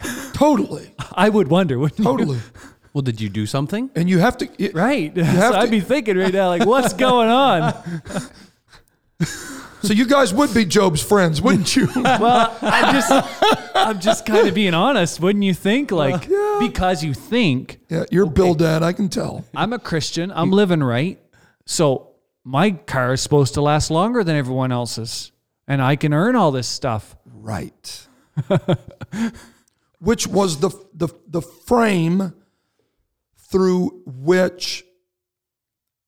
Totally. 0.32 0.90
I 1.14 1.28
would 1.28 1.48
wonder, 1.48 1.78
wouldn't 1.78 1.98
you? 1.98 2.04
Totally. 2.04 2.38
Well, 2.92 3.02
did 3.02 3.20
you 3.20 3.28
do 3.28 3.44
something? 3.44 3.90
And 3.94 4.08
you 4.08 4.20
have 4.20 4.38
to 4.38 4.48
it- 4.56 4.74
Right. 4.74 5.14
have 5.14 5.52
So 5.52 5.58
I'd 5.60 5.70
be 5.70 5.80
thinking 5.80 6.16
right 6.16 6.32
now, 6.32 6.48
like, 6.48 6.64
what's 6.64 6.94
going 6.94 7.28
on? 7.28 7.74
so 9.82 9.92
you 9.92 10.06
guys 10.06 10.32
would 10.32 10.54
be 10.54 10.64
Job's 10.64 11.02
friends, 11.02 11.42
wouldn't 11.42 11.76
you? 11.76 11.88
Well, 11.94 12.56
I'm 12.62 12.94
just, 12.94 13.12
I'm 13.76 14.00
just 14.00 14.24
kind 14.24 14.48
of 14.48 14.54
being 14.54 14.72
honest. 14.72 15.20
Wouldn't 15.20 15.44
you 15.44 15.52
think, 15.52 15.90
like, 15.90 16.26
Yeah. 16.26 16.56
because 16.58 17.04
you 17.04 17.12
think 17.12 17.80
yeah, 17.90 18.04
you're 18.10 18.24
Bildad, 18.24 18.82
I 18.82 18.94
can 18.94 19.10
tell. 19.10 19.44
I'm 19.54 19.74
a 19.74 19.78
Christian, 19.78 20.32
I'm 20.34 20.50
living 20.50 20.82
right, 20.82 21.20
so 21.66 22.12
my 22.44 22.70
car 22.70 23.12
is 23.12 23.20
supposed 23.20 23.52
to 23.54 23.60
last 23.60 23.90
longer 23.90 24.24
than 24.24 24.36
everyone 24.36 24.72
else's, 24.72 25.32
and 25.68 25.82
I 25.82 25.96
can 25.96 26.12
earn 26.12 26.36
all 26.36 26.50
this 26.50 26.68
stuff. 26.68 27.16
right. 27.24 28.06
which 29.98 30.26
was 30.26 30.60
the, 30.60 30.70
the, 30.94 31.08
the 31.26 31.40
frame 31.40 32.34
through 33.50 34.02
which 34.06 34.84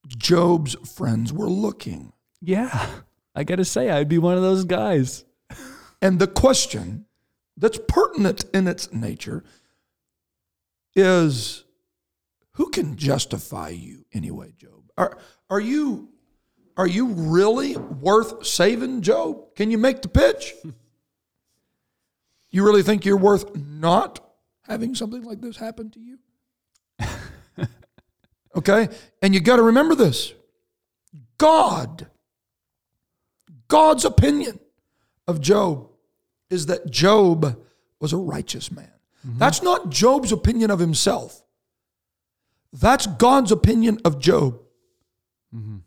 Job's 0.06 0.74
friends 0.96 1.32
were 1.32 1.48
looking. 1.48 2.12
Yeah. 2.40 2.86
I 3.34 3.44
got 3.44 3.56
to 3.56 3.64
say, 3.64 3.90
I'd 3.90 4.08
be 4.08 4.18
one 4.18 4.36
of 4.36 4.42
those 4.42 4.64
guys. 4.64 5.24
And 6.00 6.20
the 6.20 6.28
question 6.28 7.06
that's 7.56 7.80
pertinent 7.88 8.44
in 8.54 8.68
its 8.68 8.92
nature 8.92 9.42
is 10.94 11.64
who 12.52 12.70
can 12.70 12.96
justify 12.96 13.70
you 13.70 14.04
anyway, 14.12 14.52
Job? 14.56 14.92
Are, 14.96 15.18
are 15.50 15.58
you 15.58 16.10
are 16.78 16.86
you 16.86 17.08
really 17.08 17.76
worth 17.76 18.46
saving, 18.46 19.02
Job? 19.02 19.54
Can 19.56 19.72
you 19.72 19.78
make 19.78 20.00
the 20.00 20.08
pitch? 20.08 20.54
You 22.50 22.64
really 22.64 22.84
think 22.84 23.04
you're 23.04 23.16
worth 23.16 23.54
not 23.56 24.20
having 24.62 24.94
something 24.94 25.22
like 25.22 25.40
this 25.40 25.56
happen 25.56 25.90
to 25.90 26.00
you? 26.00 26.18
okay? 28.56 28.88
And 29.20 29.34
you 29.34 29.40
got 29.40 29.56
to 29.56 29.62
remember 29.62 29.94
this 29.94 30.32
God, 31.36 32.06
God's 33.66 34.04
opinion 34.04 34.60
of 35.26 35.40
Job 35.40 35.90
is 36.48 36.66
that 36.66 36.90
Job 36.90 37.60
was 38.00 38.12
a 38.12 38.16
righteous 38.16 38.70
man. 38.70 38.92
Mm-hmm. 39.26 39.38
That's 39.38 39.62
not 39.62 39.90
Job's 39.90 40.30
opinion 40.30 40.70
of 40.70 40.78
himself. 40.78 41.42
That's 42.72 43.06
God's 43.06 43.50
opinion 43.50 43.98
of 44.04 44.20
Job. 44.20 44.60
Mm-hmm. 45.54 45.78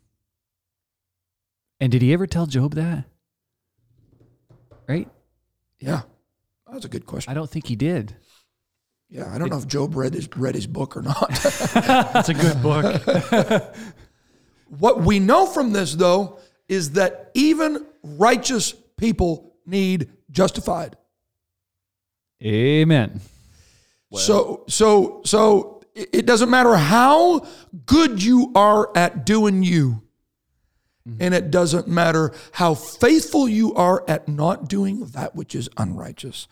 And 1.82 1.90
did 1.90 2.00
he 2.00 2.12
ever 2.12 2.28
tell 2.28 2.46
Job 2.46 2.74
that? 2.74 3.06
Right? 4.88 5.08
Yeah. 5.80 6.02
That's 6.70 6.84
a 6.84 6.88
good 6.88 7.06
question. 7.06 7.28
I 7.28 7.34
don't 7.34 7.50
think 7.50 7.66
he 7.66 7.74
did. 7.74 8.14
Yeah, 9.10 9.34
I 9.34 9.36
don't 9.36 9.50
know 9.50 9.58
if 9.58 9.66
Job 9.66 9.96
read 9.96 10.14
his 10.14 10.28
read 10.36 10.54
his 10.54 10.68
book 10.68 10.96
or 10.96 11.02
not. 11.02 11.28
That's 11.74 12.28
a 12.28 12.34
good 12.34 12.62
book. 12.62 13.02
what 14.78 15.00
we 15.00 15.18
know 15.18 15.44
from 15.44 15.72
this 15.72 15.96
though 15.96 16.38
is 16.68 16.92
that 16.92 17.32
even 17.34 17.84
righteous 18.04 18.72
people 18.96 19.56
need 19.66 20.08
justified. 20.30 20.96
Amen. 22.44 23.20
So 24.14 24.64
so 24.68 25.22
so 25.24 25.82
it 25.96 26.10
it 26.12 26.26
doesn't 26.26 26.48
matter 26.48 26.76
how 26.76 27.44
good 27.86 28.22
you 28.22 28.52
are 28.54 28.88
at 28.96 29.26
doing 29.26 29.64
you. 29.64 30.01
And 31.18 31.34
it 31.34 31.50
doesn't 31.50 31.88
matter 31.88 32.32
how 32.52 32.74
faithful 32.74 33.48
you 33.48 33.74
are 33.74 34.04
at 34.06 34.28
not 34.28 34.68
doing 34.68 35.06
that 35.06 35.34
which 35.34 35.54
is 35.54 35.68
unrighteous. 35.76 36.46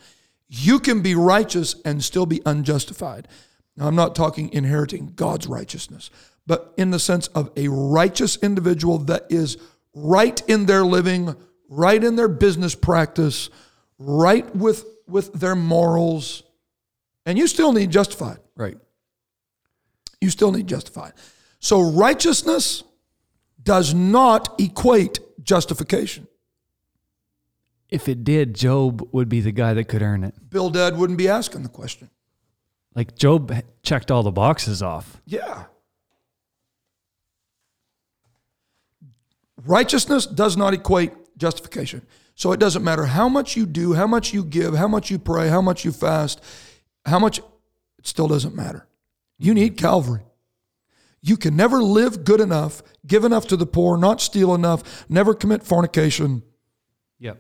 You 0.49 0.81
can 0.81 1.03
be 1.03 1.15
righteous 1.15 1.77
and 1.85 2.03
still 2.03 2.27
be 2.27 2.43
unjustified. 2.45 3.29
Now, 3.77 3.87
I'm 3.87 3.95
not 3.95 4.17
talking 4.17 4.53
inheriting 4.53 5.13
God's 5.15 5.47
righteousness, 5.47 6.11
but 6.47 6.75
in 6.77 6.91
the 6.91 6.99
sense 6.99 7.29
of 7.29 7.51
a 7.57 7.69
righteous 7.69 8.37
individual 8.37 8.99
that 8.99 9.27
is 9.31 9.57
right 9.95 10.41
in 10.49 10.67
their 10.67 10.85
living, 10.85 11.37
right 11.69 12.03
in 12.03 12.17
their 12.17 12.29
business 12.29 12.75
practice, 12.75 13.51
right 13.99 14.55
with, 14.57 14.85
with 15.07 15.33
their 15.33 15.55
morals. 15.55 16.43
And 17.25 17.39
you 17.39 17.47
still 17.47 17.73
need 17.73 17.91
justified. 17.91 18.39
Right. 18.57 18.77
You 20.21 20.31
still 20.31 20.51
need 20.51 20.67
justified. 20.67 21.13
So 21.61 21.81
righteousness 21.81 22.83
does 23.63 23.95
not 23.95 24.61
equate 24.61 25.21
justification. 25.43 26.27
If 27.89 28.09
it 28.09 28.23
did, 28.25 28.55
Job 28.55 29.09
would 29.13 29.29
be 29.29 29.41
the 29.41 29.53
guy 29.53 29.75
that 29.75 29.85
could 29.85 30.03
earn 30.03 30.23
it. 30.23 30.35
Bildad 30.49 30.97
wouldn't 30.97 31.19
be 31.19 31.29
asking 31.29 31.65
the 31.65 31.69
question. 31.69 32.09
Like 32.95 33.17
Job 33.17 33.53
checked 33.83 34.11
all 34.11 34.23
the 34.23 34.31
boxes 34.31 34.83
off. 34.83 35.21
Yeah. 35.27 35.65
Righteousness 39.65 40.27
does 40.27 40.57
not 40.57 40.73
equate 40.73 41.13
justification. 41.37 42.07
So 42.35 42.53
it 42.53 42.61
doesn't 42.61 42.83
matter 42.83 43.05
how 43.07 43.29
much 43.29 43.57
you 43.57 43.67
do, 43.67 43.93
how 43.93 44.07
much 44.07 44.33
you 44.33 44.45
give, 44.45 44.75
how 44.75 44.89
much 44.89 45.11
you 45.11 45.19
pray, 45.19 45.49
how 45.49 45.61
much 45.61 45.85
you 45.85 45.93
fast, 45.93 46.43
how 47.05 47.19
much, 47.19 47.39
it 47.39 48.07
still 48.07 48.29
doesn't 48.29 48.55
matter. 48.55 48.87
You 49.39 49.53
need 49.53 49.77
Calvary. 49.77 50.23
You 51.23 51.37
can 51.37 51.55
never 51.57 51.83
live 51.83 52.25
good 52.25 52.41
enough, 52.41 52.83
give 53.07 53.25
enough 53.25 53.47
to 53.49 53.57
the 53.57 53.67
poor, 53.67 53.97
not 53.97 54.21
steal 54.21 54.55
enough, 54.55 55.05
never 55.09 55.35
commit 55.35 55.63
fornication. 55.63 56.43
Yep. 57.19 57.39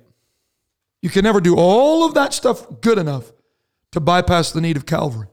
You 1.02 1.08
can 1.08 1.24
never 1.24 1.40
do 1.40 1.56
all 1.56 2.04
of 2.04 2.14
that 2.14 2.34
stuff 2.34 2.80
good 2.80 2.98
enough 2.98 3.32
to 3.92 4.00
bypass 4.00 4.52
the 4.52 4.60
need 4.60 4.76
of 4.76 4.84
Calvary. 4.86 5.28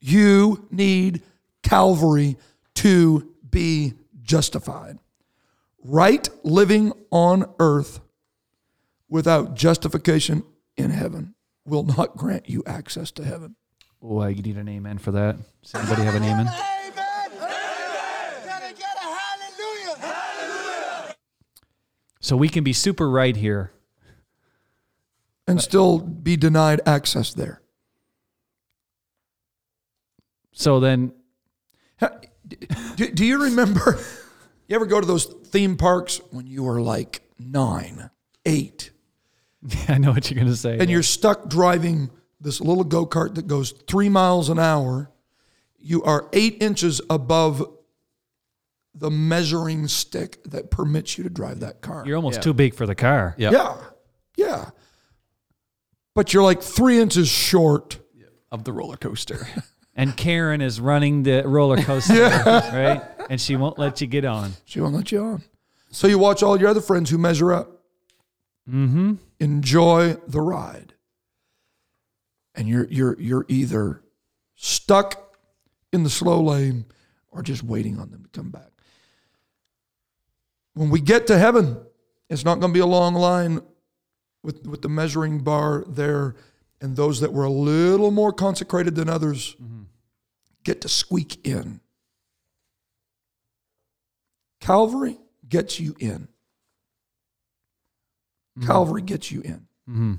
You 0.00 0.68
need 0.70 1.22
Calvary 1.62 2.36
to 2.76 3.32
be 3.50 3.94
justified. 4.22 4.98
Right 5.82 6.28
living 6.42 6.92
on 7.10 7.46
earth 7.58 8.00
without 9.08 9.54
justification 9.54 10.44
in 10.76 10.90
heaven 10.90 11.34
will 11.64 11.84
not 11.84 12.16
grant 12.16 12.48
you 12.48 12.62
access 12.66 13.10
to 13.12 13.24
heaven. 13.24 13.56
Oh, 14.02 14.20
I 14.20 14.32
need 14.32 14.56
an 14.56 14.68
amen 14.68 14.98
for 14.98 15.12
that. 15.12 15.36
Does 15.62 15.74
anybody 15.74 16.02
have 16.02 16.14
an 16.14 16.22
amen? 16.22 16.46
Amen. 16.46 16.54
Can 18.44 18.62
I 18.62 18.72
get 18.72 18.96
a 18.96 19.00
hallelujah? 19.00 19.96
So 22.20 22.36
we 22.36 22.48
can 22.48 22.62
be 22.64 22.72
super 22.72 23.08
right 23.10 23.34
here. 23.36 23.72
And 25.46 25.60
still 25.60 25.98
be 25.98 26.36
denied 26.36 26.80
access 26.86 27.34
there. 27.34 27.60
So 30.52 30.78
then, 30.78 31.12
Do, 32.96 33.08
do 33.10 33.24
you 33.24 33.42
remember? 33.44 33.98
You 34.68 34.76
ever 34.76 34.86
go 34.86 35.00
to 35.00 35.06
those 35.06 35.24
theme 35.24 35.76
parks 35.76 36.20
when 36.30 36.46
you 36.46 36.62
were 36.62 36.80
like 36.80 37.22
nine, 37.40 38.08
eight, 38.46 38.92
I 39.88 39.98
know 39.98 40.12
what 40.12 40.30
you're 40.30 40.36
going 40.36 40.46
to 40.46 40.56
say. 40.56 40.78
and 40.78 40.88
you're 40.88 41.02
stuck 41.02 41.48
driving 41.48 42.08
this 42.40 42.60
little 42.60 42.84
go 42.84 43.04
kart 43.04 43.34
that 43.34 43.48
goes 43.48 43.72
three 43.88 44.08
miles 44.08 44.48
an 44.48 44.60
hour. 44.60 45.10
You 45.80 46.04
are 46.04 46.28
eight 46.32 46.58
inches 46.62 47.00
above 47.10 47.64
the 48.94 49.10
measuring 49.10 49.86
stick 49.88 50.42
that 50.44 50.70
permits 50.70 51.16
you 51.16 51.24
to 51.24 51.30
drive 51.30 51.60
that 51.60 51.80
car. 51.80 52.04
You're 52.06 52.16
almost 52.16 52.36
Yeah. 52.38 52.42
too 52.42 52.54
big 52.54 52.74
for 52.74 52.86
the 52.86 52.94
car. 52.94 53.34
Yeah. 53.38 53.50
yeah, 53.52 53.76
yeah. 54.36 54.70
But 56.14 56.32
you're 56.34 56.42
like 56.42 56.62
three 56.62 56.98
inches 57.00 57.28
short. 57.28 57.98
Of 58.52 58.64
the 58.64 58.72
roller 58.72 58.96
coaster. 58.96 59.46
And 59.94 60.16
Karen 60.16 60.60
is 60.62 60.80
running 60.80 61.24
the 61.24 61.42
roller 61.46 61.76
coaster, 61.82 62.14
right? 62.46 63.02
And 63.28 63.38
she 63.40 63.56
won't 63.56 63.78
let 63.78 64.00
you 64.00 64.06
get 64.06 64.24
on. 64.24 64.52
She 64.64 64.80
won't 64.80 64.94
let 64.94 65.12
you 65.12 65.20
on. 65.22 65.42
So 65.90 66.06
you 66.06 66.16
watch 66.18 66.42
all 66.42 66.58
your 66.58 66.70
other 66.70 66.80
friends 66.80 67.10
who 67.10 67.18
measure 67.18 67.52
up. 67.52 67.82
Mm-hmm. 68.68 69.14
Enjoy 69.40 70.14
the 70.26 70.40
ride. 70.40 70.94
And 72.54 72.66
you're 72.68 72.86
you're 72.88 73.20
you're 73.20 73.44
either 73.48 74.02
stuck 74.54 75.36
in 75.92 76.02
the 76.02 76.10
slow 76.10 76.40
lane 76.40 76.86
or 77.30 77.42
just 77.42 77.62
waiting 77.62 77.98
on 77.98 78.10
them 78.10 78.22
to 78.22 78.28
come 78.30 78.50
back. 78.50 78.69
When 80.74 80.90
we 80.90 81.00
get 81.00 81.26
to 81.28 81.38
heaven, 81.38 81.78
it's 82.28 82.44
not 82.44 82.60
going 82.60 82.72
to 82.72 82.74
be 82.74 82.80
a 82.80 82.86
long 82.86 83.14
line 83.14 83.60
with, 84.42 84.66
with 84.66 84.82
the 84.82 84.88
measuring 84.88 85.40
bar 85.40 85.84
there, 85.86 86.36
and 86.80 86.96
those 86.96 87.20
that 87.20 87.32
were 87.32 87.44
a 87.44 87.50
little 87.50 88.10
more 88.10 88.32
consecrated 88.32 88.94
than 88.94 89.08
others 89.08 89.56
get 90.64 90.80
to 90.82 90.88
squeak 90.88 91.46
in. 91.46 91.80
Calvary 94.60 95.18
gets 95.48 95.80
you 95.80 95.94
in. 95.98 96.28
Calvary 98.66 99.02
gets 99.02 99.30
you 99.32 99.40
in. 99.40 99.66
Mm-hmm. 99.88 100.14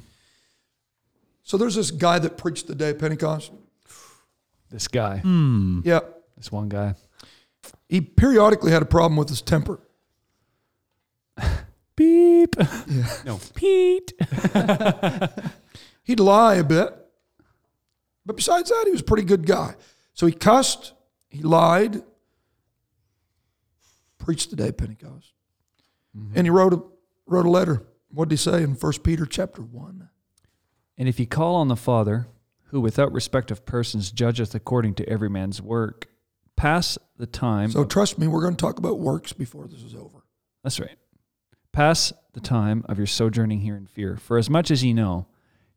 So 1.44 1.58
there's 1.58 1.76
this 1.76 1.92
guy 1.92 2.18
that 2.20 2.38
preached 2.38 2.68
the 2.68 2.76
day 2.76 2.90
of 2.90 3.00
Pentecost. 3.00 3.52
This 4.70 4.88
guy, 4.88 5.18
Hmm. 5.20 5.82
Yeah. 5.84 6.00
this 6.38 6.52
one 6.52 6.70
guy. 6.70 6.96
He 7.90 8.02
periodically 8.02 8.72
had 8.72 8.82
a 8.82 8.86
problem 8.86 9.18
with 9.18 9.30
his 9.30 9.42
temper. 9.42 9.80
Beep. 12.58 13.26
No. 13.26 13.40
Pete. 13.56 14.14
He'd 16.04 16.20
lie 16.20 16.56
a 16.56 16.64
bit. 16.64 16.94
But 18.26 18.36
besides 18.36 18.70
that, 18.70 18.84
he 18.86 18.92
was 18.92 19.02
a 19.02 19.06
pretty 19.06 19.24
good 19.24 19.46
guy. 19.46 19.76
So 20.14 20.28
he 20.28 20.34
cussed, 20.34 20.94
he 21.30 21.42
lied, 21.42 22.04
preached 24.18 24.50
the 24.50 24.56
day 24.56 24.70
of 24.70 24.78
Pentecost. 24.78 25.34
Mm-hmm. 26.18 26.34
And 26.36 26.46
he 26.46 26.50
wrote 26.50 26.74
a, 26.74 26.82
wrote 27.26 27.46
a 27.46 27.50
letter. 27.50 27.84
What 28.10 28.30
did 28.30 28.34
he 28.34 28.38
say 28.38 28.64
in 28.64 28.76
1 28.76 28.94
Peter 29.04 29.26
chapter 29.26 29.62
1? 29.62 30.10
And 30.98 31.10
if 31.10 31.20
you 31.20 31.26
call 31.26 31.56
on 31.56 31.68
the 31.68 31.76
Father, 31.76 32.28
who 32.66 32.82
without 32.82 33.12
respect 33.12 33.52
of 33.52 33.66
persons 33.66 34.12
judgeth 34.12 34.54
according 34.54 34.96
to 34.96 35.10
every 35.10 35.30
man's 35.30 35.62
work, 35.62 36.08
pass 36.56 36.98
the 37.18 37.26
time. 37.26 37.72
So 37.72 37.86
trust 37.86 38.20
me, 38.20 38.28
we're 38.28 38.42
going 38.42 38.56
to 38.56 38.62
talk 38.62 38.78
about 38.78 39.00
works 39.00 39.34
before 39.34 39.68
this 39.68 39.82
is 39.82 39.96
over. 39.96 40.26
That's 40.64 40.80
right. 40.80 40.98
Pass 41.72 42.14
the 42.34 42.40
time 42.40 42.86
of 42.88 42.98
your 42.98 43.08
sojourning 43.08 43.62
here 43.62 43.76
in 43.76 43.88
fear. 43.88 44.18
For 44.18 44.38
as 44.38 44.50
much 44.50 44.72
as 44.72 44.84
ye 44.84 44.94
know 44.94 45.28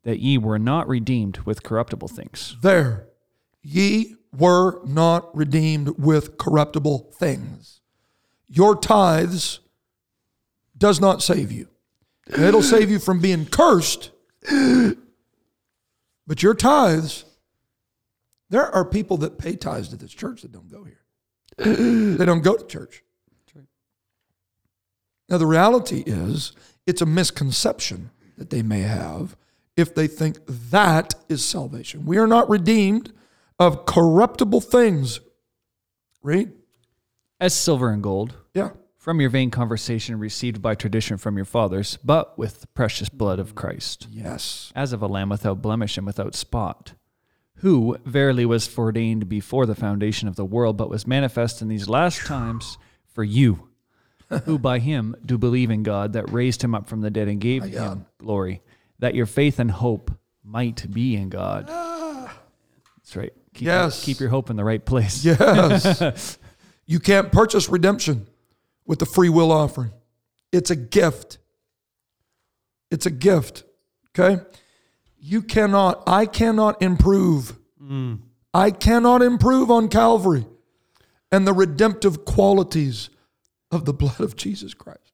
that 0.03 0.21
ye 0.21 0.39
were 0.39 0.59
not 0.59 0.89
redeemed 0.89 1.39
with 1.39 1.63
corruptible 1.63 2.09
things. 2.09 2.57
There, 2.63 3.09
ye 3.63 4.17
were 4.37 4.85
not 4.85 5.35
redeemed 5.37 5.99
with 5.99 6.39
corruptible 6.39 7.13
things. 7.15 7.81
Your 8.49 8.77
tithes 8.77 9.61
does 10.77 11.01
not 11.01 11.23
save 11.23 11.51
you. 11.51 11.69
It'll 12.27 12.63
save 12.63 12.91
you 12.91 12.99
from 12.99 13.21
being 13.21 13.47
cursed. 13.47 14.11
But 16.27 16.43
your 16.43 16.55
tithes, 16.55 17.25
there 18.51 18.67
are 18.75 18.85
people 18.85 19.19
that 19.19 19.39
pay 19.39 19.57
tithes 19.57 19.89
to 19.89 19.97
this 19.97 20.13
church 20.13 20.43
that 20.43 20.53
don't 20.53 20.71
go 20.71 20.85
here. 20.85 21.03
they 21.59 22.25
don't 22.25 22.43
go 22.43 22.57
to 22.57 22.67
church. 22.67 23.03
Now, 25.29 25.39
the 25.39 25.47
reality 25.47 26.03
is, 26.07 26.53
it's 26.87 27.01
a 27.03 27.07
misconception 27.07 28.11
that 28.37 28.51
they 28.51 28.63
may 28.63 28.81
have 28.83 29.37
if 29.77 29.95
they 29.95 30.07
think 30.07 30.39
that 30.47 31.15
is 31.29 31.45
salvation. 31.45 32.05
We 32.07 32.19
are 32.19 32.27
not 32.27 32.49
redeemed 32.49 33.13
of 33.59 33.87
corruptible 33.87 34.61
things. 34.61 35.21
Read? 36.23 36.53
As 37.41 37.55
silver 37.55 37.91
and 37.91 38.03
gold, 38.03 38.35
Yeah. 38.55 38.71
from 38.97 39.21
your 39.21 39.31
vain 39.31 39.51
conversation 39.51 40.19
received 40.19 40.63
by 40.63 40.75
tradition 40.75 41.17
from 41.19 41.37
your 41.37 41.45
fathers, 41.45 41.99
but 42.05 42.39
with 42.39 42.61
the 42.61 42.67
precious 42.69 43.09
blood 43.09 43.39
of 43.39 43.55
Christ, 43.55 44.07
Yes. 44.11 44.73
as 44.77 44.93
of 44.93 45.03
a 45.03 45.07
lamb 45.07 45.29
without 45.31 45.61
blemish 45.63 45.97
and 45.99 46.07
without 46.07 46.35
spot, 46.35 46.95
who 47.57 47.97
verily 48.05 48.47
was 48.47 48.67
foreordained 48.67 49.29
before 49.29 49.67
the 49.67 49.75
foundation 49.75 50.29
of 50.29 50.37
the 50.37 50.45
world, 50.45 50.77
but 50.77 50.91
was 50.91 51.07
manifest 51.07 51.61
in 51.63 51.69
these 51.69 51.89
last 51.89 52.25
times 52.27 52.79
for 53.07 53.25
you, 53.25 53.69
who 54.45 54.59
by 54.59 54.79
him 54.79 55.15
do 55.25 55.39
believe 55.39 55.71
in 55.71 55.83
God 55.83 56.13
that 56.15 56.31
raised 56.33 56.63
him 56.63 56.75
up 56.75 56.87
from 56.89 57.01
the 57.01 57.11
dead 57.11 57.29
and 57.29 57.41
gave 57.41 57.63
My 57.63 57.69
him 57.69 57.75
God. 57.75 58.05
glory, 58.19 58.63
that 58.99 59.15
your 59.15 59.27
faith 59.27 59.59
and 59.59 59.71
hope 59.71 60.11
might 60.43 60.91
be 60.93 61.17
in 61.17 61.29
God. 61.29 61.69
That's 61.69 63.17
right. 63.17 63.33
Keep, 63.55 63.67
Yes. 63.67 64.05
keep 64.05 64.21
your 64.21 64.31
hope 64.31 64.51
in 64.51 64.57
the 64.57 64.65
right 64.65 64.85
place. 64.85 65.25
Yes. 65.25 66.39
you 66.87 66.99
can't 67.01 67.31
purchase 67.31 67.69
redemption 67.69 68.27
with 68.87 68.99
the 68.99 69.07
free 69.07 69.29
will 69.29 69.53
offering. 69.53 69.93
It's 70.53 70.71
a 70.71 70.77
gift. 70.77 71.39
It's 72.91 73.07
a 73.07 73.11
gift. 73.11 73.65
Okay? 74.19 74.43
You 75.19 75.43
cannot, 75.43 76.03
I 76.07 76.27
cannot 76.27 76.83
improve. 76.83 77.57
Mm. 77.83 78.21
I 78.53 78.71
cannot 78.71 79.23
improve 79.23 79.71
on 79.71 79.89
Calvary 79.89 80.47
and 81.33 81.47
the 81.47 81.53
redemptive 81.53 82.25
qualities 82.25 83.11
of 83.75 83.85
the 83.85 83.93
blood 83.93 84.21
of 84.21 84.37
Jesus 84.37 84.75
Christ. 84.75 85.13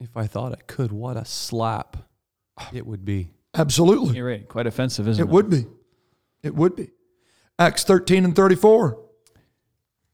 If 0.00 0.16
I 0.16 0.26
thought 0.26 0.52
I 0.52 0.62
could, 0.66 0.92
what 0.92 1.16
a 1.16 1.24
slap 1.24 1.96
it 2.72 2.86
would 2.86 3.04
be. 3.04 3.32
Absolutely. 3.54 4.16
You're 4.16 4.28
right. 4.28 4.48
Quite 4.48 4.66
offensive, 4.66 5.08
isn't 5.08 5.22
it? 5.22 5.28
It 5.28 5.32
would 5.32 5.50
be. 5.50 5.66
It 6.42 6.54
would 6.54 6.76
be. 6.76 6.90
Acts 7.58 7.82
13 7.84 8.24
and 8.24 8.36
34. 8.36 8.98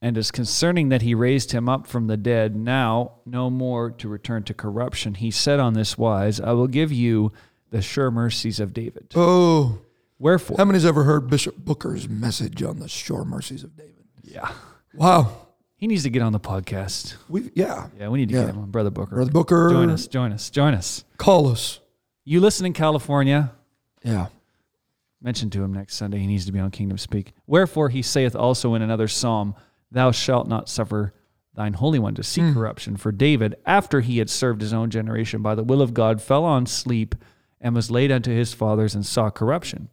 And 0.00 0.18
as 0.18 0.30
concerning 0.30 0.90
that 0.90 1.02
he 1.02 1.14
raised 1.14 1.52
him 1.52 1.68
up 1.68 1.86
from 1.86 2.06
the 2.06 2.16
dead, 2.16 2.54
now 2.56 3.12
no 3.24 3.48
more 3.50 3.90
to 3.90 4.08
return 4.08 4.42
to 4.44 4.54
corruption, 4.54 5.14
he 5.14 5.30
said 5.30 5.60
on 5.60 5.74
this 5.74 5.96
wise, 5.96 6.40
I 6.40 6.52
will 6.52 6.66
give 6.66 6.92
you 6.92 7.32
the 7.70 7.80
sure 7.82 8.10
mercies 8.10 8.60
of 8.60 8.72
David. 8.72 9.12
Oh, 9.14 9.78
Wherefore, 10.18 10.56
how 10.58 10.64
many's 10.64 10.84
ever 10.86 11.04
heard 11.04 11.28
Bishop 11.28 11.56
Booker's 11.58 12.08
message 12.08 12.62
on 12.62 12.78
the 12.78 12.88
sure 12.88 13.24
mercies 13.24 13.64
of 13.64 13.76
David? 13.76 14.04
yeah, 14.22 14.52
Wow. 14.94 15.43
He 15.84 15.88
needs 15.88 16.04
to 16.04 16.08
get 16.08 16.22
on 16.22 16.32
the 16.32 16.40
podcast. 16.40 17.16
We 17.28 17.50
yeah. 17.54 17.88
Yeah, 18.00 18.08
we 18.08 18.18
need 18.18 18.30
to 18.30 18.34
Yeah. 18.34 18.46
get 18.46 18.54
him 18.54 18.58
on, 18.62 18.70
Brother 18.70 18.88
Booker. 18.88 19.16
Brother 19.16 19.30
Booker, 19.30 19.68
Join 19.70 19.90
us, 19.90 20.06
join 20.06 20.32
us, 20.32 20.48
join 20.48 20.72
us. 20.72 21.04
Call 21.18 21.46
us. 21.48 21.78
You 22.24 22.40
listen 22.40 22.64
in 22.64 22.72
California, 22.72 23.52
Yeah. 24.02 24.28
mention 25.20 25.50
to 25.50 25.62
him 25.62 25.74
next 25.74 25.96
Sunday. 25.96 26.20
He 26.20 26.26
needs 26.26 26.46
to 26.46 26.52
be 26.52 26.58
on 26.58 26.70
Kingdom 26.70 26.96
Speak. 26.96 27.34
Wherefore 27.46 27.90
he 27.90 28.00
saith 28.00 28.34
also 28.34 28.72
in 28.74 28.80
another 28.80 29.08
psalm, 29.08 29.54
Thou 29.90 30.10
shalt 30.10 30.48
not 30.48 30.70
suffer 30.70 31.12
thine 31.54 31.74
Holy 31.74 31.98
One 31.98 32.14
to 32.14 32.22
see 32.22 32.40
Hmm. 32.40 32.54
corruption. 32.54 32.96
For 32.96 33.12
David, 33.12 33.54
after 33.66 34.00
he 34.00 34.16
had 34.16 34.30
served 34.30 34.62
his 34.62 34.72
own 34.72 34.88
generation 34.88 35.42
by 35.42 35.54
the 35.54 35.62
will 35.64 35.82
of 35.82 35.92
God, 35.92 36.22
fell 36.22 36.44
on 36.46 36.64
sleep 36.64 37.14
and 37.60 37.74
was 37.74 37.90
laid 37.90 38.10
unto 38.10 38.30
his 38.32 38.54
fathers 38.54 38.94
and 38.94 39.04
saw 39.04 39.28
corruption. 39.28 39.90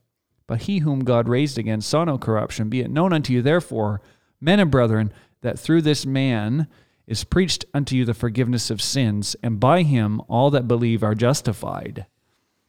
But 0.47 0.61
he 0.61 0.79
whom 0.79 1.03
God 1.03 1.27
raised 1.27 1.57
again 1.57 1.81
saw 1.81 2.05
no 2.05 2.17
corruption. 2.17 2.69
Be 2.69 2.79
it 2.79 2.89
known 2.89 3.11
unto 3.11 3.33
you, 3.33 3.41
therefore, 3.41 3.99
men 4.39 4.61
and 4.61 4.71
brethren, 4.71 5.11
that 5.41 5.59
through 5.59 5.81
this 5.81 6.05
man 6.05 6.67
is 7.07 7.23
preached 7.23 7.65
unto 7.73 7.95
you 7.95 8.05
the 8.05 8.13
forgiveness 8.13 8.69
of 8.69 8.81
sins, 8.81 9.35
and 9.43 9.59
by 9.59 9.81
him 9.83 10.21
all 10.27 10.49
that 10.51 10.67
believe 10.67 11.03
are 11.03 11.15
justified 11.15 12.05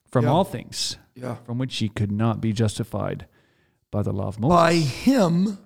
from 0.06 0.24
Yeah. 0.24 0.30
all 0.30 0.44
things 0.44 0.96
Yeah. 1.14 1.36
from 1.44 1.58
which 1.58 1.80
ye 1.80 1.88
could 1.88 2.10
not 2.12 2.40
be 2.40 2.52
justified 2.52 3.26
by 3.90 4.02
the 4.02 4.12
law 4.12 4.28
of 4.28 4.40
Moses. 4.40 4.56
By 4.56 4.74
him, 4.74 5.58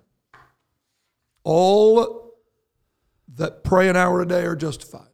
all 1.44 2.32
that 3.36 3.62
pray 3.64 3.88
an 3.88 3.96
hour 3.96 4.20
a 4.20 4.26
day 4.26 4.44
are 4.44 4.56
justified. 4.56 5.08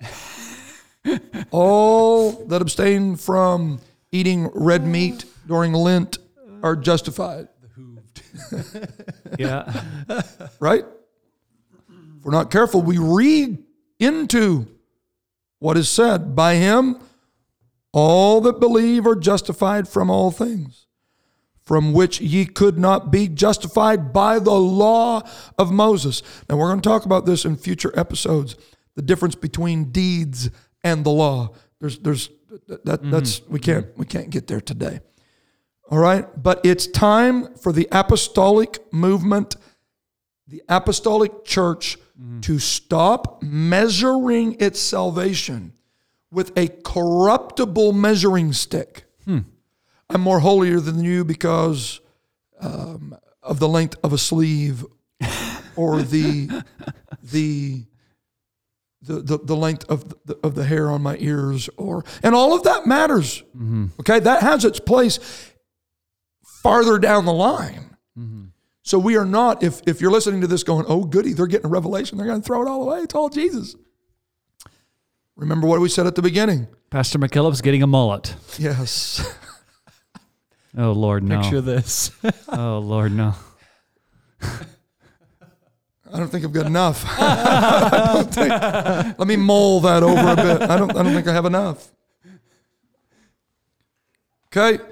all 1.50 2.32
that 2.46 2.62
abstain 2.62 3.16
from 3.16 3.80
eating 4.12 4.48
red 4.54 4.86
meat 4.86 5.24
during 5.46 5.72
Lent 5.72 6.18
are 6.62 6.76
justified. 6.76 7.48
yeah. 9.38 9.82
right? 10.60 10.84
We're 12.26 12.32
not 12.32 12.50
careful, 12.50 12.82
we 12.82 12.98
read 12.98 13.62
into 14.00 14.66
what 15.60 15.76
is 15.76 15.88
said. 15.88 16.34
By 16.34 16.56
him, 16.56 16.98
all 17.92 18.40
that 18.40 18.58
believe 18.58 19.06
are 19.06 19.14
justified 19.14 19.86
from 19.86 20.10
all 20.10 20.32
things, 20.32 20.88
from 21.62 21.92
which 21.92 22.20
ye 22.20 22.44
could 22.44 22.80
not 22.80 23.12
be 23.12 23.28
justified 23.28 24.12
by 24.12 24.40
the 24.40 24.58
law 24.58 25.22
of 25.56 25.70
Moses. 25.70 26.20
Now, 26.50 26.56
we're 26.56 26.66
going 26.66 26.80
to 26.80 26.88
talk 26.88 27.04
about 27.04 27.26
this 27.26 27.44
in 27.44 27.54
future 27.54 27.96
episodes 27.96 28.56
the 28.96 29.02
difference 29.02 29.36
between 29.36 29.92
deeds 29.92 30.50
and 30.82 31.06
the 31.06 31.10
law. 31.10 31.54
There's, 31.78 32.00
there's, 32.00 32.28
that, 32.66 32.84
mm-hmm. 32.84 33.10
that's, 33.12 33.40
we 33.46 33.60
can't, 33.60 33.86
we 33.96 34.04
can't 34.04 34.30
get 34.30 34.48
there 34.48 34.60
today. 34.60 34.98
All 35.92 35.98
right. 35.98 36.26
But 36.42 36.66
it's 36.66 36.88
time 36.88 37.54
for 37.54 37.70
the 37.70 37.86
apostolic 37.92 38.92
movement, 38.92 39.54
the 40.48 40.64
apostolic 40.68 41.44
church, 41.44 41.98
to 42.42 42.58
stop 42.58 43.42
measuring 43.42 44.56
its 44.58 44.80
salvation 44.80 45.72
with 46.30 46.56
a 46.56 46.68
corruptible 46.68 47.92
measuring 47.92 48.52
stick. 48.52 49.04
Hmm. 49.24 49.40
I'm 50.08 50.20
more 50.20 50.40
holier 50.40 50.80
than 50.80 51.02
you 51.02 51.24
because 51.24 52.00
um, 52.60 53.16
of 53.42 53.58
the 53.58 53.68
length 53.68 53.96
of 54.02 54.12
a 54.12 54.18
sleeve 54.18 54.84
or 55.76 56.02
the, 56.02 56.46
the, 57.22 57.84
the, 59.02 59.22
the, 59.22 59.38
the 59.38 59.56
length 59.56 59.84
of 59.90 60.14
the, 60.24 60.38
of 60.42 60.54
the 60.54 60.64
hair 60.64 60.90
on 60.90 61.02
my 61.02 61.16
ears 61.18 61.68
or 61.76 62.04
and 62.22 62.34
all 62.34 62.54
of 62.54 62.62
that 62.62 62.86
matters. 62.86 63.42
Mm-hmm. 63.56 63.86
Okay? 64.00 64.20
That 64.20 64.42
has 64.42 64.64
its 64.64 64.80
place 64.80 65.18
farther 66.62 66.98
down 66.98 67.24
the 67.24 67.32
line. 67.32 67.96
Mm-hmm. 68.18 68.44
So 68.86 69.00
we 69.00 69.16
are 69.16 69.24
not, 69.24 69.64
if, 69.64 69.80
if 69.84 70.00
you're 70.00 70.12
listening 70.12 70.40
to 70.42 70.46
this 70.46 70.62
going, 70.62 70.86
oh, 70.88 71.02
goody, 71.02 71.32
they're 71.32 71.48
getting 71.48 71.66
a 71.66 71.68
revelation, 71.68 72.16
they're 72.18 72.26
going 72.28 72.40
to 72.40 72.46
throw 72.46 72.62
it 72.62 72.68
all 72.68 72.84
away. 72.84 73.00
It's 73.00 73.16
all 73.16 73.28
Jesus. 73.28 73.74
Remember 75.34 75.66
what 75.66 75.80
we 75.80 75.88
said 75.88 76.06
at 76.06 76.14
the 76.14 76.22
beginning. 76.22 76.68
Pastor 76.88 77.18
McKillop's 77.18 77.60
getting 77.60 77.82
a 77.82 77.86
mullet. 77.88 78.34
Yes. 78.58 79.28
Oh, 80.78 80.92
Lord, 80.92 81.22
no. 81.24 81.40
Picture 81.40 81.62
this. 81.62 82.10
Oh, 82.50 82.80
Lord, 82.80 83.10
no. 83.10 83.32
I 84.42 84.58
don't 86.12 86.28
think 86.28 86.44
I've 86.44 86.52
got 86.52 86.66
enough. 86.66 87.00
Think- 88.34 88.50
let 89.18 89.26
me 89.26 89.36
mull 89.36 89.80
that 89.80 90.02
over 90.02 90.32
a 90.32 90.36
bit. 90.36 90.68
I 90.70 90.76
don't, 90.76 90.94
I 90.94 91.02
don't 91.02 91.14
think 91.14 91.26
I 91.28 91.32
have 91.32 91.46
enough. 91.46 91.90
Okay. 94.54 94.84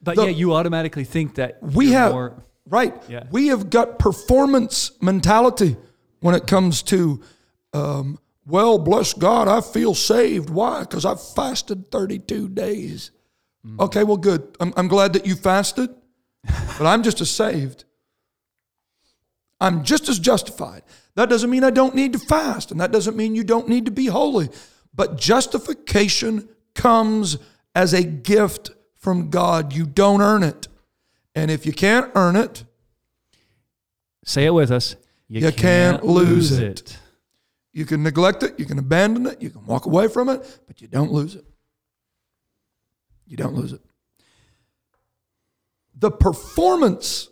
But 0.00 0.14
The- 0.14 0.26
yeah, 0.26 0.30
you 0.30 0.54
automatically 0.54 1.02
think 1.02 1.34
that 1.34 1.60
We 1.60 1.90
have, 1.90 2.12
more- 2.12 2.40
right. 2.70 2.94
Yeah. 3.08 3.24
We 3.30 3.48
have 3.48 3.68
got 3.68 3.98
performance 3.98 4.92
mentality 5.02 5.76
when 6.20 6.34
it 6.34 6.46
comes 6.46 6.82
to, 6.84 7.20
um, 7.72 8.18
well, 8.46 8.78
bless 8.78 9.12
God, 9.12 9.48
I 9.48 9.60
feel 9.60 9.94
saved. 9.94 10.48
Why? 10.50 10.80
Because 10.80 11.04
I've 11.04 11.22
fasted 11.22 11.90
32 11.90 12.48
days. 12.48 13.10
Okay, 13.78 14.04
well, 14.04 14.16
good. 14.16 14.56
I'm, 14.58 14.72
I'm 14.76 14.88
glad 14.88 15.12
that 15.12 15.26
you 15.26 15.34
fasted, 15.34 15.90
but 16.42 16.86
I'm 16.86 17.02
just 17.02 17.20
as 17.20 17.30
saved. 17.30 17.84
I'm 19.60 19.84
just 19.84 20.08
as 20.08 20.18
justified. 20.18 20.82
That 21.14 21.28
doesn't 21.28 21.50
mean 21.50 21.64
I 21.64 21.70
don't 21.70 21.94
need 21.94 22.14
to 22.14 22.18
fast, 22.18 22.70
and 22.70 22.80
that 22.80 22.92
doesn't 22.92 23.16
mean 23.16 23.34
you 23.34 23.44
don't 23.44 23.68
need 23.68 23.84
to 23.84 23.90
be 23.90 24.06
holy. 24.06 24.48
But 24.94 25.18
justification 25.18 26.48
comes 26.74 27.36
as 27.74 27.92
a 27.92 28.02
gift 28.02 28.70
from 28.96 29.28
God. 29.28 29.74
You 29.74 29.84
don't 29.84 30.22
earn 30.22 30.42
it. 30.42 30.68
And 31.34 31.50
if 31.50 31.64
you 31.66 31.72
can't 31.72 32.10
earn 32.14 32.36
it, 32.36 32.64
say 34.24 34.46
it 34.46 34.54
with 34.54 34.70
us. 34.70 34.96
You 35.28 35.52
can't 35.52 36.04
lose 36.04 36.52
it. 36.58 36.98
you 37.72 37.84
can 37.86 38.02
neglect 38.02 38.42
it, 38.42 38.58
you 38.58 38.64
can 38.66 38.78
abandon 38.78 39.26
it, 39.26 39.40
you 39.40 39.50
can 39.50 39.64
walk 39.64 39.86
away 39.86 40.08
from 40.08 40.28
it, 40.28 40.60
but 40.66 40.80
you 40.80 40.88
don't 40.88 41.12
lose 41.12 41.36
it. 41.36 41.44
You 43.26 43.36
don't 43.36 43.54
lose 43.54 43.72
it. 43.72 43.80
the 45.94 46.10
performance 46.10 47.28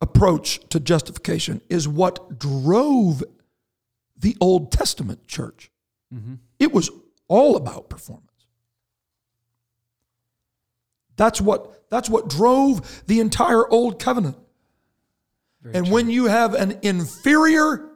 approach 0.00 0.60
to 0.70 0.80
justification 0.80 1.60
is 1.68 1.86
what 1.86 2.38
drove 2.38 3.22
the 4.16 4.36
Old 4.40 4.72
Testament 4.72 5.26
church. 5.28 5.70
Mm-hmm. 6.12 6.34
It 6.58 6.72
was 6.72 6.90
all 7.28 7.56
about 7.56 7.88
performance. 7.88 8.30
That's 11.16 11.40
what 11.40 11.90
that's 11.90 12.10
what 12.10 12.28
drove 12.28 13.04
the 13.06 13.20
entire 13.20 13.68
old 13.68 13.98
covenant. 13.98 14.36
and 15.72 15.90
when 15.90 16.10
you 16.10 16.26
have 16.26 16.54
an 16.54 16.78
inferior 16.82 17.88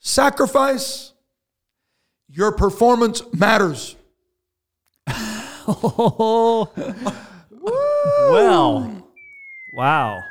sacrifice, 0.00 1.12
your 2.28 2.52
performance 2.52 3.22
matters. 3.32 3.96
Oh, 5.66 6.70
well, 8.30 9.08
wow. 9.72 10.22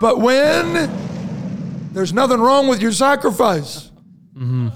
But 0.00 0.18
when 0.20 0.90
there's 1.92 2.12
nothing 2.12 2.40
wrong 2.40 2.66
with 2.66 2.80
your 2.80 2.92
sacrifice, 2.92 3.90
mm-hmm. 4.36 4.68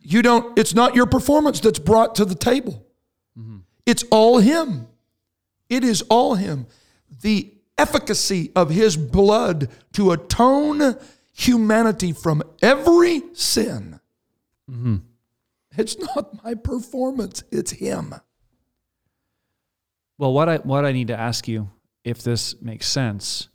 you 0.00 0.22
don't, 0.22 0.58
it's 0.58 0.74
not 0.74 0.94
your 0.94 1.06
performance 1.06 1.60
that's 1.60 1.78
brought 1.78 2.14
to 2.14 2.24
the 2.24 2.34
table. 2.34 2.86
Mm-hmm. 3.38 3.58
It's 3.84 4.04
all 4.10 4.38
Him. 4.38 4.86
It 5.68 5.84
is 5.84 6.02
all 6.02 6.34
Him. 6.34 6.66
The 7.22 7.52
efficacy 7.78 8.52
of 8.54 8.70
His 8.70 8.96
blood 8.96 9.68
to 9.92 10.12
atone 10.12 10.96
humanity 11.32 12.12
from 12.12 12.42
every 12.62 13.22
sin. 13.34 14.00
It's 15.76 15.98
not 15.98 16.42
my 16.42 16.54
performance, 16.54 17.42
it's 17.50 17.72
Him. 17.72 18.14
Well, 20.18 20.32
what 20.32 20.48
I 20.48 20.56
what 20.58 20.86
I 20.86 20.92
need 20.92 21.08
to 21.08 21.18
ask 21.18 21.46
you, 21.46 21.70
if 22.02 22.22
this 22.22 22.60
makes 22.62 22.86
sense, 22.88 23.48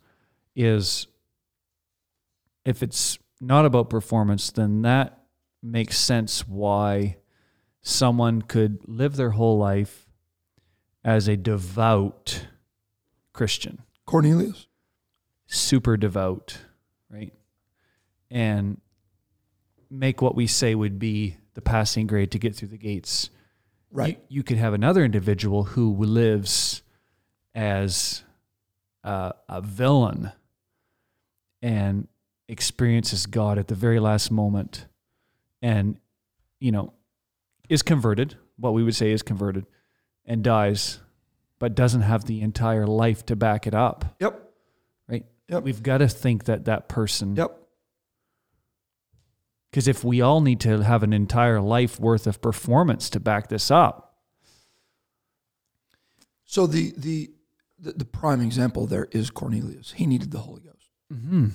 is 0.54 1.08
if 2.64 2.82
it's 2.82 3.18
not 3.40 3.66
about 3.66 3.90
performance, 3.90 4.52
then 4.52 4.82
that 4.82 5.24
makes 5.62 5.98
sense 5.98 6.46
why 6.46 7.16
someone 7.82 8.42
could 8.42 8.78
live 8.86 9.16
their 9.16 9.30
whole 9.30 9.58
life 9.58 10.01
as 11.04 11.28
a 11.28 11.36
devout 11.36 12.46
Christian, 13.32 13.82
Cornelius. 14.06 14.66
super 15.46 15.96
devout, 15.96 16.58
right? 17.10 17.32
And 18.30 18.80
make 19.90 20.22
what 20.22 20.34
we 20.34 20.46
say 20.46 20.74
would 20.74 20.98
be 20.98 21.36
the 21.54 21.60
passing 21.60 22.06
grade 22.06 22.30
to 22.30 22.38
get 22.38 22.54
through 22.54 22.68
the 22.68 22.78
gates. 22.78 23.30
Right. 23.90 24.20
You, 24.28 24.36
you 24.36 24.42
could 24.42 24.56
have 24.56 24.72
another 24.72 25.04
individual 25.04 25.64
who 25.64 25.92
lives 25.92 26.82
as 27.54 28.22
a, 29.04 29.34
a 29.48 29.60
villain 29.60 30.32
and 31.60 32.08
experiences 32.48 33.26
God 33.26 33.58
at 33.58 33.68
the 33.68 33.74
very 33.74 34.00
last 34.00 34.30
moment 34.30 34.86
and, 35.60 35.98
you 36.58 36.72
know, 36.72 36.94
is 37.68 37.82
converted, 37.82 38.36
what 38.56 38.74
we 38.74 38.82
would 38.82 38.94
say 38.94 39.10
is 39.10 39.22
converted, 39.22 39.66
and 40.24 40.42
dies, 40.44 41.00
but 41.58 41.74
doesn't 41.74 42.02
have 42.02 42.24
the 42.24 42.40
entire 42.40 42.86
life 42.86 43.24
to 43.26 43.36
back 43.36 43.66
it 43.66 43.74
up, 43.74 44.16
Yep. 44.20 44.52
right? 45.08 45.24
Yep. 45.48 45.62
We've 45.64 45.82
got 45.82 45.98
to 45.98 46.08
think 46.08 46.44
that 46.44 46.64
that 46.66 46.88
person, 46.88 47.36
Yep. 47.36 47.56
because 49.70 49.88
if 49.88 50.04
we 50.04 50.20
all 50.20 50.40
need 50.40 50.60
to 50.60 50.82
have 50.82 51.02
an 51.02 51.12
entire 51.12 51.60
life 51.60 51.98
worth 52.00 52.26
of 52.26 52.40
performance 52.40 53.08
to 53.10 53.20
back 53.20 53.48
this 53.48 53.70
up, 53.70 54.08
So 56.44 56.66
the, 56.66 56.92
the 56.98 57.30
the 57.78 57.92
the 57.92 58.04
prime 58.04 58.40
example 58.42 58.86
there 58.86 59.08
is 59.10 59.30
Cornelius. 59.30 59.92
He 59.92 60.06
needed 60.06 60.30
the 60.30 60.38
Holy 60.40 60.60
Ghost. 60.62 60.90
Mm-hmm. 61.12 61.48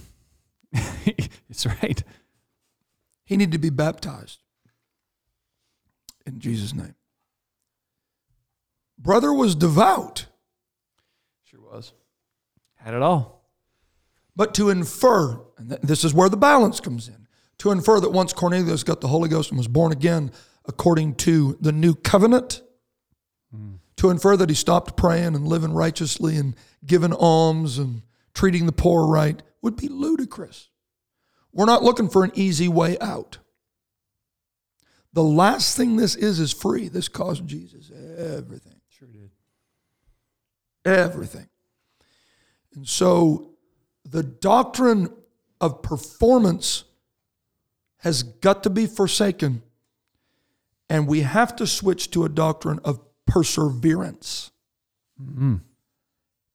it's 1.50 1.66
right. 1.66 2.04
He 3.24 3.38
needed 3.38 3.52
to 3.52 3.58
be 3.60 3.70
baptized 3.70 4.40
in 6.26 6.40
Jesus' 6.40 6.74
name. 6.74 6.96
Brother 8.98 9.32
was 9.34 9.56
devout, 9.56 10.26
Sure 11.44 11.62
was. 11.62 11.94
Had 12.76 12.94
it 12.94 13.02
all. 13.02 13.50
but 14.36 14.54
to 14.56 14.70
infer, 14.70 15.40
and 15.58 15.70
th- 15.70 15.82
this 15.82 16.04
is 16.04 16.14
where 16.14 16.30
the 16.30 16.38
balance 16.38 16.80
comes 16.80 17.08
in, 17.08 17.28
to 17.60 17.72
infer 17.72 18.00
that 18.00 18.12
once 18.12 18.34
Cornelius 18.34 18.84
got 18.84 19.02
the 19.02 19.08
Holy 19.08 19.30
Ghost 19.30 19.50
and 19.50 19.58
was 19.58 19.68
born 19.68 19.92
again 19.92 20.32
according 20.68 21.16
to 21.16 21.58
the 21.62 21.72
new 21.72 21.96
covenant, 21.96 22.62
hmm. 23.52 23.76
to 23.98 24.10
infer 24.10 24.38
that 24.38 24.50
he 24.50 24.56
stopped 24.56 24.98
praying 24.98 25.36
and 25.36 25.48
living 25.48 25.74
righteously 25.74 26.38
and 26.38 26.56
giving 26.86 27.14
alms 27.14 27.78
and 27.78 28.04
treating 28.34 28.66
the 28.66 28.72
poor 28.72 29.08
right 29.08 29.42
would 29.62 29.76
be 29.76 29.88
ludicrous. 29.88 30.70
We're 31.52 31.66
not 31.66 31.84
looking 31.84 32.10
for 32.10 32.24
an 32.24 32.32
easy 32.36 32.68
way 32.68 33.00
out. 33.00 33.40
The 35.14 35.24
last 35.24 35.76
thing 35.76 35.96
this 35.96 36.16
is 36.16 36.40
is 36.40 36.54
free. 36.54 36.90
This 36.90 37.08
cost 37.08 37.46
Jesus 37.46 37.90
everything. 37.90 38.77
Sure 38.98 39.08
did. 39.08 39.30
Everything. 40.86 41.48
And 42.74 42.88
so 42.88 43.52
the 44.04 44.24
doctrine 44.24 45.10
of 45.60 45.82
performance 45.82 46.84
has 47.98 48.24
got 48.24 48.64
to 48.64 48.70
be 48.70 48.88
forsaken. 48.88 49.62
And 50.90 51.08
we 51.08 51.22
have 51.22 51.56
to 51.58 51.68
switch 51.68 52.10
to 52.12 52.24
a 52.24 52.30
doctrine 52.30 52.80
of 52.84 53.00
perseverance. 53.26 54.52
Mm-hmm. 55.22 55.56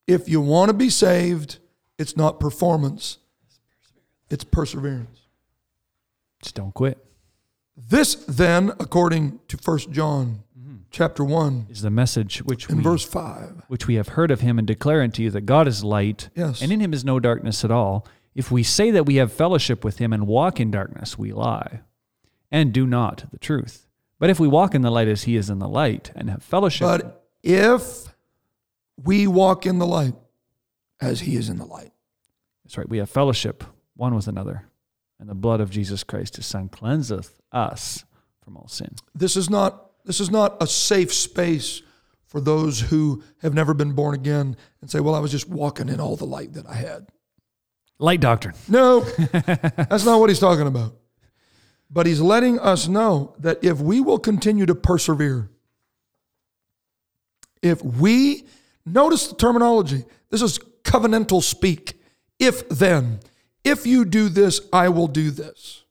If 0.07 0.29
you 0.29 0.41
want 0.41 0.71
to 0.71 0.75
be 0.75 0.91
saved, 0.91 1.59
it's 1.99 2.17
not 2.17 2.41
performance, 2.41 3.19
it's 4.31 4.45
perseverance. 4.45 5.21
Just 6.43 6.55
don't 6.55 6.73
quit. 6.73 6.99
This 7.77 8.15
then, 8.15 8.71
according 8.81 9.41
to 9.49 9.57
1 9.57 9.93
John 9.93 10.43
chapter 10.93 11.25
1, 11.25 11.67
Is 11.71 11.83
the 11.83 11.91
message 11.91 12.39
which 12.45 12.69
in 12.69 12.77
we 12.79 12.83
verse 12.83 13.05
5. 13.05 13.63
which 13.69 13.87
we 13.87 13.95
have 13.97 14.09
heard 14.09 14.31
of 14.31 14.41
him 14.41 14.59
and 14.59 14.67
declare 14.67 15.03
unto 15.03 15.23
you 15.23 15.31
that 15.31 15.43
God 15.47 15.67
is 15.67 15.83
light, 15.83 16.29
Yes. 16.37 16.63
and 16.63 16.71
in 16.71 16.81
him 16.81 16.93
is 16.93 17.05
no 17.05 17.19
darkness 17.19 17.65
at 17.65 17.71
all. 17.71 18.07
If 18.35 18.51
we 18.51 18.63
say 18.63 18.91
that 18.91 19.07
we 19.07 19.17
have 19.17 19.33
fellowship 19.33 19.85
with 19.85 19.99
him 19.99 20.13
and 20.13 20.27
walk 20.27 20.61
in 20.61 20.71
darkness, 20.71 21.19
we 21.19 21.33
lie, 21.33 21.81
and 22.51 22.73
do 22.73 22.87
not 22.87 23.25
the 23.31 23.39
truth. 23.39 23.87
But 24.19 24.31
if 24.31 24.39
we 24.39 24.47
walk 24.47 24.75
in 24.75 24.83
the 24.83 24.91
light 24.91 25.09
as 25.09 25.25
he 25.25 25.37
is 25.37 25.51
in 25.51 25.59
the 25.59 25.69
light, 25.69 26.13
and 26.15 26.31
have 26.31 26.43
fellowship, 26.43 26.87
But 26.87 27.29
if 27.43 28.07
we 29.03 29.27
walk 29.27 29.67
in 29.67 29.79
the 29.79 29.87
light 29.87 30.15
as 31.01 31.21
he 31.21 31.37
is 31.37 31.49
in 31.49 31.59
the 31.59 31.65
light, 31.67 31.93
that's 32.65 32.79
right, 32.79 32.89
we 32.89 32.99
have 32.99 33.11
fellowship 33.11 33.65
one 33.97 34.15
with 34.15 34.29
another, 34.29 34.69
and 35.19 35.29
the 35.29 35.35
blood 35.35 35.61
of 35.61 35.71
Jesus 35.71 36.05
Christ, 36.05 36.37
his 36.37 36.47
Son, 36.47 36.69
cleanseth 36.69 37.41
us 37.51 38.05
from 38.45 38.57
all 38.57 38.69
sin. 38.69 38.95
this 39.15 39.37
is 39.37 39.49
not 39.51 39.91
this 40.05 40.21
is 40.21 40.31
not 40.31 40.63
a 40.63 40.67
safe 40.67 41.13
space 41.13 41.83
for 42.27 42.41
those 42.41 42.81
who 42.81 43.23
have 43.43 43.55
never 43.55 43.75
been 43.75 43.93
born 43.93 44.15
again 44.15 44.57
and 44.81 44.91
say, 44.91 45.01
"Well, 45.01 45.15
I 45.15 45.21
was 45.21 45.31
just 45.31 45.49
walking 45.49 45.89
in 45.89 46.01
all 46.01 46.17
the 46.17 46.27
light 46.27 46.55
that 46.55 46.67
I 46.67 46.75
had." 46.75 47.09
Light 47.99 48.21
doctrine. 48.21 48.55
No, 48.69 49.01
that's 49.33 50.05
not 50.05 50.19
what 50.19 50.29
he's 50.29 50.41
talking 50.41 50.67
about. 50.67 50.97
But 51.91 52.07
he's 52.07 52.21
letting 52.21 52.59
us 52.59 52.89
know 52.89 53.35
that 53.39 53.63
if 53.63 53.81
we 53.81 54.01
will 54.01 54.19
continue 54.19 54.67
to 54.67 54.75
persevere, 54.75 55.51
if 57.63 57.85
we 57.85 58.45
notice 58.87 59.29
the 59.29 59.37
terminology, 59.37 60.05
this 60.31 60.43
is 60.43 60.59
covenantal 60.85 61.43
speak. 61.43 62.01
If 62.39 62.69
then, 62.69 63.21
if 63.63 63.87
you 63.87 64.05
do 64.05 64.29
this, 64.29 64.61
I 64.73 64.89
will 64.89 65.07
do 65.07 65.31
this. 65.31 65.82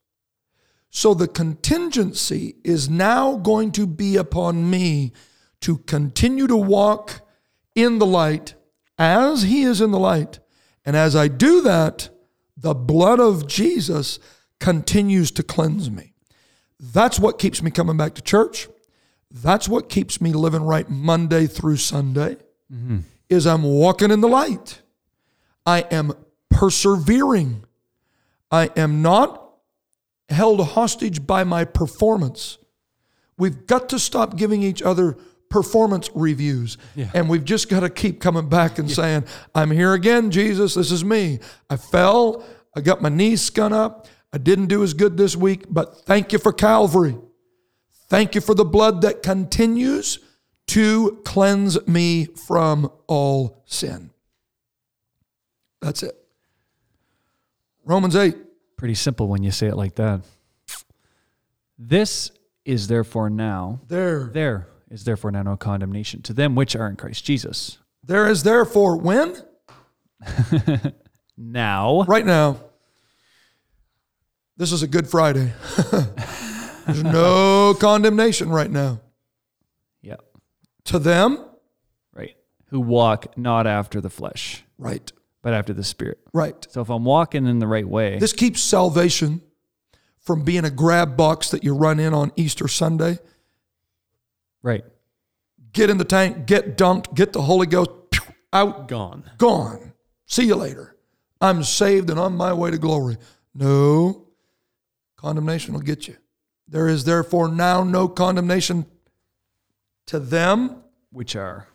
So 0.91 1.13
the 1.13 1.27
contingency 1.27 2.57
is 2.63 2.89
now 2.89 3.37
going 3.37 3.71
to 3.71 3.87
be 3.87 4.17
upon 4.17 4.69
me 4.69 5.13
to 5.61 5.77
continue 5.79 6.47
to 6.47 6.57
walk 6.57 7.21
in 7.73 7.97
the 7.97 8.05
light 8.05 8.55
as 8.97 9.43
he 9.43 9.63
is 9.63 9.79
in 9.79 9.91
the 9.91 9.99
light. 9.99 10.39
And 10.85 10.97
as 10.97 11.15
I 11.15 11.29
do 11.29 11.61
that, 11.61 12.09
the 12.57 12.75
blood 12.75 13.19
of 13.21 13.47
Jesus 13.47 14.19
continues 14.59 15.31
to 15.31 15.43
cleanse 15.43 15.89
me. 15.89 16.13
That's 16.77 17.19
what 17.19 17.39
keeps 17.39 17.63
me 17.63 17.71
coming 17.71 17.95
back 17.95 18.13
to 18.15 18.21
church. 18.21 18.67
That's 19.31 19.69
what 19.69 19.87
keeps 19.87 20.19
me 20.19 20.33
living 20.33 20.63
right 20.63 20.89
Monday 20.89 21.47
through 21.47 21.77
Sunday. 21.77 22.35
Mm-hmm. 22.71 22.99
Is 23.29 23.47
I'm 23.47 23.63
walking 23.63 24.11
in 24.11 24.19
the 24.19 24.27
light. 24.27 24.81
I 25.65 25.81
am 25.89 26.11
persevering. 26.49 27.63
I 28.51 28.69
am 28.75 29.01
not 29.01 29.40
held 30.31 30.65
hostage 30.65 31.25
by 31.27 31.43
my 31.43 31.65
performance. 31.65 32.57
We've 33.37 33.65
got 33.67 33.89
to 33.89 33.99
stop 33.99 34.37
giving 34.37 34.63
each 34.63 34.81
other 34.81 35.17
performance 35.49 36.09
reviews. 36.15 36.77
And 37.13 37.29
we've 37.29 37.43
just 37.43 37.69
got 37.69 37.81
to 37.81 37.89
keep 37.89 38.21
coming 38.21 38.49
back 38.49 38.79
and 38.79 38.89
saying, 38.89 39.25
I'm 39.53 39.71
here 39.71 39.93
again, 39.93 40.31
Jesus. 40.31 40.75
This 40.75 40.91
is 40.91 41.03
me. 41.03 41.39
I 41.69 41.77
fell. 41.77 42.43
I 42.75 42.81
got 42.81 43.01
my 43.01 43.09
knees 43.09 43.41
scun 43.49 43.73
up. 43.73 44.07
I 44.33 44.37
didn't 44.37 44.67
do 44.67 44.81
as 44.81 44.93
good 44.93 45.17
this 45.17 45.35
week, 45.35 45.65
but 45.69 46.05
thank 46.05 46.31
you 46.31 46.39
for 46.39 46.53
Calvary. 46.53 47.17
Thank 48.07 48.33
you 48.33 48.41
for 48.41 48.53
the 48.53 48.65
blood 48.65 49.01
that 49.01 49.23
continues 49.23 50.19
to 50.67 51.21
cleanse 51.25 51.85
me 51.85 52.25
from 52.25 52.89
all 53.07 53.61
sin. 53.65 54.11
That's 55.81 56.03
it. 56.03 56.15
Romans 57.83 58.15
8. 58.15 58.37
Pretty 58.81 58.95
simple 58.95 59.27
when 59.27 59.43
you 59.43 59.51
say 59.51 59.67
it 59.67 59.77
like 59.77 59.93
that. 59.97 60.21
This 61.77 62.31
is 62.65 62.87
therefore 62.87 63.29
now, 63.29 63.79
There. 63.87 64.23
there 64.33 64.69
is 64.89 65.03
therefore 65.03 65.29
now 65.29 65.43
no 65.43 65.55
condemnation 65.55 66.23
to 66.23 66.33
them 66.33 66.55
which 66.55 66.75
are 66.75 66.87
in 66.87 66.95
Christ 66.95 67.23
Jesus. 67.23 67.77
There 68.03 68.27
is 68.27 68.41
therefore 68.41 68.97
when? 68.97 69.35
Now, 71.37 72.01
Right 72.07 72.25
now. 72.25 72.59
This 74.57 74.71
is 74.71 74.81
a 74.81 74.87
good 74.87 75.07
Friday. 75.07 75.53
There's 76.87 77.03
no 77.03 77.75
condemnation 77.79 78.49
right 78.49 78.69
now. 78.71 78.99
Yep. 80.01 80.21
To 80.85 80.97
them, 80.97 81.45
right, 82.15 82.35
who 82.69 82.79
walk 82.79 83.37
not 83.37 83.67
after 83.67 84.01
the 84.01 84.09
flesh, 84.09 84.63
right. 84.79 85.11
But 85.41 85.53
after 85.53 85.73
the 85.73 85.83
Spirit. 85.83 86.19
Right. 86.33 86.65
So 86.69 86.81
if 86.81 86.89
I'm 86.89 87.05
walking 87.05 87.45
in 87.47 87.59
the 87.59 87.67
right 87.67 87.87
way, 87.87 88.19
This 88.19 88.33
keeps 88.33 88.61
salvation 88.61 89.41
from 90.19 90.43
being 90.43 90.65
a 90.65 90.69
grab 90.69 91.17
box 91.17 91.49
that 91.51 91.63
you 91.63 91.73
run 91.73 91.99
in 91.99 92.13
on 92.13 92.31
Easter 92.35 92.67
Sunday. 92.67 93.17
right, 94.61 94.83
Get 95.73 95.89
in 95.89 95.97
the 95.97 96.03
tank, 96.05 96.45
get 96.45 96.77
dunked, 96.77 97.13
get 97.15 97.31
the 97.33 97.41
Holy 97.41 97.65
Ghost 97.65 97.89
pew, 98.11 98.21
out, 98.53 98.87
Gone. 98.89 99.23
gone. 99.37 99.93
See 100.25 100.43
you 100.45 100.55
later. 100.55 100.95
I'm 101.39 101.63
saved 101.63 102.09
and 102.09 102.19
on 102.19 102.35
my 102.35 102.53
way 102.53 102.69
to 102.71 102.77
glory. 102.77 103.17
No, 103.55 104.27
condemnation 105.15 105.73
will 105.73 105.81
get 105.81 106.07
you. 106.07 106.17
There 106.67 106.87
is 106.87 107.03
therefore 107.05 107.47
now 107.47 107.83
no 107.83 108.07
condemnation 108.07 108.85
to 110.07 110.19
them 110.19 110.83
which 111.11 111.35
are 111.35 111.67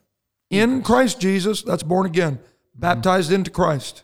in 0.51 0.83
Christ 0.83 1.21
Jesus, 1.21 1.62
that's 1.62 1.83
born 1.83 2.07
again, 2.07 2.39
baptized 2.79 3.33
into 3.33 3.51
Christ. 3.51 4.03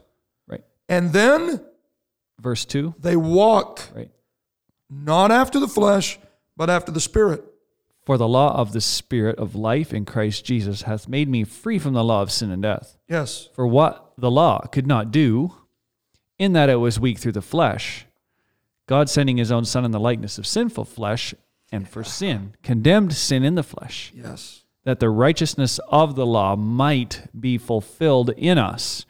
right. 0.48 0.64
And 0.88 1.12
then 1.12 1.64
Verse 2.40 2.64
2, 2.64 2.94
they 2.98 3.14
walk 3.16 3.88
right. 3.94 4.10
not 4.90 5.30
after 5.30 5.60
the 5.60 5.68
flesh, 5.68 6.18
but 6.56 6.68
after 6.68 6.90
the 6.90 7.00
Spirit. 7.00 7.44
For 8.04 8.18
the 8.18 8.26
law 8.26 8.56
of 8.56 8.72
the 8.72 8.80
Spirit 8.80 9.38
of 9.38 9.54
life 9.54 9.94
in 9.94 10.04
Christ 10.04 10.44
Jesus 10.44 10.82
hath 10.82 11.06
made 11.08 11.28
me 11.28 11.44
free 11.44 11.78
from 11.78 11.92
the 11.94 12.02
law 12.02 12.20
of 12.20 12.32
sin 12.32 12.50
and 12.50 12.60
death. 12.62 12.98
Yes. 13.08 13.48
For 13.54 13.64
what 13.64 14.12
the 14.18 14.30
law 14.30 14.62
could 14.72 14.88
not 14.88 15.12
do, 15.12 15.54
in 16.36 16.52
that 16.54 16.68
it 16.68 16.76
was 16.76 16.98
weak 16.98 17.18
through 17.18 17.32
the 17.32 17.40
flesh, 17.42 18.06
God 18.88 19.08
sending 19.08 19.36
his 19.36 19.52
own 19.52 19.64
Son 19.64 19.84
in 19.84 19.92
the 19.92 20.00
likeness 20.00 20.36
of 20.36 20.46
sinful 20.46 20.86
flesh, 20.86 21.32
and 21.70 21.88
for 21.88 22.02
sin, 22.02 22.54
condemned 22.64 23.12
sin 23.14 23.44
in 23.44 23.54
the 23.54 23.62
flesh, 23.62 24.12
Yes. 24.16 24.61
That 24.84 25.00
the 25.00 25.10
righteousness 25.10 25.78
of 25.88 26.14
the 26.16 26.26
law 26.26 26.56
might 26.56 27.28
be 27.38 27.58
fulfilled 27.58 28.30
in 28.30 28.58
us, 28.58 29.06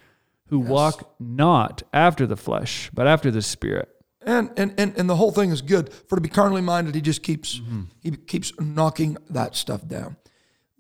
who 0.49 0.59
walk 0.59 1.14
not 1.18 1.83
after 1.93 2.27
the 2.27 2.37
flesh, 2.37 2.91
but 2.93 3.07
after 3.07 3.31
the 3.31 3.43
Spirit. 3.43 3.89
And, 4.25 4.51
and 4.57 4.75
and 4.79 4.97
and 4.97 5.11
the 5.11 5.16
whole 5.16 5.33
thing 5.33 5.51
is 5.51 5.62
good. 5.62 5.93
For 5.93 6.16
to 6.16 6.20
be 6.20 6.29
carnally 6.29 6.62
minded, 6.62 6.95
he 6.95 7.01
just 7.01 7.23
keeps 7.23 7.59
mm-hmm. 7.59 7.83
he 8.01 8.12
keeps 8.12 8.53
knocking 8.61 9.16
that 9.31 9.57
stuff 9.57 9.87
down. 9.87 10.16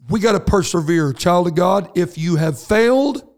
We 0.08 0.20
got 0.20 0.32
to 0.32 0.40
persevere, 0.40 1.12
child 1.12 1.48
of 1.48 1.54
God. 1.54 1.90
If 1.96 2.18
you 2.18 2.36
have 2.36 2.60
failed, 2.60 3.28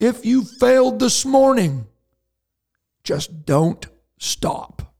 if 0.00 0.26
you 0.26 0.42
failed 0.44 0.98
this 0.98 1.24
morning, 1.24 1.86
just 3.04 3.46
don't 3.46 3.86
stop. 4.18 4.94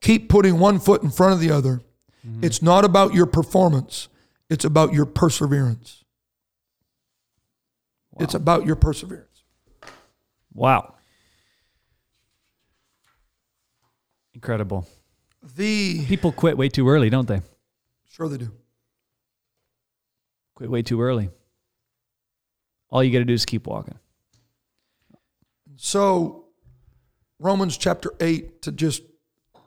Keep 0.00 0.28
putting 0.28 0.58
one 0.58 0.78
foot 0.78 1.02
in 1.02 1.10
front 1.10 1.32
of 1.32 1.40
the 1.40 1.50
other. 1.50 1.80
Mm-hmm. 2.28 2.44
It's 2.44 2.62
not 2.62 2.84
about 2.84 3.14
your 3.14 3.26
performance, 3.26 4.08
it's 4.50 4.64
about 4.64 4.92
your 4.92 5.06
perseverance. 5.06 6.04
It's 8.20 8.34
about 8.34 8.66
your 8.66 8.74
perseverance. 8.74 9.44
Wow. 10.52 10.94
Incredible. 14.34 14.88
The 15.56 16.04
People 16.06 16.32
quit 16.32 16.58
way 16.58 16.68
too 16.68 16.88
early, 16.88 17.10
don't 17.10 17.28
they? 17.28 17.42
sure 18.10 18.28
they 18.28 18.38
do. 18.38 18.50
Quit 20.56 20.68
way 20.68 20.82
too 20.82 21.00
early. 21.00 21.30
All 22.90 23.04
you 23.04 23.12
got 23.12 23.20
to 23.20 23.24
do 23.24 23.32
is 23.32 23.44
keep 23.46 23.68
walking. 23.68 23.98
So, 25.76 26.46
Romans 27.38 27.76
chapter 27.76 28.12
8, 28.18 28.62
to 28.62 28.72
just 28.72 29.02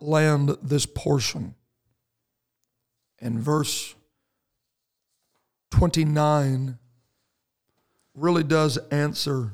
land 0.02 0.58
this 0.62 0.86
portion, 0.86 1.56
and 3.22 3.40
verse 3.40 3.96
29 5.72 6.78
really 8.14 8.44
does 8.44 8.78
answer 8.90 9.54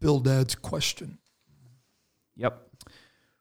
Bildad's 0.00 0.54
question. 0.54 1.18
Yep. 2.36 2.68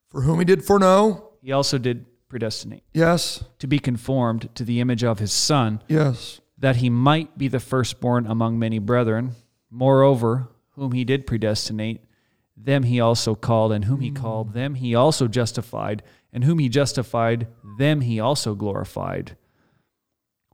For 0.07 0.21
whom 0.21 0.39
he 0.39 0.45
did 0.45 0.63
foreknow, 0.63 1.31
He 1.41 1.51
also 1.51 1.77
did 1.77 2.05
predestinate 2.27 2.83
yes, 2.93 3.43
to 3.59 3.67
be 3.67 3.79
conformed 3.79 4.49
to 4.55 4.65
the 4.65 4.81
image 4.81 5.03
of 5.03 5.19
his 5.19 5.31
son, 5.31 5.81
yes, 5.87 6.41
that 6.57 6.77
he 6.77 6.89
might 6.89 7.37
be 7.37 7.47
the 7.47 7.59
firstborn 7.59 8.27
among 8.27 8.59
many 8.59 8.79
brethren. 8.79 9.31
Moreover, 9.69 10.49
whom 10.71 10.91
he 10.91 11.03
did 11.03 11.27
predestinate, 11.27 12.03
them 12.57 12.83
he 12.83 12.99
also 12.99 13.35
called, 13.35 13.71
and 13.71 13.85
whom 13.85 14.01
he 14.01 14.09
hmm. 14.09 14.15
called, 14.15 14.53
them 14.53 14.75
he 14.75 14.95
also 14.95 15.27
justified, 15.27 16.03
and 16.33 16.43
whom 16.43 16.59
he 16.59 16.69
justified, 16.69 17.47
them 17.77 18.01
he 18.01 18.19
also 18.19 18.55
glorified. 18.55 19.37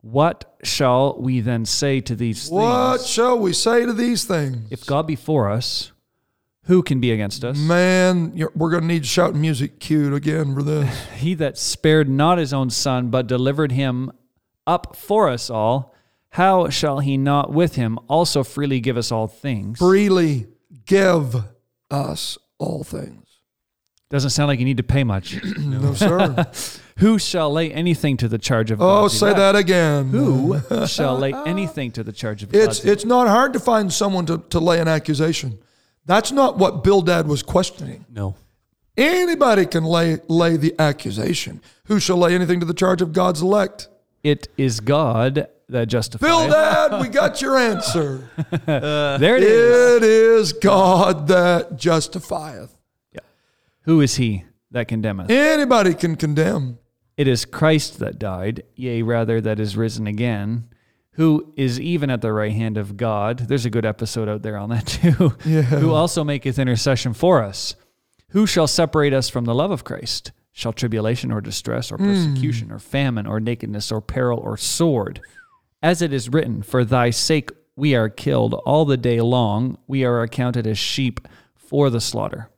What 0.02 0.58
shall 0.64 1.18
we 1.18 1.40
then 1.40 1.66
say 1.66 2.02
to 2.02 2.16
these 2.16 2.50
what 2.50 2.60
things? 2.60 3.02
What 3.02 3.08
shall 3.08 3.40
we 3.40 3.54
say 3.54 3.86
to 3.86 3.94
these 3.94 4.26
things? 4.26 4.68
If 4.70 4.86
God 4.86 5.08
be 5.08 5.16
for 5.16 5.50
us, 5.50 5.94
who 6.64 6.84
can 6.84 7.00
be 7.00 7.12
against 7.12 7.44
us? 7.44 7.58
Man, 7.58 8.34
you're, 8.36 8.52
we're 8.56 8.70
going 8.70 8.84
to 8.84 8.88
need 8.88 9.06
shouting 9.06 9.40
music 9.40 9.80
cued 9.80 10.14
again 10.14 10.54
for 10.54 10.64
this. 10.64 11.08
He 11.16 11.34
that 11.36 11.58
spared 11.58 12.10
not 12.10 12.38
his 12.38 12.54
own 12.54 12.70
son, 12.70 13.10
but 13.10 13.28
delivered 13.28 13.72
him 13.72 14.12
up 14.68 14.96
for 14.96 15.30
us 15.30 15.50
all, 15.50 15.94
how 16.32 16.70
shall 16.70 17.00
he 17.00 17.18
not 17.18 17.54
with 17.54 17.76
him 17.76 18.00
also 18.08 18.44
freely 18.44 18.80
give 18.80 18.98
us 18.98 19.12
all 19.12 19.28
things? 19.28 19.80
Freely 19.80 20.48
give 20.86 21.46
us 21.94 22.38
all 22.58 22.84
things. 22.84 23.28
Doesn't 24.10 24.32
sound 24.32 24.48
like 24.48 24.60
you 24.60 24.66
need 24.66 24.78
to 24.78 24.84
pay 24.84 25.04
much. 25.04 25.40
No, 25.58 25.94
sir. 25.94 26.46
Who 26.98 27.18
shall 27.18 27.52
lay 27.52 27.74
anything 27.74 28.18
to 28.18 28.28
the 28.28 28.38
charge 28.38 28.70
of 28.70 28.80
oh, 28.80 29.04
God's 29.04 29.18
say 29.18 29.28
elect? 29.28 29.38
that 29.38 29.56
again. 29.56 30.10
Who 30.10 30.60
shall 30.88 31.18
lay 31.18 31.34
anything 31.34 31.92
to 31.94 32.04
the 32.04 32.12
charge 32.12 32.44
of 32.44 32.54
It's 32.54 32.80
God's 32.80 32.86
it's 32.86 33.06
not 33.06 33.28
hard 33.28 33.54
to 33.54 33.60
find 33.60 33.92
someone 33.92 34.28
to, 34.28 34.38
to 34.50 34.60
lay 34.60 34.80
an 34.80 34.88
accusation. 34.88 35.58
That's 36.06 36.32
not 36.32 36.58
what 36.60 36.84
Bildad 36.84 37.28
was 37.28 37.42
questioning. 37.42 38.06
No. 38.10 38.36
Anybody 38.96 39.66
can 39.66 39.84
lay 39.84 40.20
lay 40.28 40.58
the 40.58 40.76
accusation. 40.78 41.62
Who 41.86 42.00
shall 42.00 42.18
lay 42.18 42.36
anything 42.36 42.60
to 42.60 42.66
the 42.66 42.76
charge 42.76 43.02
of 43.02 43.14
God's 43.14 43.42
elect? 43.42 43.88
It 44.24 44.48
is 44.58 44.80
God 44.80 45.48
that 45.74 45.88
justifies. 45.88 46.30
Bildad, 46.30 47.02
we 47.02 47.08
got 47.22 47.42
your 47.42 47.58
answer. 47.58 48.30
There 48.66 49.36
it 49.38 49.44
is. 49.44 49.98
It 49.98 50.04
is 50.04 50.54
God 50.54 51.28
that 51.28 51.78
justifieth. 51.78 52.76
Who 53.82 54.00
is 54.00 54.16
he 54.16 54.46
that 54.72 54.88
condemneth? 54.88 55.30
Anybody 55.30 55.94
can 55.94 56.16
condemn. 56.16 56.80
It 57.18 57.28
is 57.28 57.46
Christ 57.46 58.00
that 58.00 58.18
died, 58.18 58.64
yea, 58.76 59.02
rather, 59.02 59.42
that 59.42 59.60
is 59.60 59.76
risen 59.78 60.08
again, 60.08 60.70
who 61.12 61.54
is 61.56 61.80
even 61.80 62.10
at 62.10 62.22
the 62.22 62.32
right 62.32 62.54
hand 62.54 62.78
of 62.78 62.98
God. 62.98 63.40
There's 63.40 63.66
a 63.66 63.70
good 63.70 63.86
episode 63.86 64.30
out 64.30 64.42
there 64.42 64.58
on 64.58 64.70
that 64.70 64.88
too. 64.88 65.36
Yeah. 65.46 65.64
Who 65.64 65.94
also 65.94 66.24
maketh 66.24 66.58
intercession 66.58 67.14
for 67.14 67.44
us. 67.44 67.76
Who 68.30 68.48
shall 68.48 68.68
separate 68.68 69.14
us 69.14 69.30
from 69.30 69.46
the 69.46 69.54
love 69.54 69.70
of 69.70 69.84
Christ? 69.84 70.32
Shall 70.54 70.74
tribulation 70.74 71.32
or 71.32 71.42
distress 71.42 71.92
or 71.92 71.98
hmm. 71.98 72.06
persecution 72.06 72.72
or 72.72 72.80
famine 72.80 73.28
or 73.28 73.40
nakedness 73.40 73.92
or 73.92 74.02
peril 74.02 74.40
or 74.40 74.56
sword? 74.58 75.20
As 75.84 76.02
it 76.02 76.14
is 76.14 76.30
written, 76.30 76.64
For 76.64 76.84
thy 76.86 77.10
sake 77.10 77.52
we 77.76 77.94
are 77.94 78.08
killed 78.10 78.54
all 78.66 78.86
the 78.86 78.98
day 78.98 79.20
long, 79.22 79.78
we 79.86 80.06
are 80.06 80.22
accounted 80.24 80.66
as 80.66 80.78
sheep 80.78 81.20
for 81.56 81.90
the 81.90 82.00
slaughter. 82.02 82.50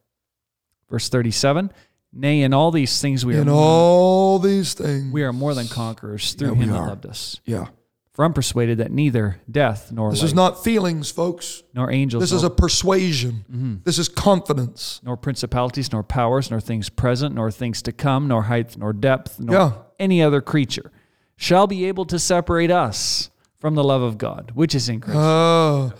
Verse 0.89 1.09
37 1.09 1.71
Nay, 2.17 2.43
in 2.43 2.53
all 2.53 2.71
these 2.71 3.01
things 3.01 3.25
we 3.25 3.35
are 3.35 3.41
In 3.41 3.47
more 3.49 3.61
all 3.61 4.39
these 4.39 4.73
things. 4.73 5.11
we 5.11 5.23
are 5.23 5.33
more 5.33 5.53
than 5.53 5.67
conquerors 5.67 6.33
through 6.33 6.49
Yeah, 6.55 6.61
him 6.63 6.69
that 6.71 6.79
loved 6.87 7.05
us. 7.07 7.41
yeah. 7.45 7.67
For 8.13 8.23
I'm 8.23 8.31
persuaded 8.31 8.77
that 8.77 8.91
neither 8.93 9.41
death 9.51 9.91
nor 9.91 10.11
This 10.11 10.21
life, 10.21 10.27
is 10.27 10.33
not 10.33 10.63
feelings, 10.63 11.11
folks. 11.11 11.63
nor 11.73 11.91
angels, 11.91 12.21
This 12.23 12.31
is 12.31 12.43
a 12.43 12.49
persuasion. 12.49 13.43
Mm-hmm. 13.51 13.75
This 13.83 13.99
is 13.99 14.07
confidence. 14.07 15.01
nor 15.03 15.17
principalities, 15.17 15.91
nor 15.91 16.01
powers, 16.03 16.49
nor 16.49 16.61
things 16.61 16.87
present, 16.89 17.35
nor 17.35 17.51
things 17.51 17.81
to 17.81 17.91
come, 17.91 18.29
nor 18.29 18.43
height, 18.43 18.77
nor 18.77 18.93
depth, 18.93 19.37
nor 19.41 19.55
Yeah. 19.55 19.71
any 19.99 20.21
other 20.23 20.39
creature 20.39 20.91
shall 21.37 21.67
be 21.67 21.85
able 21.85 22.05
to 22.05 22.19
separate 22.19 22.71
us 22.71 23.29
from 23.57 23.75
the 23.75 23.83
love 23.83 24.01
of 24.01 24.17
God, 24.17 24.51
which 24.53 24.75
is 24.75 24.89
in 24.89 25.01
Christ. 25.01 25.17
Oh, 25.19 25.93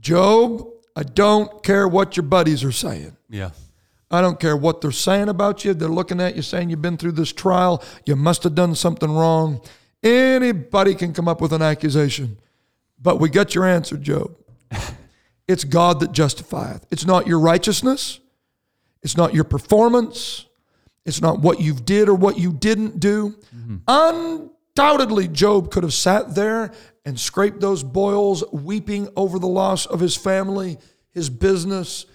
Job, 0.00 0.66
I 0.96 1.02
don't 1.02 1.62
care 1.62 1.86
what 1.86 2.16
your 2.16 2.24
buddies 2.24 2.64
are 2.64 2.72
saying. 2.72 3.16
Yeah. 3.28 3.50
I 4.10 4.20
don't 4.20 4.40
care 4.40 4.56
what 4.56 4.80
they're 4.80 4.90
saying 4.90 5.28
about 5.28 5.64
you. 5.64 5.72
They're 5.72 5.88
looking 5.88 6.20
at 6.20 6.34
you 6.34 6.42
saying 6.42 6.70
you've 6.70 6.82
been 6.82 6.96
through 6.96 7.12
this 7.12 7.32
trial. 7.32 7.82
You 8.04 8.16
must 8.16 8.42
have 8.42 8.54
done 8.54 8.74
something 8.74 9.10
wrong. 9.10 9.60
Anybody 10.02 10.94
can 10.94 11.12
come 11.12 11.28
up 11.28 11.40
with 11.40 11.52
an 11.52 11.62
accusation. 11.62 12.38
But 13.00 13.20
we 13.20 13.28
got 13.28 13.54
your 13.54 13.66
answer, 13.66 13.96
Job. 13.96 14.34
it's 15.48 15.64
God 15.64 16.00
that 16.00 16.12
justifieth. 16.12 16.86
It's 16.90 17.06
not 17.06 17.26
your 17.26 17.38
righteousness. 17.38 18.18
It's 19.02 19.16
not 19.16 19.32
your 19.32 19.44
performance. 19.44 20.46
It's 21.06 21.20
not 21.20 21.40
what 21.40 21.60
you 21.60 21.74
did 21.74 22.08
or 22.08 22.14
what 22.14 22.38
you 22.38 22.52
didn't 22.52 23.00
do. 23.00 23.36
Mm-hmm. 23.56 24.49
Undoubtedly, 24.76 25.28
Job 25.28 25.70
could 25.70 25.82
have 25.82 25.92
sat 25.92 26.34
there 26.34 26.72
and 27.04 27.18
scraped 27.18 27.60
those 27.60 27.82
boils, 27.82 28.44
weeping 28.52 29.08
over 29.16 29.38
the 29.38 29.46
loss 29.46 29.84
of 29.84 30.00
his 30.00 30.16
family, 30.16 30.78
his 31.10 31.28
business, 31.28 32.06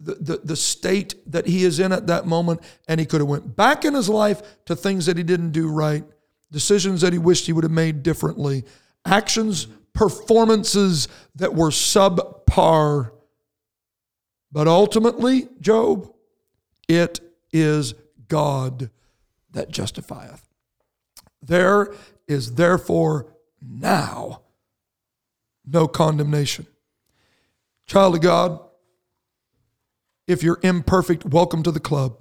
the, 0.00 0.14
the, 0.14 0.40
the 0.42 0.56
state 0.56 1.14
that 1.30 1.46
he 1.46 1.64
is 1.64 1.78
in 1.78 1.92
at 1.92 2.08
that 2.08 2.26
moment. 2.26 2.60
And 2.88 2.98
he 2.98 3.06
could 3.06 3.20
have 3.20 3.28
went 3.28 3.56
back 3.56 3.84
in 3.84 3.94
his 3.94 4.08
life 4.08 4.42
to 4.66 4.74
things 4.74 5.06
that 5.06 5.16
he 5.16 5.22
didn't 5.22 5.52
do 5.52 5.68
right, 5.68 6.04
decisions 6.50 7.02
that 7.02 7.12
he 7.12 7.18
wished 7.18 7.46
he 7.46 7.52
would 7.52 7.64
have 7.64 7.70
made 7.70 8.02
differently, 8.02 8.64
actions, 9.04 9.66
performances 9.92 11.08
that 11.36 11.54
were 11.54 11.70
subpar. 11.70 13.12
But 14.50 14.66
ultimately, 14.66 15.48
Job, 15.60 16.12
it 16.88 17.20
is 17.52 17.94
God 18.28 18.90
that 19.52 19.70
justifieth. 19.70 20.51
There 21.42 21.92
is 22.28 22.54
therefore 22.54 23.34
now 23.60 24.42
no 25.66 25.88
condemnation. 25.88 26.66
Child 27.86 28.16
of 28.16 28.20
God, 28.22 28.60
if 30.26 30.42
you're 30.42 30.60
imperfect, 30.62 31.24
welcome 31.26 31.62
to 31.64 31.70
the 31.70 31.80
club. 31.80 32.18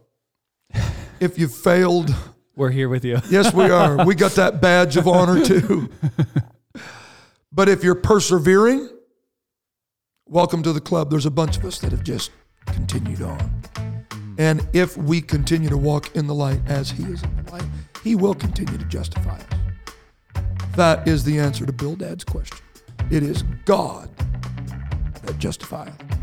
If 1.20 1.38
you've 1.38 1.54
failed, 1.54 2.14
We're 2.56 2.72
here 2.72 2.90
with 2.90 3.06
you. 3.06 3.20
yes, 3.30 3.54
we 3.54 3.66
are. 3.66 4.04
We 4.04 4.16
got 4.16 4.32
that 4.32 4.60
badge 4.60 4.98
of 4.98 5.08
honor 5.08 5.44
too. 5.46 5.90
But 7.54 7.68
if 7.68 7.84
you're 7.84 7.96
persevering, 7.96 8.90
welcome 10.26 10.64
to 10.64 10.72
the 10.72 10.80
club. 10.80 11.10
There's 11.10 11.26
a 11.26 11.32
bunch 11.32 11.58
of 11.58 11.66
us 11.66 11.80
that 11.80 11.92
have 11.92 12.04
just 12.04 12.32
continued 12.66 13.22
on. 13.22 13.64
And 14.38 14.66
if 14.72 14.96
we 14.96 15.22
continue 15.22 15.68
to 15.68 15.78
walk 15.78 16.16
in 16.16 16.28
the 16.28 16.34
light 16.34 16.62
as 16.66 16.92
He 16.92 17.04
is 17.04 17.22
in 17.22 17.44
the 17.44 17.52
light, 17.52 17.66
He 18.04 18.16
will 18.16 18.34
continue 18.34 18.78
to 18.78 18.86
justify 18.86 19.38
us. 19.38 20.44
That 20.76 21.08
is 21.08 21.24
the 21.24 21.40
answer 21.40 21.66
to 21.66 21.74
Bildad's 21.74 22.24
question. 22.24 22.58
It 23.12 23.24
is 23.24 23.44
God 23.66 24.10
that 25.24 25.38
justifieth. 25.38 26.21